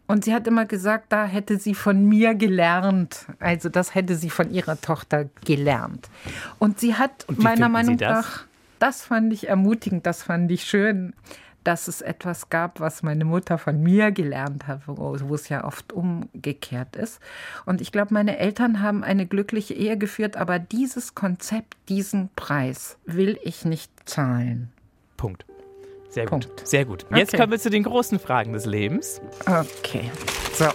Und 0.06 0.24
sie 0.24 0.34
hat 0.34 0.46
immer 0.46 0.64
gesagt, 0.64 1.12
da 1.12 1.26
hätte 1.26 1.58
sie 1.58 1.74
von 1.74 2.04
mir 2.06 2.34
gelernt. 2.34 3.26
Also 3.40 3.68
das 3.68 3.94
hätte 3.94 4.16
sie 4.16 4.30
von 4.30 4.50
ihrer 4.50 4.80
Tochter 4.80 5.28
gelernt. 5.44 6.08
Und 6.58 6.80
sie 6.80 6.94
hat 6.94 7.26
meiner 7.36 7.68
Meinung 7.68 7.96
nach, 7.96 8.46
das 8.82 9.02
fand 9.02 9.32
ich 9.32 9.48
ermutigend, 9.48 10.06
das 10.06 10.22
fand 10.22 10.50
ich 10.50 10.64
schön 10.64 11.14
dass 11.64 11.88
es 11.88 12.00
etwas 12.00 12.50
gab, 12.50 12.80
was 12.80 13.02
meine 13.02 13.24
Mutter 13.24 13.58
von 13.58 13.82
mir 13.82 14.10
gelernt 14.10 14.66
hat, 14.66 14.82
wo, 14.86 15.14
es 15.34 15.48
ja 15.48 15.64
oft 15.64 15.92
umgekehrt 15.92 16.96
ist. 16.96 17.20
Und 17.66 17.80
ich 17.80 17.92
glaube, 17.92 18.12
meine 18.14 18.38
Eltern 18.38 18.80
haben 18.80 19.04
eine 19.04 19.26
glückliche 19.26 19.74
Ehe 19.74 19.96
geführt, 19.96 20.36
aber 20.36 20.58
dieses 20.58 21.14
Konzept, 21.14 21.76
diesen 21.88 22.30
Preis 22.36 22.96
will 23.04 23.38
ich 23.42 23.64
nicht 23.64 23.90
zahlen. 24.08 24.72
Punkt. 25.16 25.44
Sehr 26.08 26.26
gut. 26.26 26.46
Punkt. 26.46 26.68
Sehr 26.68 26.84
gut. 26.84 27.06
Jetzt 27.14 27.30
okay. 27.30 27.38
kommen 27.38 27.52
wir 27.52 27.58
zu 27.58 27.70
den 27.70 27.84
großen 27.84 28.18
Fragen 28.18 28.52
des 28.52 28.66
Lebens. 28.66 29.20
Okay. 29.46 30.10
So. 30.54 30.66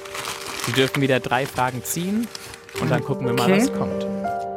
Sie 0.66 0.72
dürfen 0.72 1.02
wieder 1.02 1.20
drei 1.20 1.46
Fragen 1.46 1.84
ziehen 1.84 2.28
und 2.82 2.90
dann 2.90 3.04
gucken 3.04 3.28
wir 3.28 3.34
mal, 3.34 3.44
okay. 3.44 3.62
was 3.62 3.74
kommt. 3.74 4.57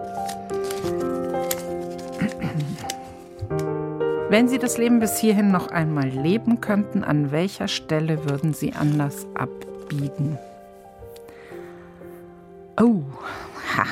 Wenn 4.31 4.47
Sie 4.47 4.59
das 4.59 4.79
Leben 4.79 5.01
bis 5.01 5.19
hierhin 5.19 5.51
noch 5.51 5.73
einmal 5.73 6.07
leben 6.07 6.61
könnten, 6.61 7.03
an 7.03 7.33
welcher 7.33 7.67
Stelle 7.67 8.31
würden 8.31 8.55
Sie 8.55 8.73
anders 8.75 9.27
abbiegen? 9.35 10.39
Oh, 12.81 13.03
ha. 13.77 13.87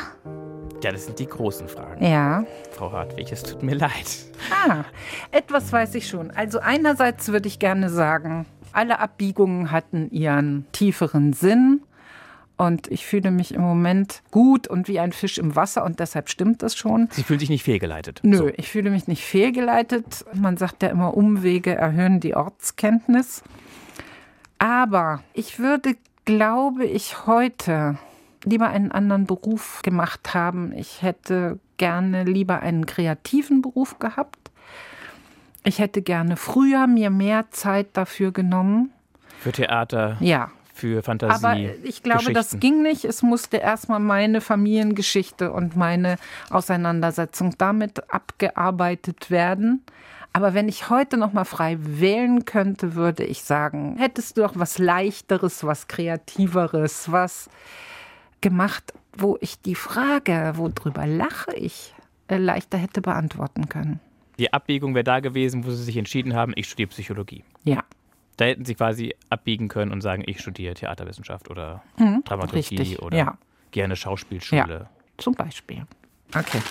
Ja, 0.81 0.93
das 0.93 1.07
sind 1.07 1.19
die 1.19 1.27
großen 1.27 1.67
Fragen. 1.67 2.07
Ja. 2.07 2.45
Frau 2.71 2.93
Hartwig, 2.93 3.33
es 3.33 3.43
tut 3.43 3.65
mir 3.65 3.75
leid. 3.75 4.27
Ah, 4.53 4.85
etwas 5.33 5.73
weiß 5.73 5.97
ich 5.97 6.07
schon. 6.07 6.31
Also 6.31 6.61
einerseits 6.61 7.27
würde 7.27 7.49
ich 7.49 7.59
gerne 7.59 7.91
sagen, 7.91 8.47
alle 8.73 9.01
Abbiegungen 9.01 9.73
hatten 9.73 10.09
ihren 10.13 10.67
tieferen 10.71 11.33
Sinn. 11.33 11.81
Und 12.59 12.89
ich 12.89 13.07
fühle 13.07 13.31
mich 13.31 13.55
im 13.55 13.63
Moment 13.63 14.21
gut 14.33 14.67
und 14.67 14.89
wie 14.89 14.99
ein 14.99 15.13
Fisch 15.13 15.39
im 15.39 15.55
Wasser 15.55 15.85
und 15.85 16.01
deshalb 16.01 16.29
stimmt 16.29 16.65
das 16.65 16.77
schon. 16.77 17.09
Sie 17.13 17.23
fühlen 17.23 17.39
sich 17.39 17.51
nicht 17.51 17.63
fehlgeleitet? 17.63 18.21
Nö, 18.25 18.37
so. 18.37 18.49
ich 18.49 18.69
fühle 18.69 18.91
mich 18.91 19.07
nicht 19.07 19.25
fehlgeleitet. 19.25 20.25
Man 20.35 20.57
sagt 20.57 20.83
ja 20.83 20.89
immer, 20.89 21.17
Umwege 21.17 21.77
erhöhen 21.77 22.19
die 22.19 22.35
Ortskenntnis. 22.35 23.45
Aber 24.59 25.23
ich 25.35 25.61
würde, 25.61 25.95
glaube 26.25 26.85
ich, 26.85 27.27
heute 27.27 27.97
lieber 28.45 28.69
einen 28.69 28.91
anderen 28.91 29.27
Beruf 29.27 29.83
gemacht 29.83 30.35
haben. 30.35 30.73
Ich 30.73 31.03
hätte 31.03 31.61
gerne 31.77 32.25
lieber 32.25 32.59
einen 32.59 32.87
kreativen 32.87 33.63
Beruf 33.63 34.01
gehabt. 34.01 34.51
Ich 35.63 35.79
hätte 35.79 36.03
gerne 36.03 36.37
früher 36.37 36.89
mir 36.89 37.11
mehr 37.11 37.51
Zeit 37.53 37.89
dafür 37.93 38.33
genommen. 38.33 38.93
Für 39.39 39.53
Theater? 39.53 40.17
Ja, 40.19 40.51
für 40.79 41.03
Fantasie. 41.03 41.45
Aber 41.45 41.57
ich 41.83 42.03
glaube, 42.03 42.33
das 42.33 42.59
ging 42.61 42.83
nicht. 42.83 43.05
Es 43.05 43.23
musste 43.23 43.57
erstmal 43.59 44.01
meine 44.01 44.41
Familiengeschichte 44.41 45.53
und 45.53 45.77
meine 45.77 46.17
Auseinandersetzung 46.51 47.55
damit 47.59 48.13
abgearbeitet 48.13 49.31
werden. 49.31 49.83
Aber 50.33 50.55
wenn 50.55 50.69
ich 50.69 50.89
heute 50.89 51.17
noch 51.17 51.33
mal 51.33 51.45
frei 51.45 51.79
wählen 51.81 52.45
könnte, 52.45 52.95
würde 52.95 53.25
ich 53.25 53.43
sagen, 53.43 53.97
hättest 53.99 54.37
du 54.37 54.43
doch 54.43 54.53
was 54.55 54.79
leichteres, 54.79 55.65
was 55.65 55.89
kreativeres, 55.89 57.11
was 57.11 57.49
gemacht, 58.41 58.93
wo 59.17 59.37
ich 59.41 59.61
die 59.61 59.75
Frage, 59.75 60.53
worüber 60.55 61.07
lache 61.07 61.55
ich, 61.57 61.95
äh, 62.29 62.37
leichter 62.37 62.79
hätte 62.79 63.01
beantworten 63.01 63.69
können. 63.69 64.01
Die 64.39 64.53
Abbiegung 64.53 64.95
wäre 64.95 65.05
da 65.05 65.19
gewesen, 65.19 65.67
wo 65.67 65.71
Sie 65.71 65.83
sich 65.83 65.97
entschieden 65.97 66.35
haben, 66.35 66.53
ich 66.55 66.69
studiere 66.69 66.91
Psychologie. 66.91 67.43
Ja. 67.65 67.83
Da 68.39 68.45
hätten 68.45 68.65
sie 68.65 68.77
quasi 68.77 69.15
abbiegen 69.31 69.67
können 69.67 69.91
und 69.91 70.01
sagen, 70.01 70.23
ich 70.25 70.41
studiere 70.41 70.75
Theaterwissenschaft 70.75 71.51
oder 71.51 71.83
mhm, 71.99 72.23
Dramaturgie 72.25 72.77
richtig, 72.77 73.03
oder 73.03 73.19
ja. 73.19 73.39
gerne 73.73 73.97
Schauspielschule. 73.97 74.61
Ja, 74.61 74.91
zum 75.19 75.35
Beispiel. 75.35 75.85
Okay. 76.33 76.63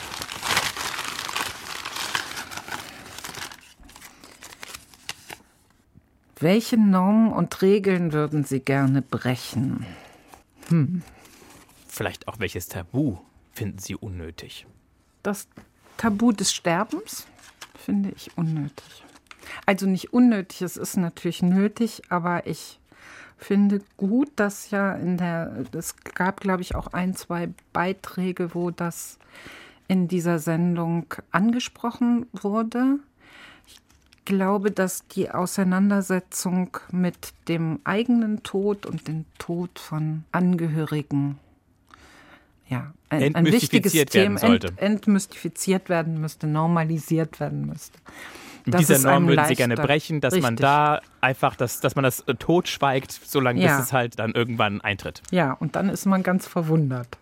Welche 6.40 6.78
Normen 6.78 7.34
und 7.34 7.62
Regeln 7.62 8.14
würden 8.14 8.46
Sie 8.46 8.62
gerne 8.62 9.02
brechen? 9.02 9.86
Hm. 10.70 11.02
Vielleicht 11.88 12.30
auch 12.30 12.40
welches 12.40 12.70
Tabu 12.70 13.18
finden 13.52 13.80
Sie 13.80 13.96
unnötig? 13.96 14.66
Das 15.22 15.50
Tabu 15.98 16.32
des 16.32 16.54
Sterbens 16.54 17.28
finde 17.76 18.14
ich 18.16 18.38
unnötig. 18.38 19.04
Also 19.66 19.88
nicht 19.88 20.14
unnötig, 20.14 20.62
es 20.62 20.78
ist 20.78 20.98
natürlich 20.98 21.42
nötig, 21.42 22.02
aber 22.10 22.48
ich 22.48 22.80
finde 23.38 23.82
gut, 23.98 24.30
dass 24.36 24.72
ja 24.72 24.94
in 24.94 25.18
der, 25.18 25.66
es 25.74 25.96
gab, 25.98 26.42
glaube 26.42 26.62
ich, 26.62 26.76
auch 26.76 26.88
ein, 26.88 27.16
zwei 27.16 27.50
Beiträge, 27.72 28.54
wo 28.56 28.72
das 28.72 29.20
in 29.88 30.08
dieser 30.08 30.40
Sendung 30.40 31.06
angesprochen 31.32 32.26
wurde. 32.34 33.00
Ich 33.68 33.80
glaube, 34.26 34.72
dass 34.72 35.08
die 35.08 35.30
Auseinandersetzung 35.30 36.78
mit 36.92 37.34
dem 37.48 37.80
eigenen 37.84 38.44
Tod 38.44 38.86
und 38.86 39.08
dem 39.08 39.26
Tod 39.38 39.80
von 39.80 40.24
Angehörigen 40.32 41.40
ja, 42.70 42.94
ein, 43.10 43.34
ein 43.34 43.46
wichtiges 43.46 43.94
Thema 43.94 44.42
ent, 44.44 44.74
entmystifiziert 44.76 45.88
werden 45.88 46.20
müsste, 46.20 46.48
normalisiert 46.48 47.40
werden 47.40 47.66
müsste. 47.66 47.98
Mit 48.68 48.80
dieser 48.80 49.00
Norm 49.00 49.28
würden 49.28 49.46
Sie 49.46 49.56
gerne 49.56 49.76
brechen, 49.76 50.22
dass 50.22 50.34
Richtig. 50.34 50.44
man 50.44 50.56
da 50.56 51.02
einfach, 51.22 51.56
dass, 51.56 51.80
dass 51.80 51.96
man 51.96 52.04
das 52.04 52.22
äh, 52.22 52.36
totschweigt, 52.36 53.12
solange 53.12 53.62
ja. 53.62 53.78
bis 53.78 53.88
es 53.88 53.94
halt 53.94 54.20
dann 54.20 54.34
irgendwann 54.34 54.82
eintritt. 54.82 55.22
Ja, 55.32 55.54
und 55.54 55.76
dann 55.76 55.90
ist 55.90 56.06
man 56.06 56.24
ganz 56.24 56.48
verwundert. 56.48 57.18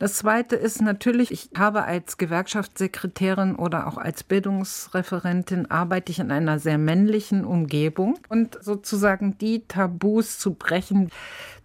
Das 0.00 0.14
Zweite 0.14 0.56
ist 0.56 0.80
natürlich, 0.80 1.30
ich 1.30 1.50
habe 1.54 1.84
als 1.84 2.16
Gewerkschaftssekretärin 2.16 3.54
oder 3.54 3.86
auch 3.86 3.98
als 3.98 4.24
Bildungsreferentin 4.24 5.70
arbeite 5.70 6.10
ich 6.10 6.20
in 6.20 6.30
einer 6.30 6.58
sehr 6.58 6.78
männlichen 6.78 7.44
Umgebung. 7.44 8.18
Und 8.30 8.56
sozusagen 8.62 9.36
die 9.36 9.66
Tabus 9.68 10.38
zu 10.38 10.54
brechen, 10.54 11.10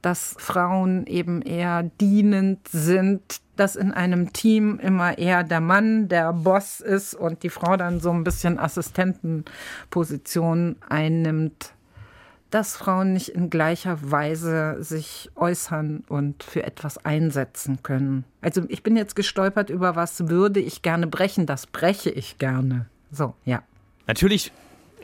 dass 0.01 0.35
Frauen 0.37 1.07
eben 1.07 1.41
eher 1.43 1.83
dienend 2.01 2.67
sind, 2.67 3.21
dass 3.55 3.77
in 3.77 3.93
einem 3.93 4.33
Team 4.33 4.79
immer 4.79 5.17
eher 5.17 5.45
der 5.45 5.61
Mann 5.61 6.09
der 6.09 6.33
Boss 6.33 6.81
ist 6.81 7.13
und 7.13 7.41
die 7.41 7.49
Frau 7.49 7.77
dann 7.77 8.01
so 8.01 8.11
ein 8.11 8.25
bisschen 8.25 8.59
Assistentenposition 8.59 10.75
einnimmt 10.89 11.71
dass 12.55 12.77
Frauen 12.77 13.11
nicht 13.11 13.27
in 13.27 13.49
gleicher 13.49 13.99
Weise 14.11 14.77
sich 14.79 15.29
äußern 15.35 16.05
und 16.07 16.41
für 16.41 16.63
etwas 16.63 17.03
einsetzen 17.03 17.83
können. 17.83 18.23
Also 18.39 18.61
ich 18.69 18.81
bin 18.81 18.95
jetzt 18.95 19.17
gestolpert 19.17 19.69
über 19.69 19.97
was 19.97 20.29
würde 20.29 20.61
ich 20.61 20.81
gerne 20.81 21.05
brechen, 21.05 21.45
das 21.45 21.67
breche 21.67 22.09
ich 22.09 22.37
gerne. 22.37 22.85
So, 23.11 23.33
ja. 23.43 23.61
Natürlich 24.07 24.53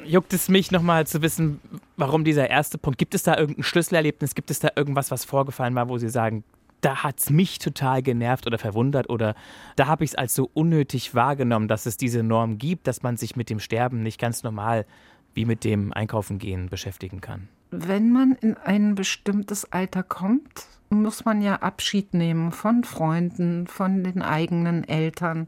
juckt 0.06 0.32
es 0.32 0.47
mich 0.47 0.72
nochmal 0.72 1.06
zu 1.06 1.22
wissen, 1.22 1.60
warum 1.97 2.24
dieser 2.24 2.49
erste 2.49 2.78
Punkt. 2.78 2.97
Gibt 2.97 3.16
es 3.16 3.24
da 3.24 3.38
irgendein 3.38 3.64
Schlüsselerlebnis? 3.64 4.34
Gibt 4.34 4.49
es 4.49 4.60
da 4.60 4.70
irgendwas, 4.78 5.12
was 5.12 5.26
vorgefallen 5.26 5.76
war, 5.76 5.89
wo 5.89 5.97
Sie 5.97 6.08
sagen, 6.08 6.45
da 6.80 7.04
hat 7.04 7.20
es 7.20 7.30
mich 7.30 7.60
total 7.60 8.02
genervt 8.02 8.47
oder 8.47 8.58
verwundert 8.60 9.10
oder 9.10 9.36
da 9.76 9.88
habe 9.88 10.06
ich 10.06 10.12
es 10.12 10.16
als 10.16 10.34
so 10.36 10.49
unnötig 10.54 11.14
wahrgenommen, 11.14 11.68
dass 11.68 11.86
es 11.86 11.97
diese 11.97 12.24
Norm 12.24 12.58
gibt, 12.58 12.88
dass 12.88 13.04
man 13.04 13.18
sich 13.18 13.36
mit 13.36 13.49
dem 13.49 13.60
Sterben 13.60 14.04
nicht 14.04 14.20
ganz 14.20 14.41
normal 14.41 14.86
wie 15.34 15.45
mit 15.45 15.63
dem 15.63 15.93
Einkaufen 15.93 16.39
gehen 16.39 16.69
beschäftigen 16.69 17.21
kann? 17.21 17.47
Wenn 17.71 18.11
man 18.11 18.34
in 18.34 18.57
ein 18.57 18.95
bestimmtes 18.95 19.71
Alter 19.71 20.03
kommt, 20.03 20.67
muss 20.89 21.23
man 21.23 21.41
ja 21.41 21.55
Abschied 21.55 22.13
nehmen 22.13 22.51
von 22.51 22.84
Freunden, 22.84 23.67
von 23.67 24.03
den 24.03 24.21
eigenen 24.21 24.84
Eltern 24.84 25.47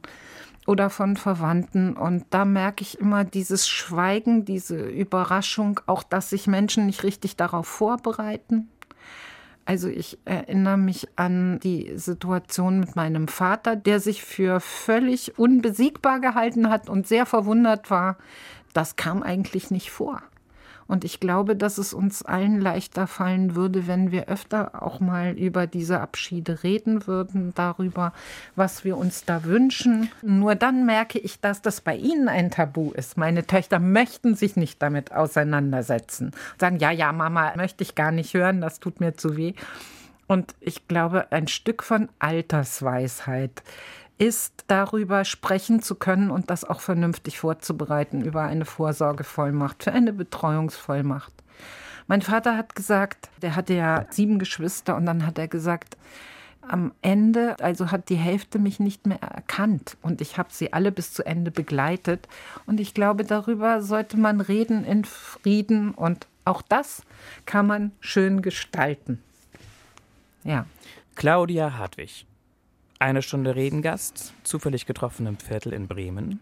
oder 0.65 0.89
von 0.89 1.17
Verwandten. 1.17 1.93
Und 1.93 2.25
da 2.29 2.45
merke 2.45 2.81
ich 2.81 2.99
immer 2.99 3.25
dieses 3.25 3.67
Schweigen, 3.67 4.45
diese 4.45 4.81
Überraschung, 4.81 5.81
auch 5.85 6.03
dass 6.03 6.29
sich 6.29 6.47
Menschen 6.47 6.85
nicht 6.85 7.03
richtig 7.03 7.35
darauf 7.35 7.67
vorbereiten. 7.67 8.69
Also 9.65 9.87
ich 9.87 10.17
erinnere 10.25 10.77
mich 10.77 11.07
an 11.15 11.59
die 11.59 11.97
Situation 11.97 12.81
mit 12.81 12.95
meinem 12.97 13.29
Vater, 13.29 13.77
der 13.77 14.01
sich 14.01 14.23
für 14.23 14.59
völlig 14.59 15.39
unbesiegbar 15.39 16.19
gehalten 16.19 16.69
hat 16.69 16.89
und 16.89 17.07
sehr 17.07 17.25
verwundert 17.25 17.89
war, 17.89 18.17
das 18.73 18.95
kam 18.95 19.23
eigentlich 19.23 19.71
nicht 19.71 19.91
vor. 19.91 20.21
Und 20.87 21.05
ich 21.05 21.19
glaube, 21.19 21.55
dass 21.55 21.77
es 21.77 21.93
uns 21.93 22.23
allen 22.23 22.59
leichter 22.59 23.07
fallen 23.07 23.55
würde, 23.55 23.87
wenn 23.87 24.11
wir 24.11 24.27
öfter 24.27 24.83
auch 24.83 24.99
mal 24.99 25.31
über 25.31 25.65
diese 25.65 26.01
Abschiede 26.01 26.63
reden 26.63 27.07
würden, 27.07 27.53
darüber, 27.55 28.13
was 28.55 28.83
wir 28.83 28.97
uns 28.97 29.25
da 29.25 29.43
wünschen. 29.43 30.09
Nur 30.21 30.55
dann 30.55 30.85
merke 30.85 31.19
ich, 31.19 31.39
dass 31.39 31.61
das 31.61 31.81
bei 31.81 31.95
Ihnen 31.95 32.27
ein 32.27 32.51
Tabu 32.51 32.91
ist. 32.91 33.17
Meine 33.17 33.47
Töchter 33.47 33.79
möchten 33.79 34.35
sich 34.35 34.55
nicht 34.55 34.81
damit 34.81 35.13
auseinandersetzen. 35.13 36.31
Sagen, 36.59 36.77
ja, 36.79 36.91
ja, 36.91 37.13
Mama, 37.13 37.53
möchte 37.55 37.83
ich 37.83 37.95
gar 37.95 38.11
nicht 38.11 38.33
hören, 38.33 38.61
das 38.61 38.79
tut 38.79 38.99
mir 38.99 39.15
zu 39.15 39.37
weh. 39.37 39.53
Und 40.27 40.55
ich 40.59 40.87
glaube, 40.87 41.31
ein 41.31 41.47
Stück 41.47 41.83
von 41.83 42.09
Altersweisheit 42.19 43.63
ist, 44.17 44.65
darüber 44.67 45.25
sprechen 45.25 45.81
zu 45.81 45.95
können 45.95 46.31
und 46.31 46.49
das 46.49 46.63
auch 46.63 46.81
vernünftig 46.81 47.39
vorzubereiten 47.39 48.21
über 48.21 48.43
eine 48.43 48.65
Vorsorgevollmacht, 48.65 49.83
für 49.83 49.91
eine 49.91 50.13
Betreuungsvollmacht. 50.13 51.33
Mein 52.07 52.21
Vater 52.21 52.57
hat 52.57 52.75
gesagt, 52.75 53.29
der 53.41 53.55
hatte 53.55 53.73
ja 53.73 54.05
sieben 54.09 54.39
Geschwister 54.39 54.95
und 54.95 55.05
dann 55.05 55.25
hat 55.25 55.37
er 55.37 55.47
gesagt, 55.47 55.97
am 56.67 56.93
Ende, 57.01 57.59
also 57.59 57.91
hat 57.91 58.09
die 58.09 58.15
Hälfte 58.15 58.59
mich 58.59 58.79
nicht 58.79 59.05
mehr 59.05 59.21
erkannt 59.21 59.97
und 60.01 60.21
ich 60.21 60.37
habe 60.37 60.49
sie 60.51 60.73
alle 60.73 60.91
bis 60.91 61.13
zu 61.13 61.25
Ende 61.25 61.51
begleitet. 61.51 62.27
Und 62.65 62.79
ich 62.79 62.93
glaube, 62.93 63.25
darüber 63.25 63.81
sollte 63.81 64.17
man 64.17 64.41
reden 64.41 64.85
in 64.85 65.03
Frieden 65.03 65.91
und 65.91 66.27
auch 66.45 66.61
das 66.61 67.03
kann 67.45 67.67
man 67.67 67.91
schön 67.99 68.41
gestalten. 68.41 69.21
Ja. 70.43 70.65
Claudia 71.15 71.77
Hartwig, 71.77 72.25
eine 73.03 73.21
Stunde 73.21 73.55
Redengast, 73.55 74.33
zufällig 74.43 74.85
getroffen 74.85 75.27
im 75.27 75.37
Viertel 75.37 75.73
in 75.73 75.87
Bremen. 75.87 76.39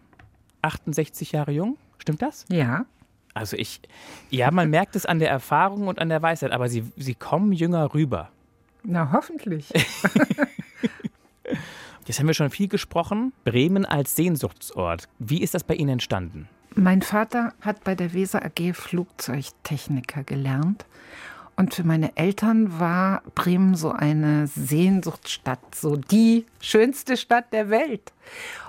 68 0.62 1.32
Jahre 1.32 1.50
jung, 1.50 1.76
stimmt 1.98 2.22
das? 2.22 2.44
Ja. 2.48 2.86
Also 3.34 3.56
ich, 3.56 3.80
ja, 4.30 4.50
man 4.52 4.70
merkt 4.70 4.94
es 4.94 5.04
an 5.04 5.18
der 5.18 5.28
Erfahrung 5.28 5.88
und 5.88 5.98
an 5.98 6.08
der 6.08 6.22
Weisheit, 6.22 6.52
aber 6.52 6.68
sie, 6.68 6.84
sie 6.96 7.14
kommen 7.14 7.52
jünger 7.52 7.92
rüber. 7.94 8.30
Na, 8.84 9.10
hoffentlich. 9.12 9.70
Jetzt 12.06 12.20
haben 12.20 12.26
wir 12.26 12.34
schon 12.34 12.50
viel 12.50 12.68
gesprochen. 12.68 13.32
Bremen 13.44 13.84
als 13.84 14.14
Sehnsuchtsort. 14.14 15.08
Wie 15.18 15.42
ist 15.42 15.54
das 15.54 15.64
bei 15.64 15.74
Ihnen 15.74 15.90
entstanden? 15.90 16.48
Mein 16.74 17.02
Vater 17.02 17.54
hat 17.60 17.84
bei 17.84 17.94
der 17.94 18.12
Weser 18.12 18.44
AG 18.44 18.74
Flugzeugtechniker 18.74 20.24
gelernt 20.24 20.84
und 21.56 21.74
für 21.74 21.84
meine 21.84 22.16
Eltern 22.16 22.78
war 22.80 23.22
Bremen 23.34 23.74
so 23.74 23.92
eine 23.92 24.46
Sehnsuchtsstadt, 24.46 25.74
so 25.74 25.96
die 25.96 26.46
schönste 26.60 27.16
Stadt 27.16 27.52
der 27.52 27.70
Welt. 27.70 28.12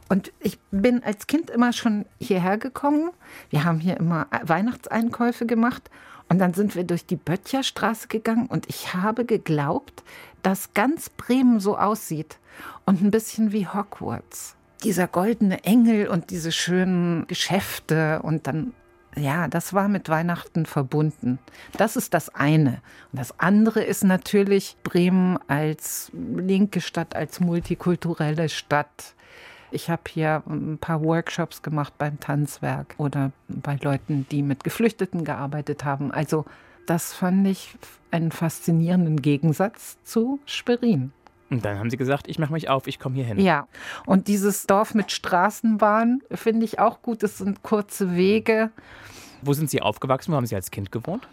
Und 0.09 0.31
ich 0.39 0.59
bin 0.71 1.03
als 1.03 1.27
Kind 1.27 1.49
immer 1.49 1.73
schon 1.73 2.05
hierher 2.19 2.57
gekommen. 2.57 3.11
Wir 3.49 3.63
haben 3.63 3.79
hier 3.79 3.97
immer 3.97 4.27
Weihnachtseinkäufe 4.43 5.45
gemacht. 5.45 5.89
Und 6.29 6.39
dann 6.39 6.53
sind 6.53 6.75
wir 6.75 6.83
durch 6.83 7.05
die 7.05 7.15
Böttcherstraße 7.15 8.07
gegangen 8.07 8.47
und 8.47 8.67
ich 8.67 8.93
habe 8.93 9.25
geglaubt, 9.25 10.03
dass 10.41 10.73
ganz 10.73 11.09
Bremen 11.09 11.59
so 11.59 11.77
aussieht 11.77 12.37
und 12.85 13.01
ein 13.01 13.11
bisschen 13.11 13.51
wie 13.51 13.67
Hogwarts. 13.67 14.55
Dieser 14.83 15.07
goldene 15.07 15.63
Engel 15.63 16.07
und 16.07 16.29
diese 16.29 16.51
schönen 16.51 17.27
Geschäfte 17.27 18.21
und 18.23 18.47
dann 18.47 18.73
ja, 19.15 19.47
das 19.47 19.73
war 19.73 19.87
mit 19.87 20.09
Weihnachten 20.09 20.65
verbunden. 20.65 21.39
Das 21.77 21.95
ist 21.95 22.13
das 22.13 22.29
eine. 22.33 22.81
Und 23.11 23.19
das 23.19 23.39
andere 23.39 23.83
ist 23.83 24.03
natürlich 24.03 24.77
Bremen 24.83 25.37
als 25.47 26.11
linke 26.13 26.81
Stadt, 26.81 27.15
als 27.15 27.39
multikulturelle 27.39 28.49
Stadt. 28.49 29.15
Ich 29.71 29.89
habe 29.89 30.03
hier 30.07 30.43
ein 30.47 30.77
paar 30.77 31.03
Workshops 31.03 31.61
gemacht 31.61 31.93
beim 31.97 32.19
Tanzwerk 32.19 32.93
oder 32.97 33.31
bei 33.47 33.77
Leuten, 33.81 34.27
die 34.29 34.43
mit 34.43 34.63
Geflüchteten 34.63 35.23
gearbeitet 35.23 35.83
haben. 35.83 36.11
Also 36.11 36.45
das 36.85 37.13
fand 37.13 37.47
ich 37.47 37.75
einen 38.11 38.31
faszinierenden 38.31 39.21
Gegensatz 39.21 39.97
zu 40.03 40.39
Schwerin. 40.45 41.11
Und 41.53 41.65
dann 41.65 41.77
haben 41.77 41.89
sie 41.89 41.97
gesagt, 41.97 42.27
ich 42.27 42.39
mache 42.39 42.51
mich 42.51 42.67
auf, 42.69 42.87
ich 42.87 42.99
komme 42.99 43.15
hier 43.15 43.25
hin. 43.25 43.39
Ja, 43.39 43.67
und 44.05 44.27
dieses 44.27 44.65
Dorf 44.65 44.95
mit 44.95 45.11
Straßenbahn 45.11 46.21
finde 46.31 46.65
ich 46.65 46.79
auch 46.79 47.01
gut. 47.01 47.21
Es 47.21 47.37
sind 47.37 47.61
kurze 47.61 48.15
Wege. 48.15 48.71
Wo 49.43 49.53
sind 49.53 49.69
Sie 49.69 49.81
aufgewachsen? 49.81 50.31
Wo 50.31 50.37
haben 50.37 50.47
Sie 50.47 50.55
als 50.55 50.71
Kind 50.71 50.91
gewohnt? 50.91 51.27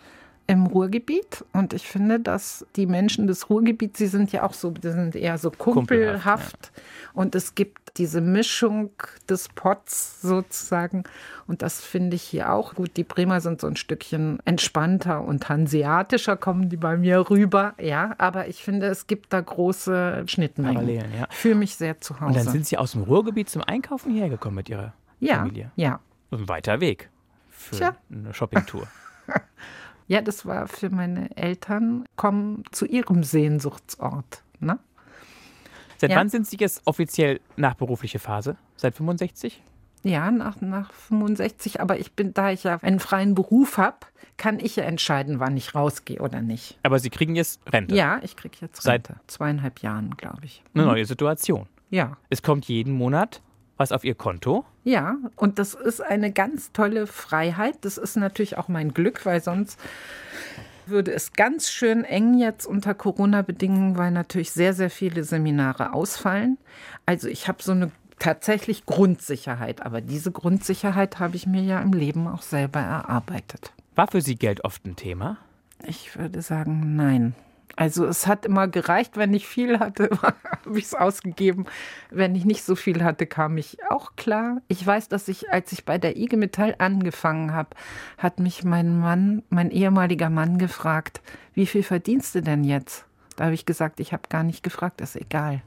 Im 0.50 0.66
Ruhrgebiet. 0.66 1.44
Und 1.52 1.72
ich 1.72 1.86
finde, 1.86 2.20
dass 2.20 2.66
die 2.76 2.86
Menschen 2.86 3.26
des 3.26 3.50
Ruhrgebiets, 3.50 3.98
sie 3.98 4.06
sind 4.06 4.32
ja 4.32 4.42
auch 4.42 4.52
so, 4.52 4.70
die 4.70 4.90
sind 4.90 5.16
eher 5.16 5.38
so 5.38 5.50
kumpelhaft. 5.50 6.12
kumpelhaft 6.14 6.72
ja. 6.74 6.82
Und 7.14 7.34
es 7.34 7.54
gibt 7.54 7.98
diese 7.98 8.20
Mischung 8.20 8.90
des 9.28 9.48
Pots 9.48 10.22
sozusagen. 10.22 11.04
Und 11.46 11.62
das 11.62 11.80
finde 11.80 12.16
ich 12.16 12.22
hier 12.22 12.52
auch 12.52 12.74
gut. 12.74 12.96
Die 12.96 13.04
Bremer 13.04 13.40
sind 13.40 13.60
so 13.60 13.66
ein 13.66 13.76
Stückchen 13.76 14.38
entspannter 14.44 15.22
und 15.22 15.48
hanseatischer, 15.48 16.36
kommen 16.36 16.68
die 16.68 16.76
bei 16.76 16.96
mir 16.96 17.30
rüber. 17.30 17.74
Ja, 17.80 18.14
aber 18.18 18.48
ich 18.48 18.62
finde, 18.62 18.86
es 18.86 19.06
gibt 19.06 19.32
da 19.32 19.40
große 19.40 20.24
Schnittmengen. 20.26 20.74
Parallelen, 20.74 21.12
ja. 21.18 21.26
Fühle 21.30 21.56
mich 21.56 21.74
sehr 21.74 22.00
zu 22.00 22.20
Hause. 22.20 22.26
Und 22.26 22.36
dann 22.36 22.52
sind 22.52 22.66
Sie 22.66 22.78
aus 22.78 22.92
dem 22.92 23.02
Ruhrgebiet 23.02 23.48
zum 23.48 23.62
Einkaufen 23.62 24.12
hierher 24.12 24.30
gekommen 24.30 24.56
mit 24.56 24.68
Ihrer 24.68 24.94
ja, 25.18 25.38
Familie? 25.38 25.72
Ja. 25.76 26.00
Ein 26.30 26.48
weiter 26.48 26.80
Weg 26.80 27.10
für 27.48 27.76
Tja. 27.76 27.96
eine 28.10 28.32
Shoppingtour. 28.32 28.86
Ja, 30.10 30.20
das 30.20 30.44
war 30.44 30.66
für 30.66 30.90
meine 30.90 31.36
Eltern, 31.36 32.04
kommen 32.16 32.64
zu 32.72 32.84
ihrem 32.84 33.22
Sehnsuchtsort. 33.22 34.42
Ne? 34.58 34.76
Seit 35.98 36.10
ja. 36.10 36.16
wann 36.16 36.28
sind 36.28 36.48
Sie 36.48 36.56
jetzt 36.56 36.82
offiziell 36.84 37.38
nach 37.56 37.74
berufliche 37.74 38.18
Phase? 38.18 38.56
Seit 38.74 38.96
65? 38.96 39.62
Ja, 40.02 40.32
nach, 40.32 40.60
nach 40.60 40.92
65. 40.92 41.80
Aber 41.80 41.96
ich 42.00 42.14
bin, 42.14 42.34
da 42.34 42.50
ich 42.50 42.64
ja 42.64 42.78
einen 42.82 42.98
freien 42.98 43.36
Beruf 43.36 43.78
habe, 43.78 43.98
kann 44.36 44.58
ich 44.58 44.74
ja 44.74 44.82
entscheiden, 44.82 45.38
wann 45.38 45.56
ich 45.56 45.76
rausgehe 45.76 46.18
oder 46.18 46.42
nicht. 46.42 46.76
Aber 46.82 46.98
Sie 46.98 47.10
kriegen 47.10 47.36
jetzt 47.36 47.60
Rente? 47.72 47.94
Ja, 47.94 48.18
ich 48.24 48.34
kriege 48.34 48.56
jetzt 48.62 48.84
Rente. 48.84 49.12
Seit 49.12 49.30
zweieinhalb 49.30 49.78
Jahren, 49.78 50.16
glaube 50.16 50.44
ich. 50.44 50.64
Eine 50.74 50.82
mhm. 50.82 50.90
neue 50.90 51.04
Situation. 51.04 51.68
Ja. 51.88 52.16
Es 52.30 52.42
kommt 52.42 52.64
jeden 52.64 52.94
Monat 52.94 53.42
was 53.80 53.92
auf 53.92 54.04
Ihr 54.04 54.14
Konto? 54.14 54.64
Ja, 54.84 55.16
und 55.36 55.58
das 55.58 55.72
ist 55.74 56.02
eine 56.02 56.30
ganz 56.30 56.70
tolle 56.72 57.06
Freiheit. 57.06 57.78
Das 57.80 57.96
ist 57.96 58.16
natürlich 58.16 58.58
auch 58.58 58.68
mein 58.68 58.92
Glück, 58.92 59.24
weil 59.24 59.42
sonst 59.42 59.80
würde 60.86 61.12
es 61.12 61.32
ganz 61.32 61.70
schön 61.70 62.04
eng 62.04 62.38
jetzt 62.38 62.66
unter 62.66 62.94
Corona-Bedingungen, 62.94 63.96
weil 63.96 64.10
natürlich 64.10 64.50
sehr, 64.50 64.74
sehr 64.74 64.90
viele 64.90 65.24
Seminare 65.24 65.94
ausfallen. 65.94 66.58
Also 67.06 67.28
ich 67.28 67.48
habe 67.48 67.62
so 67.62 67.72
eine 67.72 67.90
tatsächlich 68.18 68.84
Grundsicherheit, 68.84 69.80
aber 69.80 70.02
diese 70.02 70.30
Grundsicherheit 70.30 71.18
habe 71.18 71.36
ich 71.36 71.46
mir 71.46 71.62
ja 71.62 71.80
im 71.80 71.94
Leben 71.94 72.28
auch 72.28 72.42
selber 72.42 72.80
erarbeitet. 72.80 73.72
War 73.94 74.08
für 74.08 74.20
Sie 74.20 74.36
Geld 74.36 74.64
oft 74.64 74.84
ein 74.84 74.96
Thema? 74.96 75.38
Ich 75.86 76.18
würde 76.18 76.42
sagen, 76.42 76.96
nein. 76.96 77.34
Also 77.80 78.04
es 78.04 78.26
hat 78.26 78.44
immer 78.44 78.68
gereicht, 78.68 79.16
wenn 79.16 79.32
ich 79.32 79.48
viel 79.48 79.78
hatte, 79.78 80.10
habe 80.22 80.78
ich 80.78 80.84
es 80.84 80.94
ausgegeben. 80.94 81.64
Wenn 82.10 82.34
ich 82.34 82.44
nicht 82.44 82.62
so 82.62 82.76
viel 82.76 83.02
hatte, 83.02 83.24
kam 83.24 83.56
ich 83.56 83.78
auch 83.88 84.16
klar. 84.16 84.60
Ich 84.68 84.86
weiß, 84.86 85.08
dass 85.08 85.28
ich, 85.28 85.50
als 85.50 85.72
ich 85.72 85.86
bei 85.86 85.96
der 85.96 86.18
IG 86.18 86.36
Metall 86.36 86.74
angefangen 86.76 87.54
habe, 87.54 87.70
hat 88.18 88.38
mich 88.38 88.64
mein 88.64 89.00
Mann, 89.00 89.44
mein 89.48 89.70
ehemaliger 89.70 90.28
Mann 90.28 90.58
gefragt, 90.58 91.22
wie 91.54 91.64
viel 91.64 91.82
verdienst 91.82 92.34
du 92.34 92.42
denn 92.42 92.64
jetzt? 92.64 93.06
Da 93.36 93.44
habe 93.44 93.54
ich 93.54 93.64
gesagt, 93.64 93.98
ich 93.98 94.12
habe 94.12 94.24
gar 94.28 94.42
nicht 94.42 94.62
gefragt, 94.62 95.00
ist 95.00 95.16
egal. 95.16 95.62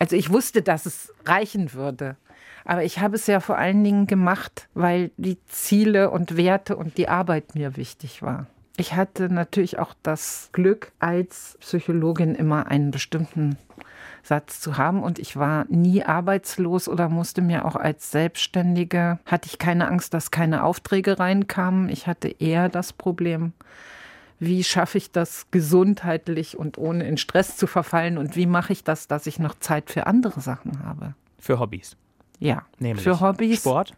Also 0.00 0.16
ich 0.16 0.30
wusste, 0.30 0.62
dass 0.62 0.84
es 0.84 1.14
reichen 1.24 1.74
würde. 1.74 2.16
Aber 2.64 2.82
ich 2.82 2.98
habe 2.98 3.14
es 3.14 3.28
ja 3.28 3.38
vor 3.38 3.56
allen 3.56 3.84
Dingen 3.84 4.08
gemacht, 4.08 4.66
weil 4.74 5.12
die 5.16 5.38
Ziele 5.46 6.10
und 6.10 6.36
Werte 6.36 6.76
und 6.76 6.98
die 6.98 7.08
Arbeit 7.08 7.54
mir 7.54 7.76
wichtig 7.76 8.20
war. 8.20 8.48
Ich 8.82 8.94
hatte 8.94 9.32
natürlich 9.32 9.78
auch 9.78 9.94
das 10.02 10.48
Glück, 10.50 10.90
als 10.98 11.56
Psychologin 11.60 12.34
immer 12.34 12.66
einen 12.66 12.90
bestimmten 12.90 13.56
Satz 14.24 14.60
zu 14.60 14.76
haben 14.76 15.04
und 15.04 15.20
ich 15.20 15.36
war 15.36 15.66
nie 15.68 16.02
arbeitslos 16.02 16.88
oder 16.88 17.08
musste 17.08 17.42
mir 17.42 17.64
auch 17.64 17.76
als 17.76 18.10
Selbstständige, 18.10 19.20
hatte 19.24 19.46
ich 19.46 19.60
keine 19.60 19.86
Angst, 19.86 20.14
dass 20.14 20.32
keine 20.32 20.64
Aufträge 20.64 21.20
reinkamen. 21.20 21.90
Ich 21.90 22.08
hatte 22.08 22.26
eher 22.26 22.68
das 22.68 22.92
Problem, 22.92 23.52
wie 24.40 24.64
schaffe 24.64 24.98
ich 24.98 25.12
das 25.12 25.46
gesundheitlich 25.52 26.58
und 26.58 26.76
ohne 26.76 27.06
in 27.06 27.18
Stress 27.18 27.56
zu 27.56 27.68
verfallen 27.68 28.18
und 28.18 28.34
wie 28.34 28.46
mache 28.46 28.72
ich 28.72 28.82
das, 28.82 29.06
dass 29.06 29.28
ich 29.28 29.38
noch 29.38 29.54
Zeit 29.60 29.90
für 29.90 30.08
andere 30.08 30.40
Sachen 30.40 30.84
habe. 30.84 31.14
Für 31.38 31.60
Hobbys. 31.60 31.96
Ja, 32.40 32.66
Nämlich 32.80 33.04
für 33.04 33.20
Hobbys. 33.20 33.60
Sport, 33.60 33.94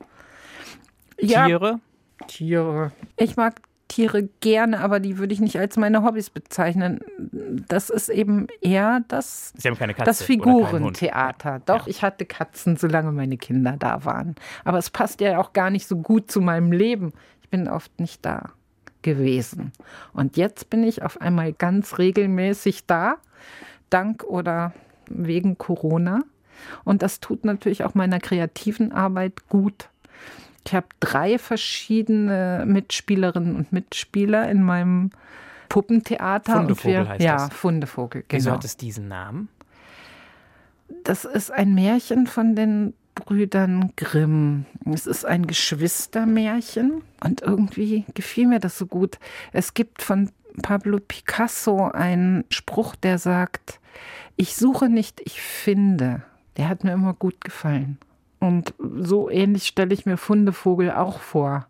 Ja, 1.19 1.47
Tiere. 1.47 1.81
Tiere. 2.27 2.93
Ich 3.17 3.37
mag 3.37 3.63
Tiere 3.89 4.29
gerne, 4.41 4.81
aber 4.81 4.99
die 4.99 5.19
würde 5.19 5.35
ich 5.35 5.41
nicht 5.41 5.59
als 5.59 5.77
meine 5.77 6.03
Hobbys 6.03 6.31
bezeichnen. 6.31 7.01
Das 7.69 7.91
ist 7.91 8.09
eben 8.09 8.47
eher 8.61 9.03
das, 9.09 9.53
das. 10.07 10.23
Figurentheater. 10.23 11.61
Doch, 11.67 11.87
Ja. 11.87 11.91
ich 11.91 12.03
hatte 12.03 12.25
Katzen, 12.25 12.77
solange 12.77 13.13
meine 13.13 13.37
Kinder 13.37 13.77
da 13.79 14.05
waren. 14.05 14.37
Aber 14.65 14.79
es 14.79 14.91
passt 14.91 15.21
ja 15.21 15.39
auch 15.39 15.53
gar 15.53 15.71
nicht 15.71 15.87
so 15.87 15.97
gut 15.97 16.31
zu 16.31 16.41
meinem 16.41 16.73
Leben. 16.73 17.13
Ich 17.43 17.51
bin 17.51 17.69
oft 17.69 18.01
nicht 18.01 18.25
da 18.25 18.51
gewesen. 19.03 19.73
Und 20.13 20.37
jetzt 20.37 20.71
bin 20.71 20.83
ich 20.83 21.03
auf 21.03 21.21
einmal 21.21 21.53
ganz 21.53 21.99
regelmäßig 21.99 22.87
da, 22.87 23.17
dank 23.91 24.25
oder 24.25 24.73
wegen 25.09 25.59
Corona. 25.59 26.23
Und 26.85 27.03
das 27.03 27.21
tut 27.21 27.45
natürlich 27.45 27.85
auch 27.85 27.95
meiner 27.95 28.19
kreativen 28.19 28.93
Arbeit 28.93 29.49
gut. 29.49 29.91
Ich 30.67 30.75
habe 30.75 30.87
drei 31.01 31.39
verschiedene 31.39 32.65
Mitspielerinnen 32.67 33.57
und 33.57 33.73
Mitspieler 33.73 34.51
in 34.51 34.63
meinem 34.63 35.11
Puppentheater. 35.69 36.55
Fundevogel 36.55 37.01
und 37.01 37.05
wir, 37.05 37.09
heißt 37.09 37.23
ja, 37.23 37.37
das. 37.37 37.49
Fundevogel, 37.53 38.25
Wieso 38.29 38.45
genau. 38.45 38.57
hat 38.57 38.65
es 38.65 38.77
diesen 38.77 39.09
Namen? 39.09 39.49
Das 41.03 41.25
ist 41.25 41.51
ein 41.51 41.75
Märchen 41.75 42.27
von 42.27 42.55
den 42.55 42.95
Brüdern 43.15 43.93
Grimm. 43.97 44.67
Es 44.93 45.07
ist 45.07 45.25
ein 45.25 45.47
Geschwistermärchen 45.47 47.03
und 47.23 47.43
irgendwie 47.43 48.05
gefiel 48.15 48.47
mir 48.47 48.59
das 48.59 48.79
so 48.79 48.87
gut. 48.87 49.19
Es 49.53 49.75
gibt 49.75 50.03
von 50.03 50.31
Pablo 50.63 50.99
Picasso 51.01 51.89
einen 51.89 52.45
Spruch, 52.51 52.97
der 52.97 53.19
sagt, 53.19 53.81
ich 54.37 54.57
suche 54.57 54.89
nicht, 54.89 55.21
ich 55.25 55.41
finde. 55.41 56.23
Der 56.57 56.69
hat 56.69 56.85
mir 56.85 56.93
immer 56.93 57.15
gut 57.15 57.41
gefallen. 57.43 57.99
Und 58.45 58.75
so 58.79 59.31
ähnlich 59.31 59.67
stelle 59.67 59.95
ich 59.95 60.05
mir 60.05 60.19
Fundevogel 60.19 60.91
auch 60.91 61.19
vor. 61.19 61.67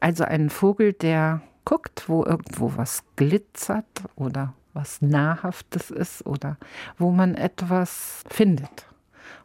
Also 0.00 0.24
einen 0.24 0.48
Vogel, 0.48 0.94
der 0.94 1.42
guckt, 1.66 2.08
wo 2.08 2.24
irgendwo 2.24 2.72
was 2.74 3.04
glitzert 3.16 3.84
oder 4.14 4.54
was 4.72 5.02
Nahrhaftes 5.02 5.90
ist 5.90 6.24
oder 6.24 6.56
wo 6.96 7.10
man 7.10 7.34
etwas 7.34 8.24
findet 8.30 8.86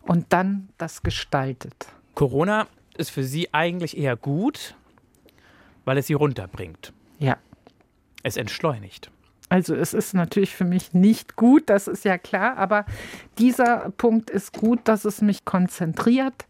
und 0.03 0.28
dann 0.30 0.69
das 0.78 1.03
gestaltet. 1.03 1.88
Corona 2.15 2.67
ist 2.95 3.09
für 3.09 3.26
Sie 3.26 3.53
eigentlich 3.53 3.97
eher 3.97 4.15
gut, 4.15 4.76
weil 5.84 5.97
es 5.97 6.07
Sie 6.07 6.13
runterbringt. 6.13 6.93
Ja. 7.19 7.36
Es 8.24 8.38
entschleunigt. 8.38 9.11
Also 9.49 9.76
es 9.76 9.93
ist 9.93 10.13
natürlich 10.13 10.55
für 10.55 10.63
mich 10.63 10.93
nicht 10.93 11.36
gut, 11.36 11.63
das 11.69 11.89
ist 11.89 12.05
ja 12.05 12.17
klar, 12.17 12.55
aber 12.55 12.86
dieser 13.38 13.91
Punkt 13.97 14.30
ist 14.30 14.53
gut, 14.53 14.80
dass 14.86 15.03
es 15.03 15.22
mich 15.22 15.43
konzentriert, 15.43 16.45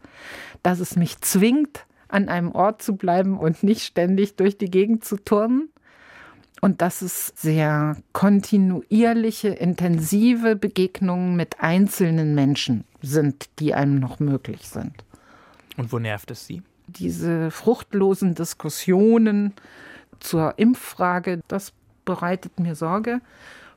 dass 0.62 0.80
es 0.80 0.96
mich 0.96 1.20
zwingt, 1.20 1.86
an 2.08 2.28
einem 2.28 2.52
Ort 2.52 2.82
zu 2.82 2.96
bleiben 2.96 3.38
und 3.38 3.62
nicht 3.62 3.82
ständig 3.82 4.36
durch 4.36 4.58
die 4.58 4.70
Gegend 4.70 5.04
zu 5.04 5.16
turnen. 5.16 5.70
Und 6.60 6.80
dass 6.80 7.02
es 7.02 7.32
sehr 7.34 7.96
kontinuierliche, 8.12 9.48
intensive 9.48 10.54
Begegnungen 10.54 11.34
mit 11.34 11.60
einzelnen 11.60 12.34
Menschen 12.34 12.84
sind, 13.00 13.48
die 13.58 13.74
einem 13.74 13.98
noch 13.98 14.20
möglich 14.20 14.68
sind. 14.68 15.04
Und 15.76 15.90
wo 15.90 15.98
nervt 15.98 16.30
es 16.30 16.46
Sie? 16.46 16.62
diese 16.92 17.50
fruchtlosen 17.50 18.34
Diskussionen 18.34 19.54
zur 20.20 20.58
Impffrage, 20.58 21.40
das 21.48 21.72
bereitet 22.04 22.60
mir 22.60 22.74
Sorge. 22.74 23.20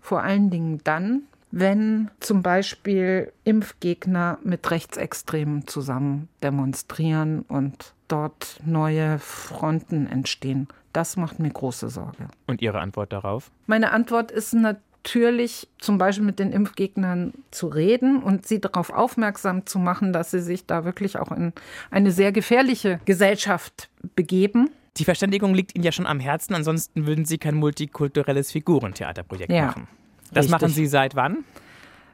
Vor 0.02 0.22
allen 0.22 0.50
Dingen 0.50 0.82
dann, 0.84 1.24
wenn 1.56 2.12
zum 2.20 2.43
Beispiel 2.43 3.32
Impfgegner 3.45 4.39
mit 4.43 4.70
Rechtsextremen 4.70 5.68
zusammen 5.68 6.28
demonstrieren 6.43 7.45
und 7.47 7.93
dort 8.10 8.60
neue 8.66 9.20
Fronten 9.20 10.06
entstehen. 10.06 10.68
Das 10.91 11.16
macht 11.16 11.39
mir 11.39 11.49
große 11.49 11.88
Sorge. 11.89 12.28
Und 12.45 12.62
Ihre 12.62 12.82
Antwort 12.82 13.14
darauf? 13.14 13.51
Meine 13.68 13.93
Antwort 13.93 14.32
ist 14.32 14.53
natürlich, 14.53 15.70
zum 15.80 15.97
Beispiel 15.97 16.26
mit 16.26 16.39
den 16.39 16.51
Impfgegnern 16.51 17.34
zu 17.51 17.68
reden 17.68 18.22
und 18.22 18.45
sie 18.45 18.60
darauf 18.60 18.89
aufmerksam 18.89 19.66
zu 19.66 19.80
machen, 19.80 20.12
dass 20.12 20.32
sie 20.32 20.41
sich 20.41 20.66
da 20.66 20.84
wirklich 20.84 21.18
auch 21.18 21.32
in 21.32 21.53
eine 21.89 22.12
sehr 22.12 22.34
gefährliche 22.34 22.99
Gesellschaft 23.06 23.89
begeben. 24.18 24.72
Die 24.97 25.06
Verständigung 25.06 25.53
liegt 25.53 25.74
Ihnen 25.74 25.86
ja 25.86 25.93
schon 25.93 26.06
am 26.06 26.20
Herzen, 26.20 26.53
ansonsten 26.53 27.08
würden 27.08 27.24
Sie 27.24 27.38
kein 27.38 27.56
multikulturelles 27.56 28.51
Figurentheaterprojekt 28.51 29.51
Ja, 29.53 29.68
machen. 29.68 29.88
Das 30.32 30.45
richtig. 30.45 30.51
machen 30.51 30.69
Sie 30.69 30.88
seit 30.88 31.15
wann? 31.15 31.43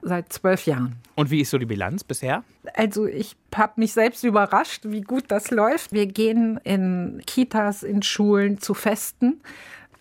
Seit 0.02 0.34
zwölf 0.34 0.66
Jahren. 0.66 0.96
Und 1.16 1.30
wie 1.30 1.42
ist 1.42 1.52
so 1.52 1.58
die 1.60 1.66
Bilanz 1.66 2.04
bisher? 2.04 2.44
Also 2.74 3.06
ich 3.06 3.36
habe 3.56 3.74
mich 3.78 3.94
selbst 3.94 4.24
überrascht, 4.24 4.82
wie 4.86 5.02
gut 5.02 5.26
das 5.28 5.52
läuft. 5.52 5.92
Wir 5.92 6.08
gehen 6.08 6.60
in 6.64 7.22
Kitas, 7.28 7.84
in 7.84 8.02
Schulen 8.02 8.60
zu 8.60 8.74
Festen. 8.74 9.42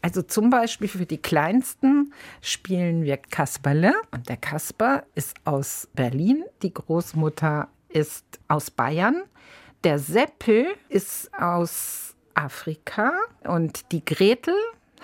Also 0.03 0.23
zum 0.23 0.49
Beispiel 0.49 0.89
für 0.89 1.05
die 1.05 1.19
Kleinsten 1.19 2.15
spielen 2.41 3.03
wir 3.03 3.19
Kasperle. 3.19 3.93
Und 4.13 4.29
der 4.29 4.39
Kasper 4.39 5.05
ist 5.15 5.37
aus 5.45 5.89
Berlin, 5.95 6.45
die 6.63 6.73
Großmutter 6.73 7.69
ist 7.91 8.25
aus 8.49 8.71
Bayern. 8.71 9.23
Der 9.85 9.99
Seppel 9.99 10.67
ist 10.89 11.31
aus 11.35 12.15
Afrika 12.35 13.13
und 13.45 13.93
die 13.93 14.05
Gretel 14.05 14.55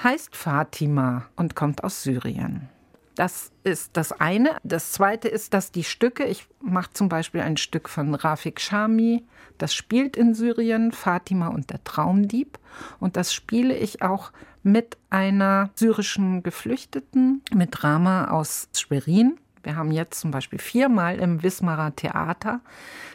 heißt 0.02 0.34
Fatima 0.34 1.26
und 1.36 1.54
kommt 1.54 1.84
aus 1.84 2.02
Syrien. 2.02 2.68
Das 3.16 3.50
ist 3.64 3.96
das 3.96 4.12
eine. 4.12 4.58
Das 4.62 4.92
zweite 4.92 5.28
ist, 5.28 5.54
dass 5.54 5.72
die 5.72 5.84
Stücke, 5.84 6.24
ich 6.24 6.46
mache 6.60 6.92
zum 6.92 7.08
Beispiel 7.08 7.40
ein 7.40 7.56
Stück 7.56 7.88
von 7.88 8.14
Rafik 8.14 8.60
Shami, 8.60 9.24
das 9.58 9.74
spielt 9.74 10.16
in 10.16 10.34
Syrien, 10.34 10.92
Fatima 10.92 11.48
und 11.48 11.70
der 11.70 11.82
Traumdieb. 11.82 12.58
Und 13.00 13.16
das 13.16 13.32
spiele 13.32 13.74
ich 13.74 14.02
auch 14.02 14.32
mit 14.62 14.98
einer 15.08 15.70
syrischen 15.74 16.42
Geflüchteten, 16.42 17.42
mit 17.54 17.82
Rama 17.82 18.28
aus 18.28 18.68
Schwerin. 18.74 19.38
Wir 19.62 19.76
haben 19.76 19.92
jetzt 19.92 20.20
zum 20.20 20.30
Beispiel 20.30 20.58
viermal 20.58 21.18
im 21.18 21.42
Wismarer 21.42 21.96
Theater 21.96 22.60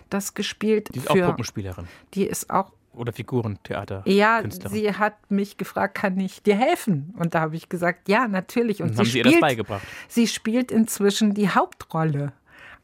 das 0.10 0.34
gespielt. 0.34 0.90
Die 0.94 1.00
ist 1.00 1.10
auch 1.10 1.16
Puppenspielerin 1.16 1.88
die 2.14 2.26
ist 2.26 2.50
auch 2.50 2.72
oder 2.94 3.14
Figurentheater. 3.14 4.04
ja, 4.06 4.42
Künstlerin. 4.42 4.78
sie 4.78 4.94
hat 4.94 5.32
mich 5.32 5.58
gefragt, 5.58 5.96
kann 5.96 6.20
ich 6.20 6.44
dir 6.44 6.56
helfen? 6.56 7.14
Und 7.18 7.34
da 7.36 7.42
habe 7.42 7.56
ich 7.56 7.70
gesagt, 7.70 8.10
ja, 8.10 8.28
natürlich. 8.28 8.82
Und 8.82 8.90
Und 8.90 8.94
sie 8.96 9.00
haben 9.00 9.06
Sie 9.08 9.18
ihr 9.20 9.24
das 9.24 9.32
spielt, 9.34 9.42
beigebracht? 9.42 9.82
sie 10.08 10.28
spielt 10.28 10.72
inzwischen 10.72 11.34
die 11.34 11.50
Hauptrolle 11.50 12.34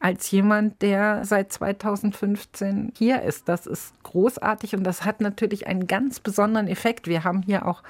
als 0.00 0.30
jemand, 0.30 0.80
der 0.80 1.24
seit 1.24 1.52
2015 1.52 2.92
hier 2.96 3.22
ist. 3.22 3.48
Das 3.48 3.66
ist 3.66 3.92
großartig 4.04 4.74
und 4.76 4.84
das 4.84 5.04
hat 5.04 5.20
natürlich 5.20 5.66
einen 5.66 5.86
ganz 5.86 6.20
besonderen 6.20 6.68
Effekt. 6.68 7.06
Wir 7.08 7.24
haben 7.24 7.42
hier 7.42 7.66
auch 7.66 7.82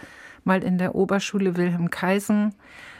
mal 0.44 0.62
in 0.64 0.78
der 0.78 0.94
Oberschule 0.94 1.56
Wilhelm 1.56 1.90
Kaisen 1.90 2.54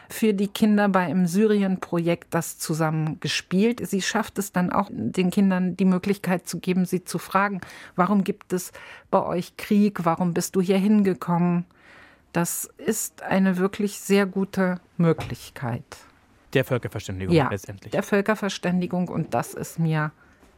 für 0.08 0.32
die 0.32 0.48
Kinder 0.48 0.88
bei 0.88 1.00
einem 1.00 1.26
Syrien-Projekt 1.26 2.34
das 2.34 2.58
zusammen 2.58 3.20
gespielt. 3.20 3.86
Sie 3.86 4.02
schafft 4.02 4.38
es 4.38 4.52
dann 4.52 4.72
auch, 4.72 4.88
den 4.90 5.30
Kindern 5.30 5.76
die 5.76 5.84
Möglichkeit 5.84 6.48
zu 6.48 6.58
geben, 6.58 6.84
sie 6.84 7.04
zu 7.04 7.18
fragen, 7.18 7.60
warum 7.96 8.24
gibt 8.24 8.52
es 8.52 8.72
bei 9.10 9.22
euch 9.22 9.56
Krieg, 9.56 10.04
warum 10.04 10.34
bist 10.34 10.56
du 10.56 10.60
hier 10.60 10.78
hingekommen? 10.78 11.64
Das 12.32 12.68
ist 12.78 13.22
eine 13.22 13.56
wirklich 13.56 14.00
sehr 14.00 14.26
gute 14.26 14.80
Möglichkeit. 14.96 15.84
Der 16.54 16.64
Völkerverständigung 16.64 17.34
ja, 17.34 17.48
letztendlich. 17.50 17.92
Der 17.92 18.02
Völkerverständigung 18.02 19.08
und 19.08 19.34
das 19.34 19.54
ist 19.54 19.78
mir 19.78 20.12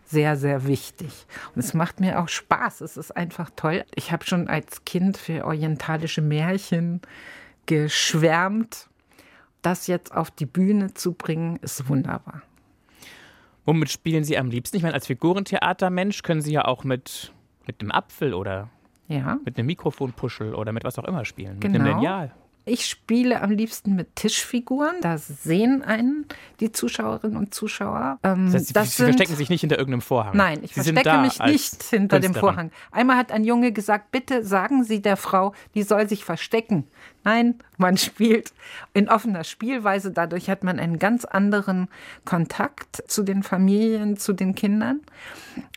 sehr, 0.04 0.36
sehr 0.36 0.66
wichtig. 0.66 1.26
Und 1.54 1.60
es 1.60 1.72
macht 1.72 2.00
mir 2.00 2.20
auch 2.20 2.28
Spaß. 2.28 2.80
Es 2.80 2.96
ist 2.96 3.16
einfach 3.16 3.50
toll. 3.54 3.84
Ich 3.94 4.10
habe 4.10 4.24
schon 4.24 4.48
als 4.48 4.84
Kind 4.84 5.16
für 5.16 5.44
orientalische 5.44 6.20
Märchen 6.20 7.00
geschwärmt. 7.66 8.89
Das 9.62 9.86
jetzt 9.86 10.14
auf 10.14 10.30
die 10.30 10.46
Bühne 10.46 10.94
zu 10.94 11.12
bringen, 11.12 11.56
ist 11.62 11.88
wunderbar. 11.88 12.42
Womit 13.66 13.90
spielen 13.90 14.24
Sie 14.24 14.38
am 14.38 14.48
liebsten? 14.48 14.76
Ich 14.76 14.82
meine, 14.82 14.94
als 14.94 15.06
Figurentheatermensch 15.06 16.22
können 16.22 16.40
Sie 16.40 16.52
ja 16.52 16.64
auch 16.64 16.84
mit, 16.84 17.32
mit 17.66 17.80
einem 17.80 17.90
Apfel 17.90 18.34
oder 18.34 18.68
ja. 19.08 19.38
mit 19.44 19.58
einem 19.58 19.66
Mikrofonpuschel 19.66 20.54
oder 20.54 20.72
mit 20.72 20.84
was 20.84 20.98
auch 20.98 21.04
immer 21.04 21.24
spielen. 21.24 21.60
Genau. 21.60 21.72
Mit 21.72 21.80
einem 21.80 21.84
genau. 21.84 21.96
Lineal. 21.98 22.32
Ich 22.70 22.86
spiele 22.86 23.42
am 23.42 23.50
liebsten 23.50 23.96
mit 23.96 24.14
Tischfiguren. 24.14 24.94
Da 25.00 25.18
sehen 25.18 25.82
einen 25.82 26.26
die 26.60 26.70
Zuschauerinnen 26.70 27.36
und 27.36 27.52
Zuschauer. 27.52 28.20
Ähm, 28.22 28.46
das 28.46 28.54
heißt, 28.54 28.66
Sie, 28.68 28.72
das 28.72 28.96
Sie 28.96 29.02
verstecken 29.02 29.34
sich 29.34 29.50
nicht 29.50 29.62
hinter 29.62 29.76
irgendeinem 29.76 30.02
Vorhang. 30.02 30.36
Nein, 30.36 30.60
ich 30.62 30.74
Sie 30.74 30.92
verstecke 30.92 31.18
mich 31.18 31.40
nicht 31.40 31.82
hinter 31.82 32.20
dem 32.20 32.32
Vorhang. 32.32 32.70
Einmal 32.92 33.16
hat 33.16 33.32
ein 33.32 33.42
Junge 33.42 33.72
gesagt, 33.72 34.12
bitte 34.12 34.44
sagen 34.44 34.84
Sie 34.84 35.02
der 35.02 35.16
Frau, 35.16 35.52
die 35.74 35.82
soll 35.82 36.08
sich 36.08 36.24
verstecken. 36.24 36.84
Nein, 37.24 37.56
man 37.76 37.96
spielt 37.98 38.52
in 38.94 39.08
offener 39.08 39.42
Spielweise. 39.42 40.12
Dadurch 40.12 40.48
hat 40.48 40.62
man 40.62 40.78
einen 40.78 41.00
ganz 41.00 41.24
anderen 41.24 41.88
Kontakt 42.24 43.02
zu 43.08 43.24
den 43.24 43.42
Familien, 43.42 44.16
zu 44.16 44.32
den 44.32 44.54
Kindern. 44.54 45.00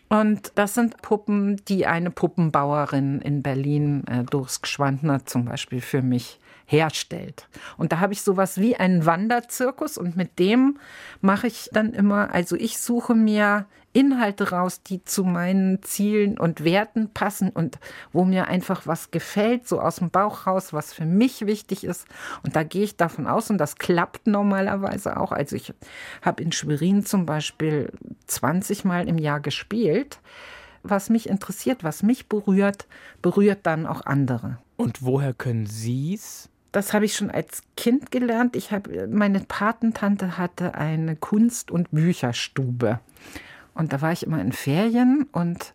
Und 0.10 0.52
das 0.54 0.76
sind 0.76 1.02
Puppen, 1.02 1.60
die 1.68 1.88
eine 1.88 2.12
Puppenbauerin 2.12 3.20
in 3.20 3.42
Berlin, 3.42 4.04
äh, 4.06 4.24
Doris 4.24 4.62
Gschwandner 4.62 5.26
zum 5.26 5.46
Beispiel, 5.46 5.82
für 5.82 6.04
mich 6.04 6.40
herstellt. 6.74 7.48
Und 7.78 7.92
da 7.94 8.00
habe 8.00 8.12
ich 8.12 8.24
sowas 8.24 8.58
wie 8.58 8.76
einen 8.76 9.06
Wanderzirkus 9.06 9.98
und 9.98 10.18
mit 10.18 10.40
dem 10.40 10.80
mache 11.22 11.48
ich 11.48 11.70
dann 11.72 11.94
immer, 11.94 12.34
also 12.34 12.56
ich 12.56 12.80
suche 12.80 13.14
mir 13.14 13.68
Inhalte 13.94 14.50
raus, 14.50 14.82
die 14.82 15.04
zu 15.04 15.24
meinen 15.24 15.84
Zielen 15.84 16.40
und 16.40 16.64
Werten 16.64 17.14
passen 17.14 17.52
und 17.52 17.78
wo 18.12 18.26
mir 18.26 18.48
einfach 18.48 18.88
was 18.88 19.12
gefällt, 19.12 19.68
so 19.68 19.80
aus 19.80 19.98
dem 19.98 20.10
Bauch 20.10 20.48
raus, 20.48 20.74
was 20.74 20.94
für 20.94 21.06
mich 21.06 21.46
wichtig 21.46 21.84
ist. 21.84 22.08
Und 22.42 22.56
da 22.56 22.64
gehe 22.64 22.84
ich 22.84 22.98
davon 22.98 23.28
aus 23.28 23.52
und 23.52 23.60
das 23.60 23.76
klappt 23.76 24.26
normalerweise 24.26 25.18
auch. 25.18 25.32
Also 25.32 25.56
ich 25.56 25.74
habe 26.24 26.42
in 26.42 26.52
Schwerin 26.52 27.06
zum 27.06 27.28
Beispiel 27.28 27.92
20 28.26 28.84
Mal 28.84 29.08
im 29.08 29.20
Jahr 29.20 29.40
gespielt. 29.40 30.20
Was 30.82 31.10
mich 31.10 31.30
interessiert, 31.30 31.84
was 31.84 32.02
mich 32.02 32.28
berührt, 32.28 32.88
berührt 33.22 33.60
dann 33.64 33.86
auch 33.86 34.06
andere. 34.06 34.58
Und 34.76 35.04
woher 35.04 35.34
können 35.34 35.68
Sie 35.68 36.16
es 36.16 36.50
das 36.74 36.92
habe 36.92 37.06
ich 37.06 37.16
schon 37.16 37.32
als 37.32 37.62
Kind 37.78 38.12
gelernt. 38.12 38.56
Ich 38.56 38.72
habe, 38.72 39.08
meine 39.08 39.40
Patentante 39.40 40.38
hatte 40.38 40.74
eine 40.74 41.16
Kunst- 41.16 41.72
und 41.72 41.92
Bücherstube. 41.92 43.00
Und 43.76 43.94
da 43.94 44.02
war 44.02 44.12
ich 44.12 44.26
immer 44.26 44.42
in 44.42 44.52
Ferien 44.52 45.28
und 45.32 45.74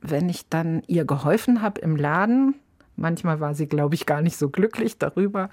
wenn 0.00 0.28
ich 0.28 0.48
dann 0.48 0.82
ihr 0.86 1.04
geholfen 1.04 1.62
habe 1.62 1.80
im 1.80 1.96
Laden, 1.96 2.54
manchmal 2.96 3.40
war 3.40 3.54
sie, 3.54 3.66
glaube 3.66 3.94
ich, 3.94 4.06
gar 4.06 4.22
nicht 4.22 4.36
so 4.36 4.48
glücklich 4.48 4.98
darüber, 4.98 5.50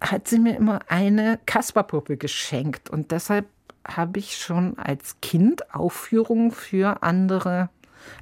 hat 0.00 0.28
sie 0.28 0.38
mir 0.38 0.56
immer 0.56 0.80
eine 0.88 1.38
Kasperpuppe 1.46 2.16
geschenkt. 2.16 2.90
Und 2.90 3.12
deshalb 3.12 3.46
habe 3.86 4.18
ich 4.18 4.36
schon 4.36 4.76
als 4.78 5.20
Kind 5.20 5.72
Aufführungen 5.74 6.50
für 6.50 7.02
andere 7.02 7.70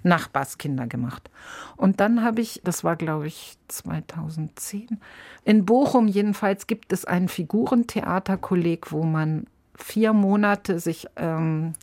Nachbarskinder 0.03 0.87
gemacht. 0.87 1.31
Und 1.77 2.01
dann 2.01 2.23
habe 2.23 2.41
ich, 2.41 2.61
das 2.65 2.85
war 2.85 2.97
glaube 2.97 3.27
ich 3.27 3.57
2010, 3.69 5.01
in 5.45 5.65
Bochum 5.65 6.09
jedenfalls 6.09 6.67
gibt 6.67 6.93
es 6.93 7.05
einen 7.05 7.29
Figurentheaterkolleg, 7.29 8.93
wo 8.93 9.03
man 9.03 9.47
vier 9.77 10.13
Monate 10.13 10.81
sich 10.81 11.07
ähm, 11.17 11.75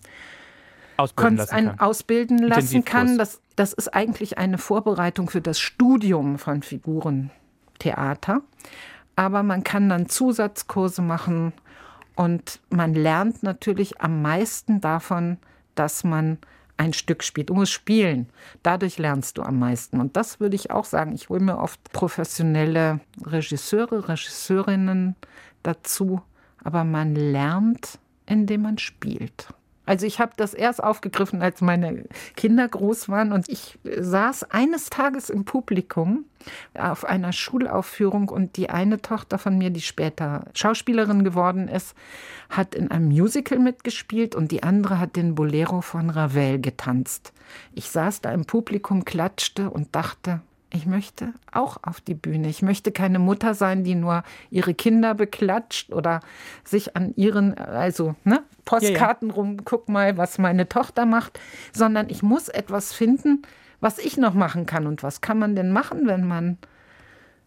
ausbilden 0.97 1.37
lassen 1.37 1.55
kann. 1.55 1.79
Ausbilden 1.79 2.37
lassen 2.39 2.85
kann. 2.85 3.17
Das, 3.17 3.41
das 3.55 3.73
ist 3.73 3.93
eigentlich 3.93 4.37
eine 4.37 4.57
Vorbereitung 4.57 5.29
für 5.29 5.41
das 5.41 5.59
Studium 5.59 6.37
von 6.37 6.61
Figurentheater. 6.61 8.41
Aber 9.15 9.43
man 9.43 9.63
kann 9.63 9.89
dann 9.89 10.09
Zusatzkurse 10.09 11.01
machen 11.01 11.53
und 12.15 12.59
man 12.69 12.93
lernt 12.93 13.43
natürlich 13.43 14.01
am 14.01 14.21
meisten 14.21 14.81
davon, 14.81 15.37
dass 15.75 16.03
man 16.03 16.37
ein 16.77 16.93
Stück 16.93 17.23
spielt. 17.23 17.49
Du 17.49 17.53
musst 17.53 17.71
spielen. 17.71 18.27
Dadurch 18.63 18.97
lernst 18.97 19.37
du 19.37 19.43
am 19.43 19.59
meisten. 19.59 19.99
Und 19.99 20.17
das 20.17 20.39
würde 20.39 20.55
ich 20.55 20.71
auch 20.71 20.85
sagen. 20.85 21.13
Ich 21.13 21.29
hole 21.29 21.39
mir 21.39 21.57
oft 21.57 21.79
professionelle 21.91 22.99
Regisseure, 23.25 24.09
Regisseurinnen 24.09 25.15
dazu. 25.63 26.21
Aber 26.63 26.83
man 26.83 27.15
lernt, 27.15 27.99
indem 28.25 28.63
man 28.63 28.77
spielt. 28.77 29.47
Also 29.85 30.05
ich 30.05 30.19
habe 30.19 30.33
das 30.35 30.53
erst 30.53 30.83
aufgegriffen, 30.83 31.41
als 31.41 31.61
meine 31.61 32.05
Kinder 32.35 32.67
groß 32.67 33.09
waren 33.09 33.31
und 33.31 33.49
ich 33.49 33.77
saß 33.83 34.51
eines 34.51 34.89
Tages 34.89 35.29
im 35.29 35.45
Publikum 35.45 36.25
auf 36.77 37.05
einer 37.05 37.33
Schulaufführung 37.33 38.29
und 38.29 38.57
die 38.57 38.69
eine 38.69 39.01
Tochter 39.01 39.37
von 39.37 39.57
mir, 39.57 39.69
die 39.69 39.81
später 39.81 40.45
Schauspielerin 40.53 41.23
geworden 41.23 41.67
ist, 41.67 41.95
hat 42.49 42.75
in 42.75 42.91
einem 42.91 43.07
Musical 43.07 43.59
mitgespielt 43.59 44.35
und 44.35 44.51
die 44.51 44.63
andere 44.63 44.99
hat 44.99 45.15
den 45.15 45.35
Bolero 45.35 45.81
von 45.81 46.09
Ravel 46.09 46.59
getanzt. 46.59 47.33
Ich 47.73 47.89
saß 47.89 48.21
da 48.21 48.31
im 48.31 48.45
Publikum, 48.45 49.05
klatschte 49.05 49.69
und 49.69 49.95
dachte, 49.95 50.41
ich 50.75 50.85
möchte 50.85 51.33
auch 51.51 51.77
auf 51.83 52.01
die 52.01 52.13
Bühne. 52.13 52.49
Ich 52.49 52.61
möchte 52.61 52.91
keine 52.91 53.19
Mutter 53.19 53.53
sein, 53.53 53.83
die 53.83 53.95
nur 53.95 54.23
ihre 54.49 54.73
Kinder 54.73 55.15
beklatscht 55.15 55.91
oder 55.93 56.19
sich 56.63 56.95
an 56.95 57.13
ihren, 57.15 57.57
also 57.57 58.15
ne, 58.23 58.43
Postkarten 58.65 59.29
ja, 59.29 59.35
ja. 59.35 59.41
rum, 59.41 59.63
guck 59.63 59.87
mal, 59.89 60.17
was 60.17 60.37
meine 60.37 60.67
Tochter 60.67 61.05
macht, 61.05 61.39
sondern 61.71 62.09
ich 62.09 62.23
muss 62.23 62.49
etwas 62.49 62.93
finden, 62.93 63.43
was 63.79 63.99
ich 63.99 64.17
noch 64.17 64.33
machen 64.33 64.65
kann. 64.65 64.85
Und 64.85 65.01
was 65.01 65.21
kann 65.21 65.39
man 65.39 65.55
denn 65.55 65.71
machen, 65.71 66.07
wenn 66.07 66.27
man 66.27 66.57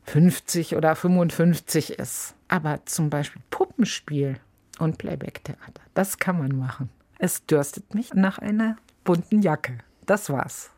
50 0.04 0.74
oder 0.76 0.96
55 0.96 1.98
ist? 1.98 2.34
Aber 2.48 2.80
zum 2.86 3.10
Beispiel 3.10 3.42
Puppenspiel 3.50 4.36
und 4.78 4.96
Playback-Theater, 4.96 5.82
das 5.94 6.18
kann 6.18 6.38
man 6.38 6.56
machen. 6.56 6.88
Es 7.18 7.44
dürstet 7.44 7.94
mich 7.94 8.14
nach 8.14 8.38
einer 8.38 8.76
bunten 9.04 9.42
Jacke. 9.42 9.78
Das 10.06 10.30
war's. 10.30 10.70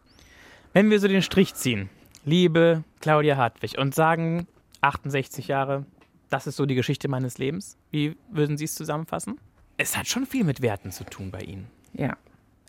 Wenn 0.73 0.91
wir 0.91 0.99
so 0.99 1.07
den 1.07 1.23
Strich 1.23 1.55
ziehen, 1.55 1.91
liebe 2.31 2.85
Claudia 3.01 3.37
Hartwig, 3.37 3.77
und 3.77 3.95
sagen 3.95 4.47
68 4.81 5.49
Jahre, 5.49 5.85
das 6.31 6.47
ist 6.47 6.57
so 6.57 6.65
die 6.65 6.77
Geschichte 6.77 7.09
meines 7.09 7.39
Lebens. 7.39 7.77
Wie 7.91 8.17
würden 8.31 8.57
Sie 8.57 8.65
es 8.65 8.75
zusammenfassen? 8.75 9.39
Es 9.77 9.97
hat 9.97 10.07
schon 10.07 10.27
viel 10.27 10.45
mit 10.45 10.63
Werten 10.63 10.93
zu 10.93 11.05
tun 11.05 11.31
bei 11.31 11.41
Ihnen. 11.41 11.67
Ja. 11.93 12.17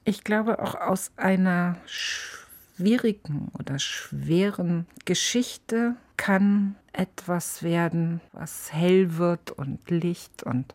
Ich 0.04 0.24
glaube, 0.24 0.60
auch 0.60 0.74
aus 0.74 1.12
einer 1.16 1.78
schwierigen 1.86 3.52
oder 3.58 3.78
schweren 3.78 4.88
Geschichte 5.06 5.96
kann 6.18 6.76
etwas 6.92 7.62
werden, 7.62 8.20
was 8.32 8.74
hell 8.74 9.18
wird 9.18 9.52
und 9.52 9.90
Licht 9.92 10.42
und 10.44 10.74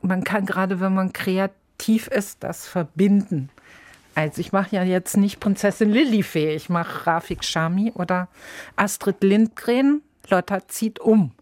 man 0.00 0.24
kann 0.24 0.46
gerade, 0.46 0.80
wenn 0.80 0.94
man 0.94 1.12
kreativ 1.12 2.08
ist, 2.08 2.42
das 2.42 2.66
verbinden. 2.66 3.50
Also 4.14 4.40
ich 4.40 4.52
mache 4.52 4.76
ja 4.76 4.82
jetzt 4.82 5.16
nicht 5.16 5.40
Prinzessin 5.40 5.90
Lillifee, 5.90 6.54
ich 6.54 6.68
mache 6.68 7.06
Rafik 7.06 7.44
Shami 7.44 7.92
oder 7.94 8.28
Astrid 8.76 9.22
Lindgren. 9.22 10.02
Lotta 10.28 10.68
zieht 10.68 11.00
um. 11.00 11.32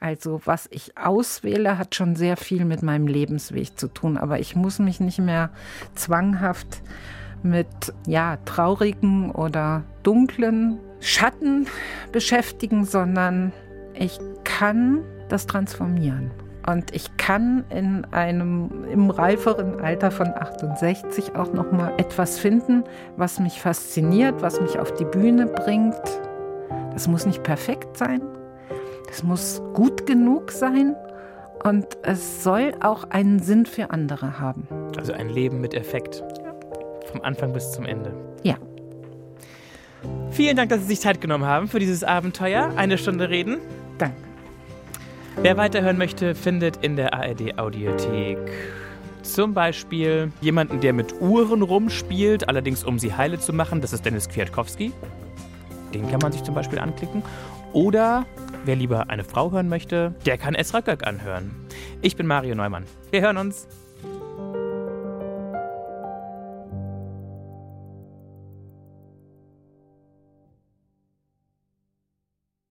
Also 0.00 0.40
was 0.44 0.68
ich 0.70 0.96
auswähle, 0.96 1.78
hat 1.78 1.94
schon 1.94 2.14
sehr 2.14 2.36
viel 2.36 2.64
mit 2.64 2.82
meinem 2.82 3.06
Lebensweg 3.06 3.78
zu 3.78 3.88
tun. 3.88 4.16
Aber 4.16 4.38
ich 4.38 4.54
muss 4.54 4.78
mich 4.78 5.00
nicht 5.00 5.18
mehr 5.18 5.50
zwanghaft 5.94 6.82
mit 7.42 7.92
ja, 8.06 8.36
traurigen 8.44 9.30
oder 9.30 9.84
dunklen 10.02 10.78
Schatten 11.00 11.66
beschäftigen, 12.12 12.84
sondern 12.84 13.52
ich 13.94 14.18
kann 14.44 15.02
das 15.28 15.46
transformieren. 15.46 16.30
Und 16.68 16.94
ich 16.94 17.16
kann 17.16 17.64
in 17.70 18.04
einem 18.10 18.84
im 18.92 19.08
reiferen 19.08 19.80
Alter 19.80 20.10
von 20.10 20.28
68 20.28 21.34
auch 21.34 21.50
noch 21.54 21.72
mal 21.72 21.94
etwas 21.96 22.38
finden, 22.38 22.84
was 23.16 23.40
mich 23.40 23.62
fasziniert, 23.62 24.42
was 24.42 24.60
mich 24.60 24.78
auf 24.78 24.92
die 24.92 25.06
Bühne 25.06 25.46
bringt. 25.46 25.94
Das 26.92 27.08
muss 27.08 27.24
nicht 27.24 27.42
perfekt 27.42 27.96
sein. 27.96 28.20
Das 29.06 29.22
muss 29.22 29.62
gut 29.72 30.04
genug 30.04 30.50
sein 30.50 30.94
und 31.64 31.86
es 32.02 32.44
soll 32.44 32.74
auch 32.80 33.04
einen 33.04 33.38
Sinn 33.38 33.64
für 33.64 33.90
andere 33.90 34.38
haben. 34.38 34.68
Also 34.98 35.14
ein 35.14 35.30
Leben 35.30 35.62
mit 35.62 35.72
Effekt. 35.72 36.22
Vom 37.10 37.22
Anfang 37.22 37.54
bis 37.54 37.72
zum 37.72 37.86
Ende. 37.86 38.12
Ja. 38.42 38.56
Vielen 40.30 40.58
Dank, 40.58 40.68
dass 40.68 40.80
Sie 40.80 40.88
sich 40.88 41.00
Zeit 41.00 41.22
genommen 41.22 41.46
haben 41.46 41.68
für 41.68 41.78
dieses 41.78 42.04
Abenteuer. 42.04 42.74
Eine 42.76 42.98
Stunde 42.98 43.30
reden. 43.30 43.56
Danke. 43.96 44.27
Wer 45.40 45.56
weiterhören 45.56 45.98
möchte, 45.98 46.34
findet 46.34 46.78
in 46.78 46.96
der 46.96 47.14
ARD 47.14 47.58
Audiothek 47.58 48.38
zum 49.22 49.54
Beispiel 49.54 50.32
jemanden, 50.40 50.80
der 50.80 50.92
mit 50.92 51.20
Uhren 51.20 51.62
rumspielt, 51.62 52.48
allerdings 52.48 52.82
um 52.82 52.98
sie 52.98 53.14
heile 53.14 53.38
zu 53.38 53.52
machen. 53.52 53.80
Das 53.80 53.92
ist 53.92 54.04
Dennis 54.04 54.28
Kwiatkowski. 54.28 54.92
Den 55.94 56.10
kann 56.10 56.18
man 56.20 56.32
sich 56.32 56.42
zum 56.42 56.54
Beispiel 56.54 56.80
anklicken. 56.80 57.22
Oder 57.72 58.26
wer 58.64 58.74
lieber 58.74 59.10
eine 59.10 59.22
Frau 59.22 59.52
hören 59.52 59.68
möchte, 59.68 60.12
der 60.26 60.38
kann 60.38 60.56
Esra 60.56 60.80
Göck 60.80 61.06
anhören. 61.06 61.54
Ich 62.02 62.16
bin 62.16 62.26
Mario 62.26 62.54
Neumann. 62.56 62.84
Wir 63.10 63.20
hören 63.20 63.36
uns. 63.36 63.68